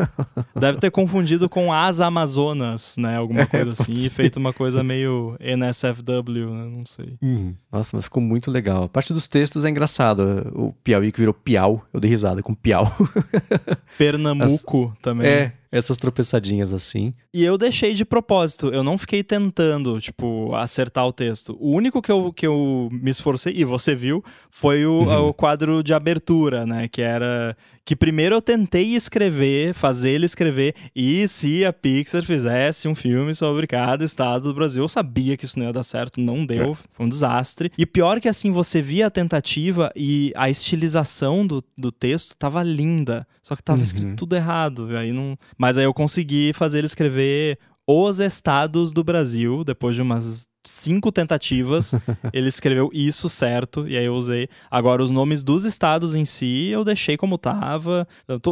[0.55, 3.17] deve ter confundido com as Amazonas, né?
[3.17, 4.07] Alguma é, coisa é, assim, ser.
[4.07, 6.65] e feito uma coisa meio NSFW, né?
[6.71, 7.17] Não sei.
[7.23, 7.55] Uhum.
[7.71, 8.85] Nossa, mas ficou muito legal.
[8.85, 10.51] A parte dos textos é engraçado.
[10.55, 12.91] O Piauí que virou Piau, eu dei risada com Piau.
[13.97, 15.03] Pernambuco As...
[15.03, 15.27] também.
[15.27, 17.13] É, Essas tropeçadinhas assim.
[17.33, 21.57] E eu deixei de propósito, eu não fiquei tentando, tipo, acertar o texto.
[21.59, 25.29] O único que eu, que eu me esforcei, e você viu, foi o, uhum.
[25.29, 26.87] o quadro de abertura, né?
[26.87, 32.89] Que era que primeiro eu tentei escrever, fazer ele escrever, e se a Pixar fizesse
[32.89, 36.19] um filme sobre cada estado do Brasil, eu sabia que isso não ia dar certo,
[36.19, 36.77] não deu, é.
[36.93, 37.71] foi um desastre.
[37.77, 42.63] E pior que assim, você via a tentativa e a estilização do, do texto tava
[42.63, 43.83] linda, só que tava uhum.
[43.83, 45.37] escrito tudo errado, aí não...
[45.65, 51.13] mas aí eu consegui fazer ele escrever os estados do Brasil, depois de umas cinco
[51.13, 51.95] tentativas,
[52.33, 54.49] ele escreveu isso certo, e aí eu usei.
[54.71, 58.09] Agora, os nomes dos estados em si, eu deixei como tava.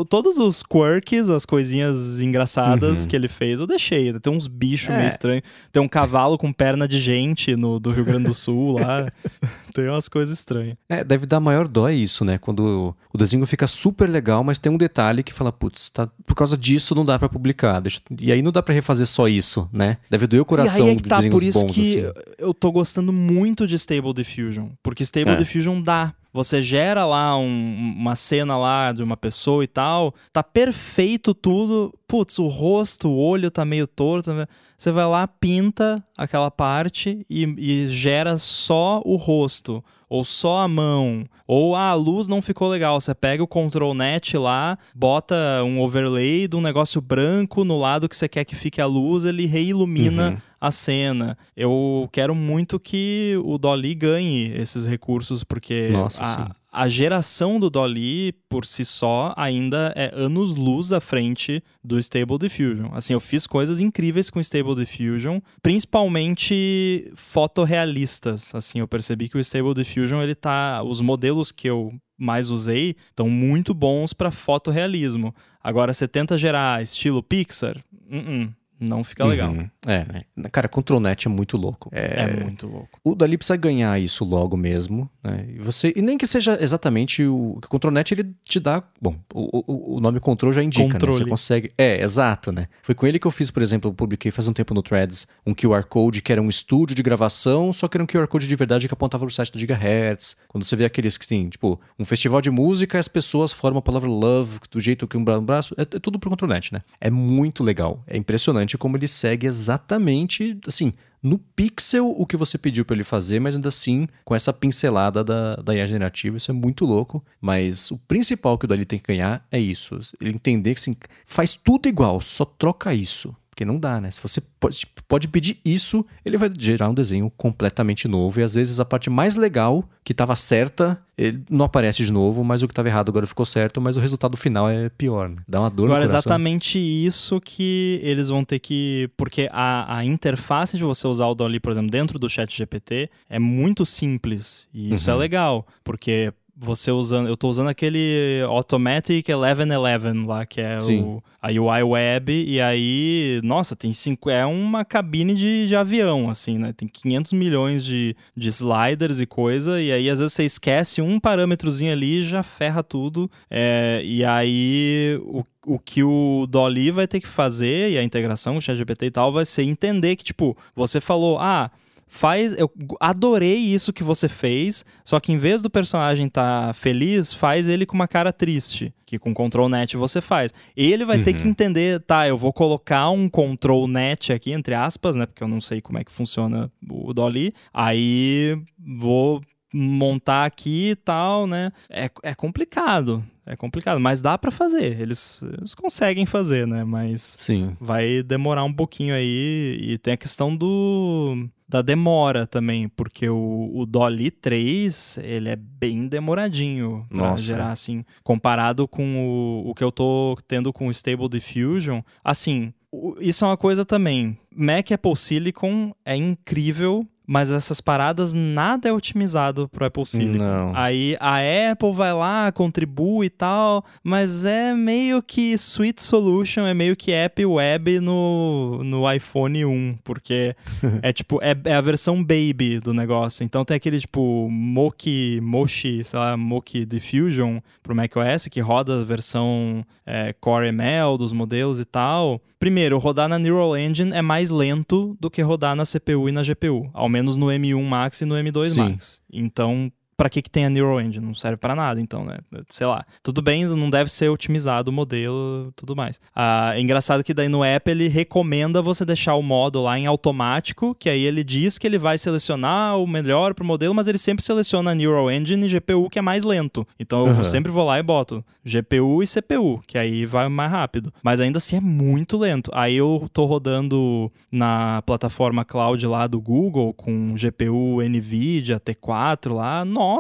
[0.09, 3.09] Todos os quirks, as coisinhas engraçadas uhum.
[3.09, 4.13] que ele fez, eu deixei.
[4.21, 4.97] Tem uns bichos é.
[4.97, 5.43] meio estranhos.
[5.71, 9.11] Tem um cavalo com perna de gente no, do Rio Grande do Sul lá.
[9.73, 10.77] tem umas coisas estranhas.
[10.89, 12.39] É, deve dar maior dó isso, né?
[12.39, 16.35] Quando o desenho fica super legal, mas tem um detalhe que fala, putz, tá, por
[16.35, 17.81] causa disso não dá para publicar.
[17.81, 18.01] Deixa...
[18.21, 19.99] E aí não dá para refazer só isso, né?
[20.11, 22.02] Deve doer o coração e aí é que tá, por isso bons, que assim.
[22.39, 25.37] Eu tô gostando muito de Stable Diffusion, porque Stable é.
[25.37, 26.15] Diffusion dá.
[26.33, 31.93] Você gera lá um, uma cena lá de uma pessoa e tal, tá perfeito tudo,
[32.09, 34.31] putz, o rosto, o olho tá meio torto,
[34.79, 40.69] você vai lá, pinta aquela parte e, e gera só o rosto ou só a
[40.69, 45.35] mão, ou ah, a luz não ficou legal, você pega o control net lá, bota
[45.65, 49.25] um overlay de um negócio branco no lado que você quer que fique a luz,
[49.25, 50.37] ele reilumina uhum.
[50.61, 51.39] a cena.
[51.57, 57.69] Eu quero muito que o Dolly ganhe esses recursos, porque Nossa, a, a geração do
[57.69, 62.89] Dolly por si só ainda é anos luz à frente do Stable Diffusion.
[62.95, 68.55] Assim, eu fiz coisas incríveis com Stable Diffusion, principalmente fotorrealistas.
[68.55, 72.97] Assim, eu percebi que o Stable Diffusion ele tá, os modelos que eu mais usei
[73.11, 75.35] estão muito bons para fotorrealismo.
[75.63, 77.85] Agora, você tenta gerar estilo Pixar?
[78.11, 79.53] Uh -uh não fica legal.
[79.53, 79.71] Uhum.
[79.87, 80.05] É,
[80.37, 80.49] né?
[80.51, 81.89] Cara, ControlNet é muito louco.
[81.93, 82.23] É...
[82.23, 82.99] é, muito louco.
[83.05, 85.47] O Dali precisa ganhar isso logo mesmo, né?
[85.49, 89.59] E você e nem que seja exatamente o, o ControlNet ele te dá, bom, o,
[89.73, 91.19] o, o nome Control já indica, Controle.
[91.19, 91.25] né?
[91.25, 91.73] Você consegue.
[91.79, 92.69] É, exato, né?
[92.83, 95.27] Foi com ele que eu fiz, por exemplo, eu publiquei faz um tempo no Threads
[95.47, 98.49] um QR Code que era um estúdio de gravação, só que era um QR Code
[98.49, 100.37] de verdade que apontava o site do Gigahertz.
[100.49, 103.83] Quando você vê aqueles que tem, tipo, um festival de música, as pessoas formam a
[103.83, 106.83] palavra love do jeito que um braço, é, é tudo pro ControlNet, né?
[107.01, 108.03] É muito legal.
[108.07, 110.93] É impressionante como ele segue exatamente, assim,
[111.23, 115.23] no pixel o que você pediu para ele fazer, mas ainda assim com essa pincelada
[115.23, 116.37] da, da IA generativa.
[116.37, 117.25] Isso é muito louco.
[117.41, 119.99] Mas o principal que o Dali tem que ganhar é isso.
[120.21, 123.35] Ele entender que assim, faz tudo igual, só troca isso.
[123.53, 124.11] Porque não dá, né?
[124.11, 128.41] Se você pode, pode pedir isso, ele vai gerar um desenho completamente novo.
[128.41, 132.43] E às vezes a parte mais legal, que estava certa, ele não aparece de novo,
[132.43, 135.29] mas o que estava errado agora ficou certo, mas o resultado final é pior.
[135.29, 135.37] Né?
[135.47, 136.19] Dá uma dor agora, no coração.
[136.19, 139.11] exatamente isso que eles vão ter que.
[139.19, 143.11] Porque a, a interface de você usar o Dolly, por exemplo, dentro do chat GPT
[143.29, 144.67] é muito simples.
[144.73, 145.19] E isso é uhum.
[145.19, 146.33] é legal, porque
[146.63, 147.29] você usando.
[147.29, 153.41] Eu tô usando aquele Automatic 1111 lá, que é o, a UI web, e aí,
[153.43, 154.31] nossa, tem cinco.
[154.31, 156.73] É uma cabine de, de avião, assim, né?
[156.73, 161.19] Tem 500 milhões de, de sliders e coisa, e aí às vezes você esquece um
[161.19, 163.31] parâmetrozinho ali e já ferra tudo.
[163.51, 168.55] É, e aí o o que o Dolly vai ter que fazer e a integração
[168.55, 171.71] com o ChatGPT e tal vai ser entender que, tipo, você falou, ah,
[172.13, 172.53] faz.
[172.59, 172.71] Eu
[173.01, 177.67] adorei isso que você fez, só que em vez do personagem estar tá feliz, faz
[177.67, 180.53] ele com uma cara triste, que com Control Net você faz.
[180.77, 181.25] Ele vai uhum.
[181.25, 181.49] ter que uhum.
[181.49, 185.61] entender, tá, eu vou colocar um Control Net aqui, entre aspas, né, porque eu não
[185.61, 189.41] sei como é que funciona o Dolly, aí vou
[189.73, 191.73] montar aqui e tal, né?
[191.89, 193.25] É, é complicado.
[193.45, 195.01] É complicado, mas dá para fazer.
[195.01, 196.85] Eles, eles, conseguem fazer, né?
[196.85, 197.77] Mas Sim.
[197.81, 199.79] vai demorar um pouquinho aí.
[199.81, 205.57] E tem a questão do da demora também, porque o, o Dolly 3, ele é
[205.57, 207.73] bem demoradinho pra Nossa, gerar, é.
[207.73, 212.03] assim, comparado com o, o que eu tô tendo com o Stable Diffusion.
[212.23, 212.75] Assim,
[213.21, 214.39] isso é uma coisa também.
[214.55, 220.39] Mac Apple Silicon é incrível mas essas paradas nada é otimizado pro Apple Silicon.
[220.39, 220.73] Não.
[220.75, 221.39] Aí a
[221.73, 227.13] Apple vai lá, contribui e tal, mas é meio que Sweet Solution, é meio que
[227.13, 230.57] App Web no, no iPhone 1, porque
[231.03, 233.45] é tipo, é, é, a versão baby do negócio.
[233.45, 239.05] Então tem aquele tipo Moki, Moshi, sei lá, Moki Diffusion pro macOS, que roda a
[239.05, 242.41] versão é, Core ML dos modelos e tal.
[242.63, 246.45] Primeiro, rodar na Neural Engine é mais lento do que rodar na CPU e na
[246.45, 248.81] GPU, ao menos no M1 Max e no M2 Sim.
[248.83, 249.21] Max.
[249.33, 249.91] Então,
[250.23, 251.27] pra que, que tem a Neural Engine?
[251.27, 252.39] Não serve para nada, então, né?
[252.69, 253.05] Sei lá.
[253.25, 256.21] Tudo bem, não deve ser otimizado o modelo tudo mais.
[256.33, 260.07] Ah, é engraçado que daí no app ele recomenda você deixar o modo lá em
[260.07, 264.17] automático, que aí ele diz que ele vai selecionar o melhor pro modelo, mas ele
[264.19, 266.87] sempre seleciona a Neural Engine e GPU, que é mais lento.
[267.01, 267.45] Então eu Uhum.
[267.45, 271.13] sempre vou lá e boto GPU e CPU, que aí vai mais rápido.
[271.21, 272.71] Mas ainda assim é muito lento.
[272.73, 279.85] Aí eu tô rodando na plataforma cloud lá do Google com GPU NVIDIA T4 lá.
[279.85, 280.12] Nossa,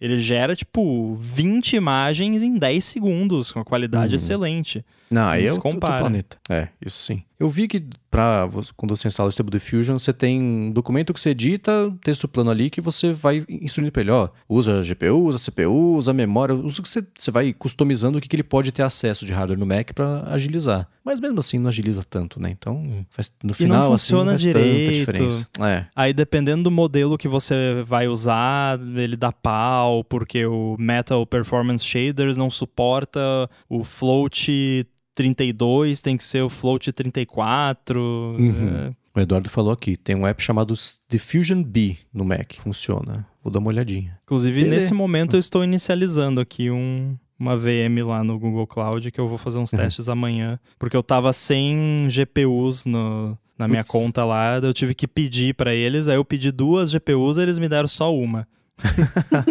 [0.00, 4.16] ele gera tipo 20 imagens em 10 segundos com a qualidade Uhum.
[4.16, 4.84] excelente.
[5.10, 6.36] Não, aí é outro planeta.
[6.48, 7.22] É, isso sim.
[7.38, 11.20] Eu vi que pra, quando você instala o Stable Diffusion, você tem um documento que
[11.20, 15.50] você edita, texto plano ali, que você vai instruindo pra ele, ó, usa GPU, usa
[15.50, 18.72] CPU, usa memória, usa o que você, você vai customizando o que, que ele pode
[18.72, 20.88] ter acesso de hardware no Mac pra agilizar.
[21.04, 22.50] Mas mesmo assim não agiliza tanto, né?
[22.50, 24.92] Então, faz, no final, assim, funciona não faz tanta direito.
[24.92, 25.48] diferença.
[25.60, 25.86] É.
[25.94, 31.84] Aí, dependendo do modelo que você vai usar, ele dá pau, porque o Metal Performance
[31.84, 33.20] Shaders não suporta
[33.68, 38.00] o Float 32, tem que ser o Float 34.
[38.38, 38.94] Uhum.
[39.14, 40.74] O Eduardo falou aqui, tem um app chamado
[41.08, 43.26] Diffusion B no Mac, funciona.
[43.42, 44.18] Vou dar uma olhadinha.
[44.24, 44.76] Inclusive, Beleza.
[44.76, 49.26] nesse momento, eu estou inicializando aqui um, uma VM lá no Google Cloud, que eu
[49.26, 49.78] vou fazer uns Uhum.
[49.78, 53.90] testes amanhã, porque eu tava sem GPUs no, na minha Putz.
[53.92, 57.68] conta lá, eu tive que pedir pra eles, aí eu pedi duas GPUs, eles me
[57.70, 58.46] deram só uma.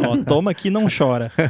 [0.08, 1.32] Ó, toma aqui, não chora.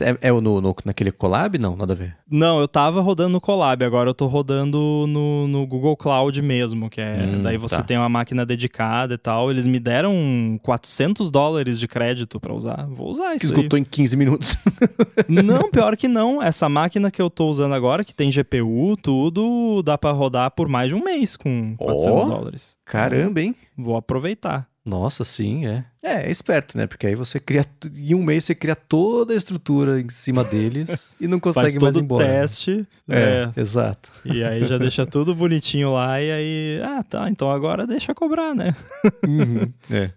[0.00, 1.58] É, é no, no- naquele collab?
[1.58, 2.16] Não, nada a ver.
[2.30, 6.90] Não, eu tava rodando no Colab, agora eu tô rodando no, no Google Cloud mesmo,
[6.90, 7.22] que é.
[7.24, 7.82] Hum, daí você tá.
[7.82, 9.50] tem uma máquina dedicada e tal.
[9.50, 12.86] Eles me deram 400 dólares de crédito pra usar.
[12.88, 13.54] Vou usar Que isso.
[13.54, 13.58] aí.
[13.58, 14.58] esgotou em 15 minutos.
[15.26, 16.40] Não, pior que não.
[16.42, 20.68] Essa máquina que eu tô usando agora, que tem GPU, tudo, dá pra rodar por
[20.68, 22.26] mais de um mês com 400 Ó.
[22.26, 22.76] dólares.
[22.84, 23.54] Caramba, hein?
[23.76, 24.67] Vou aproveitar.
[24.88, 25.84] Nossa, sim, é.
[26.02, 26.86] É, é esperto, né?
[26.86, 27.62] Porque aí você cria.
[27.94, 31.78] Em um mês você cria toda a estrutura em cima deles e não Faz consegue
[31.84, 32.26] mais todo ir o embora.
[32.26, 32.40] né?
[32.40, 32.86] teste.
[33.06, 34.10] É, é, exato.
[34.24, 38.54] E aí já deixa tudo bonitinho lá e aí, ah, tá, então agora deixa cobrar,
[38.54, 38.74] né?
[39.26, 39.70] Uhum.
[39.90, 40.10] É.